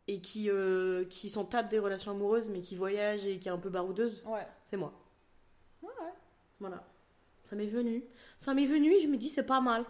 et 0.09 0.20
qui, 0.20 0.51
euh, 0.51 1.05
qui 1.05 1.30
s'en 1.30 1.45
tape 1.45 1.68
des 1.68 1.78
relations 1.78 2.11
amoureuses, 2.11 2.49
mais 2.49 2.61
qui 2.61 2.74
voyage 2.74 3.26
et 3.26 3.38
qui 3.38 3.49
est 3.49 3.53
un 3.53 3.59
peu 3.59 3.70
baroudeuse. 3.70 4.24
Ouais. 4.26 4.47
C'est 4.64 4.76
moi. 4.76 4.92
Ouais. 5.82 5.90
Voilà. 6.59 6.84
Ça 7.49 7.55
m'est 7.55 7.66
venu. 7.66 8.03
Ça 8.40 8.55
m'est 8.55 8.66
venu 8.66 8.99
je 9.01 9.07
me 9.07 9.16
dis, 9.16 9.28
c'est 9.28 9.47
pas 9.47 9.61
mal. 9.61 9.84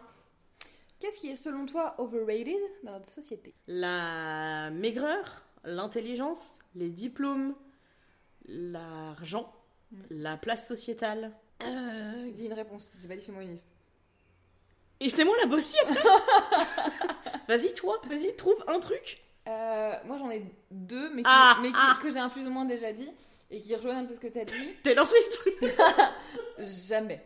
Qu'est-ce 1.04 1.20
qui 1.20 1.28
est 1.28 1.36
selon 1.36 1.66
toi 1.66 1.94
overrated 1.98 2.56
dans 2.82 2.92
notre 2.92 3.10
société? 3.10 3.52
La 3.66 4.70
maigreur, 4.70 5.44
l'intelligence, 5.62 6.60
les 6.74 6.88
diplômes, 6.88 7.54
l'argent, 8.46 9.52
Mm. 9.92 9.96
la 10.08 10.38
place 10.38 10.66
sociétale. 10.66 11.30
Je 11.60 12.24
t'ai 12.24 12.30
dit 12.30 12.46
une 12.46 12.54
réponse, 12.54 12.88
j'ai 13.02 13.06
pas 13.06 13.16
une 13.42 13.50
liste. 13.50 13.66
Et 14.98 15.10
c'est 15.10 15.24
moi 15.24 15.36
la 15.42 15.46
bossier 15.46 15.78
Vas-y 17.48 17.74
toi, 17.74 18.00
vas-y, 18.08 18.34
trouve 18.34 18.64
un 18.66 18.80
truc. 18.80 19.22
Euh, 19.46 19.92
moi 20.06 20.16
j'en 20.16 20.30
ai 20.30 20.42
deux, 20.70 21.10
mais, 21.10 21.20
qui- 21.20 21.28
Ah, 21.30 21.58
mais 21.60 21.68
qui- 21.68 21.74
ah. 21.78 21.98
que 22.02 22.10
j'ai 22.10 22.18
un 22.18 22.30
plus 22.30 22.46
ou 22.46 22.50
moins 22.50 22.64
déjà 22.64 22.94
dit 22.94 23.10
et 23.50 23.60
qui 23.60 23.76
rejoignent 23.76 23.98
un 23.98 24.06
peu 24.06 24.14
ce 24.14 24.20
que 24.20 24.28
t'as 24.28 24.46
dit. 24.46 24.72
Taylor 24.82 25.06
Swift 25.06 25.50
Jamais. 26.88 27.22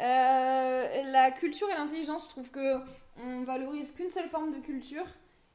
Euh, 0.00 1.02
la 1.10 1.30
culture 1.30 1.68
et 1.70 1.74
l'intelligence, 1.74 2.24
je 2.24 2.30
trouve 2.30 2.50
que 2.50 2.76
on 3.18 3.44
valorise 3.44 3.92
qu'une 3.92 4.10
seule 4.10 4.28
forme 4.28 4.52
de 4.52 4.58
culture 4.58 5.06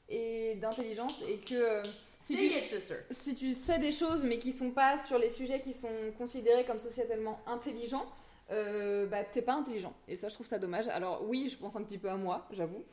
et 0.10 0.56
d'intelligence 0.56 1.22
et 1.30 1.38
que 1.38 1.54
euh, 1.54 1.84
si 2.22 3.36
tu 3.36 3.54
sais 3.56 3.80
des 3.80 3.92
choses 3.92 4.24
mais 4.24 4.38
qui 4.38 4.54
sont 4.54 4.72
pas 4.72 4.98
sur 4.98 5.18
les 5.18 5.30
sujets 5.30 5.62
qui 5.62 5.74
sont 5.74 6.12
considérés 6.18 6.66
comme 6.66 6.80
sociétalement 6.80 7.40
intelligents, 7.48 8.06
euh, 8.52 9.08
bah 9.08 9.24
t'es 9.24 9.42
pas 9.42 9.54
intelligent. 9.54 9.94
Et 10.08 10.18
ça, 10.18 10.28
je 10.28 10.34
trouve 10.34 10.46
ça 10.46 10.60
dommage. 10.60 10.88
Alors 10.90 11.24
oui, 11.28 11.50
je 11.50 11.58
pense 11.58 11.76
un 11.76 11.84
petit 11.84 11.98
peu 11.98 12.10
à 12.10 12.18
moi, 12.18 12.48
j'avoue. 12.52 12.84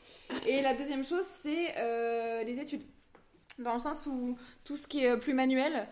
Et 0.47 0.63
la 0.63 0.75
deuxième 0.75 1.05
chose, 1.05 1.25
c'est 1.25 1.77
euh, 1.77 2.43
les 2.45 2.61
études. 2.61 2.83
Dans 3.59 3.73
le 3.73 3.81
sens 3.81 4.07
où 4.07 4.37
tout 4.65 4.77
ce 4.77 4.87
qui 4.87 5.05
est 5.05 5.17
plus 5.17 5.35
manuel, 5.35 5.89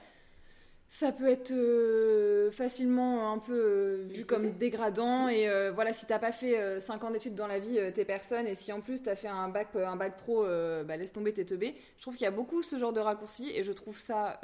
ça 0.88 1.12
peut 1.12 1.28
être 1.28 1.50
euh, 1.50 2.50
facilement 2.52 3.32
un 3.32 3.38
peu 3.38 3.52
euh, 3.52 4.04
vu 4.06 4.24
comme 4.24 4.52
dégradant. 4.52 5.28
Et 5.28 5.48
euh, 5.48 5.72
voilà, 5.72 5.92
si 5.92 6.06
t'as 6.06 6.18
pas 6.18 6.32
fait 6.32 6.80
5 6.80 7.04
ans 7.04 7.10
d'études 7.10 7.34
dans 7.34 7.46
la 7.46 7.58
vie, 7.58 7.78
t'es 7.94 8.04
personne. 8.04 8.46
Et 8.46 8.54
si 8.54 8.72
en 8.72 8.80
plus 8.80 9.02
t'as 9.02 9.16
fait 9.16 9.28
un 9.28 9.48
bac, 9.48 9.68
un 9.74 9.96
bac 9.96 10.16
pro, 10.16 10.44
bah, 10.44 10.96
laisse 10.96 11.12
tomber, 11.12 11.32
t'es 11.32 11.44
teubé. 11.44 11.76
Je 11.96 12.02
trouve 12.02 12.14
qu'il 12.14 12.24
y 12.24 12.28
a 12.28 12.32
beaucoup 12.32 12.62
ce 12.62 12.76
genre 12.78 12.92
de 12.92 13.00
raccourcis 13.00 13.50
et 13.50 13.62
je 13.62 13.72
trouve 13.72 13.98
ça 13.98 14.40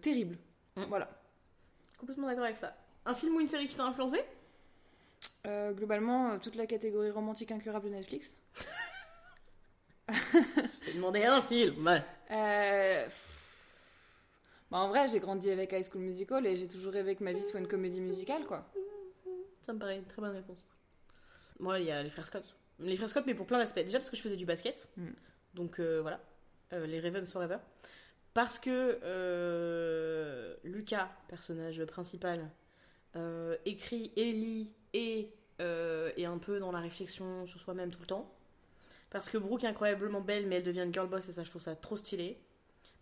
terrible. 0.00 0.38
Mm. 0.76 0.82
Voilà. 0.88 1.08
Complètement 1.98 2.26
d'accord 2.26 2.44
avec 2.44 2.56
ça. 2.56 2.74
Un 3.06 3.14
film 3.14 3.36
ou 3.36 3.40
une 3.40 3.46
série 3.46 3.66
qui 3.66 3.76
t'a 3.76 3.84
influencé? 3.84 4.20
Globalement, 5.44 6.38
toute 6.38 6.54
la 6.54 6.66
catégorie 6.66 7.10
romantique 7.10 7.50
incurable 7.52 7.88
de 7.88 7.94
Netflix. 7.94 8.36
Je 10.12 10.80
t'ai 10.80 10.92
demandé 10.94 11.24
un 11.24 11.42
film. 11.42 11.86
Ouais. 11.86 12.02
Euh, 12.30 13.04
pff, 13.04 13.39
bah, 14.70 14.78
en 14.78 14.88
vrai, 14.88 15.08
j'ai 15.08 15.20
grandi 15.20 15.50
avec 15.50 15.72
High 15.72 15.84
School 15.90 16.02
Musical 16.02 16.46
et 16.46 16.56
j'ai 16.56 16.68
toujours 16.68 16.92
rêvé 16.92 17.16
que 17.16 17.24
ma 17.24 17.32
vie 17.32 17.42
soit 17.42 17.60
une 17.60 17.68
comédie 17.68 18.00
musicale, 18.00 18.46
quoi. 18.46 18.70
Ça 19.62 19.72
me 19.72 19.78
paraît 19.78 19.96
une 19.96 20.04
très 20.04 20.22
bonne 20.22 20.34
réponse. 20.34 20.66
Moi, 21.58 21.80
il 21.80 21.86
y 21.86 21.90
a 21.90 22.02
les 22.02 22.10
frères 22.10 22.26
Scott. 22.26 22.56
Les 22.78 22.96
frères 22.96 23.10
Scott, 23.10 23.24
mais 23.26 23.34
pour 23.34 23.46
plein 23.46 23.58
d'aspects. 23.58 23.80
Déjà 23.80 23.98
parce 23.98 24.10
que 24.10 24.16
je 24.16 24.22
faisais 24.22 24.36
du 24.36 24.46
basket. 24.46 24.88
Mm. 24.96 25.08
Donc 25.54 25.80
euh, 25.80 26.00
voilà. 26.00 26.20
Euh, 26.72 26.86
les 26.86 27.00
Ravens 27.00 27.30
Forever. 27.30 27.58
Parce 28.32 28.58
que 28.58 29.00
euh, 29.02 30.54
Lucas, 30.62 31.10
personnage 31.28 31.84
principal, 31.84 32.48
euh, 33.16 33.56
écrit 33.64 34.12
et 34.16 34.32
lit 34.32 34.72
et 34.94 35.30
est 36.16 36.24
un 36.24 36.38
peu 36.38 36.58
dans 36.58 36.72
la 36.72 36.78
réflexion 36.78 37.44
sur 37.44 37.60
soi-même 37.60 37.90
tout 37.90 38.00
le 38.00 38.06
temps. 38.06 38.32
Parce 39.10 39.28
que 39.28 39.36
Brooke 39.36 39.64
est 39.64 39.66
incroyablement 39.66 40.22
belle, 40.22 40.46
mais 40.46 40.56
elle 40.56 40.62
devient 40.62 40.80
une 40.80 40.94
girl 40.94 41.06
boss 41.06 41.28
et 41.28 41.32
ça, 41.32 41.44
je 41.44 41.50
trouve 41.50 41.60
ça 41.60 41.76
trop 41.76 41.96
stylé. 41.96 42.38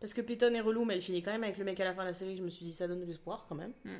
Parce 0.00 0.14
que 0.14 0.20
Peyton 0.20 0.54
est 0.54 0.60
relou, 0.60 0.84
mais 0.84 0.94
elle 0.94 1.02
finit 1.02 1.22
quand 1.22 1.32
même 1.32 1.44
avec 1.44 1.58
le 1.58 1.64
mec 1.64 1.78
à 1.80 1.84
la 1.84 1.94
fin 1.94 2.02
de 2.02 2.08
la 2.08 2.14
série. 2.14 2.36
Je 2.36 2.42
me 2.42 2.50
suis 2.50 2.64
dit, 2.64 2.72
ça 2.72 2.86
donne 2.86 3.00
de 3.00 3.04
l'espoir 3.04 3.46
quand 3.48 3.54
même. 3.54 3.72
Mm. 3.84 3.96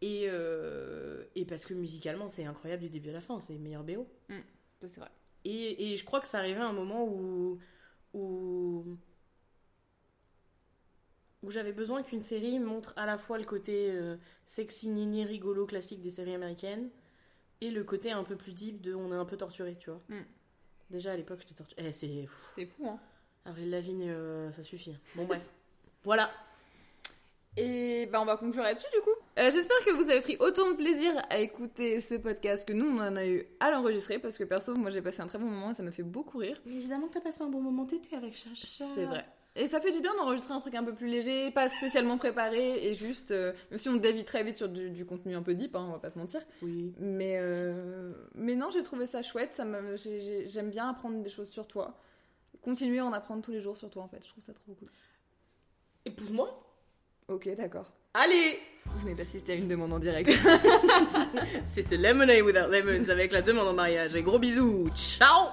Et, 0.00 0.24
euh, 0.26 1.24
et 1.36 1.44
parce 1.44 1.64
que 1.64 1.74
musicalement, 1.74 2.28
c'est 2.28 2.44
incroyable 2.44 2.82
du 2.82 2.88
début 2.88 3.10
à 3.10 3.12
la 3.12 3.20
fin, 3.20 3.40
c'est 3.40 3.52
le 3.52 3.60
meilleur 3.60 3.84
BO. 3.84 4.06
Ça, 4.80 4.88
c'est 4.88 5.00
vrai. 5.00 5.10
Et, 5.44 5.92
et 5.92 5.96
je 5.96 6.04
crois 6.04 6.20
que 6.20 6.26
ça 6.26 6.38
arrivait 6.38 6.60
à 6.60 6.66
un 6.66 6.72
moment 6.72 7.04
où, 7.04 7.58
où, 8.14 8.84
où 11.42 11.50
j'avais 11.50 11.72
besoin 11.72 12.02
qu'une 12.02 12.20
série 12.20 12.58
montre 12.58 12.94
à 12.96 13.06
la 13.06 13.18
fois 13.18 13.38
le 13.38 13.44
côté 13.44 13.90
euh, 13.90 14.16
sexy, 14.46 14.88
nini, 14.88 15.24
rigolo, 15.24 15.66
classique 15.66 16.00
des 16.00 16.10
séries 16.10 16.34
américaines 16.34 16.90
et 17.60 17.70
le 17.70 17.84
côté 17.84 18.10
un 18.10 18.24
peu 18.24 18.36
plus 18.36 18.54
deep 18.54 18.80
de 18.80 18.94
on 18.94 19.12
est 19.12 19.16
un 19.16 19.24
peu 19.24 19.36
torturé, 19.36 19.76
tu 19.78 19.90
vois. 19.90 20.02
Mm. 20.08 20.24
Déjà 20.90 21.12
à 21.12 21.16
l'époque, 21.16 21.40
j'étais 21.40 21.54
torturée. 21.54 21.86
Eh, 21.86 21.92
c'est. 21.92 22.28
C'est 22.56 22.66
fou, 22.66 22.88
hein. 22.88 23.00
Avril 23.44 23.70
Lavigne, 23.70 24.08
euh, 24.08 24.52
ça 24.52 24.62
suffit. 24.62 24.96
Bon, 25.14 25.24
bref. 25.24 25.42
voilà. 26.04 26.30
Et 27.56 28.08
bah, 28.10 28.20
on 28.22 28.24
va 28.24 28.36
conclure 28.36 28.62
là-dessus, 28.62 28.86
du 28.94 29.00
coup. 29.02 29.10
Euh, 29.38 29.50
J'espère 29.50 29.76
que 29.84 29.90
vous 29.92 30.08
avez 30.10 30.20
pris 30.20 30.36
autant 30.40 30.70
de 30.70 30.76
plaisir 30.76 31.12
à 31.28 31.38
écouter 31.38 32.00
ce 32.00 32.14
podcast 32.14 32.66
que 32.66 32.72
nous, 32.72 32.86
on 32.86 32.98
en 32.98 33.16
a 33.16 33.26
eu 33.26 33.44
à 33.60 33.70
l'enregistrer, 33.70 34.18
parce 34.18 34.38
que 34.38 34.44
perso, 34.44 34.74
moi, 34.74 34.90
j'ai 34.90 35.02
passé 35.02 35.20
un 35.20 35.26
très 35.26 35.38
bon 35.38 35.46
moment 35.46 35.70
et 35.70 35.74
ça 35.74 35.82
m'a 35.82 35.90
fait 35.90 36.02
beaucoup 36.02 36.38
rire. 36.38 36.60
Mais 36.64 36.74
évidemment 36.74 37.08
que 37.08 37.14
t'as 37.14 37.20
passé 37.20 37.42
un 37.42 37.48
bon 37.48 37.60
moment, 37.60 37.84
t'étais 37.84 38.16
avec 38.16 38.34
Chacha. 38.34 38.84
C'est 38.94 39.04
vrai. 39.04 39.24
Et 39.54 39.66
ça 39.66 39.80
fait 39.80 39.92
du 39.92 40.00
bien 40.00 40.14
d'enregistrer 40.16 40.54
un 40.54 40.60
truc 40.60 40.74
un 40.74 40.82
peu 40.82 40.94
plus 40.94 41.08
léger, 41.08 41.50
pas 41.50 41.68
spécialement 41.68 42.16
préparé, 42.16 42.86
et 42.86 42.94
juste, 42.94 43.32
euh, 43.32 43.52
même 43.70 43.78
si 43.78 43.90
on 43.90 43.96
dévie 43.96 44.24
très 44.24 44.42
vite 44.44 44.56
sur 44.56 44.70
du, 44.70 44.88
du 44.88 45.04
contenu 45.04 45.34
un 45.34 45.42
peu 45.42 45.52
deep, 45.52 45.76
hein, 45.76 45.84
on 45.88 45.92
va 45.92 45.98
pas 45.98 46.08
se 46.08 46.18
mentir. 46.18 46.40
Oui. 46.62 46.94
Mais, 46.98 47.36
euh, 47.38 48.12
mais 48.34 48.56
non, 48.56 48.70
j'ai 48.70 48.82
trouvé 48.82 49.06
ça 49.06 49.20
chouette, 49.20 49.52
ça 49.52 49.66
j'aime 50.46 50.70
bien 50.70 50.88
apprendre 50.88 51.22
des 51.22 51.28
choses 51.28 51.50
sur 51.50 51.66
toi. 51.66 51.98
Continuer 52.62 53.00
à 53.00 53.04
en 53.04 53.12
apprendre 53.12 53.42
tous 53.42 53.50
les 53.50 53.60
jours 53.60 53.76
sur 53.76 53.90
toi, 53.90 54.02
en 54.04 54.08
fait, 54.08 54.22
je 54.24 54.28
trouve 54.28 54.42
ça 54.42 54.52
trop 54.52 54.72
cool. 54.74 54.88
Épouse-moi. 56.04 56.62
Ok, 57.28 57.48
d'accord. 57.56 57.92
Allez 58.14 58.58
Vous 58.86 58.98
venez 59.00 59.14
d'assister 59.14 59.52
à 59.52 59.54
une 59.56 59.68
demande 59.68 59.92
en 59.92 59.98
direct. 59.98 60.30
C'était 61.64 61.96
Lemonade 61.96 62.42
Without 62.42 62.70
Lemons 62.70 63.08
avec 63.08 63.32
la 63.32 63.42
demande 63.42 63.68
en 63.68 63.72
mariage. 63.72 64.14
Et 64.14 64.22
gros 64.22 64.38
bisous. 64.38 64.88
Ciao 64.94 65.48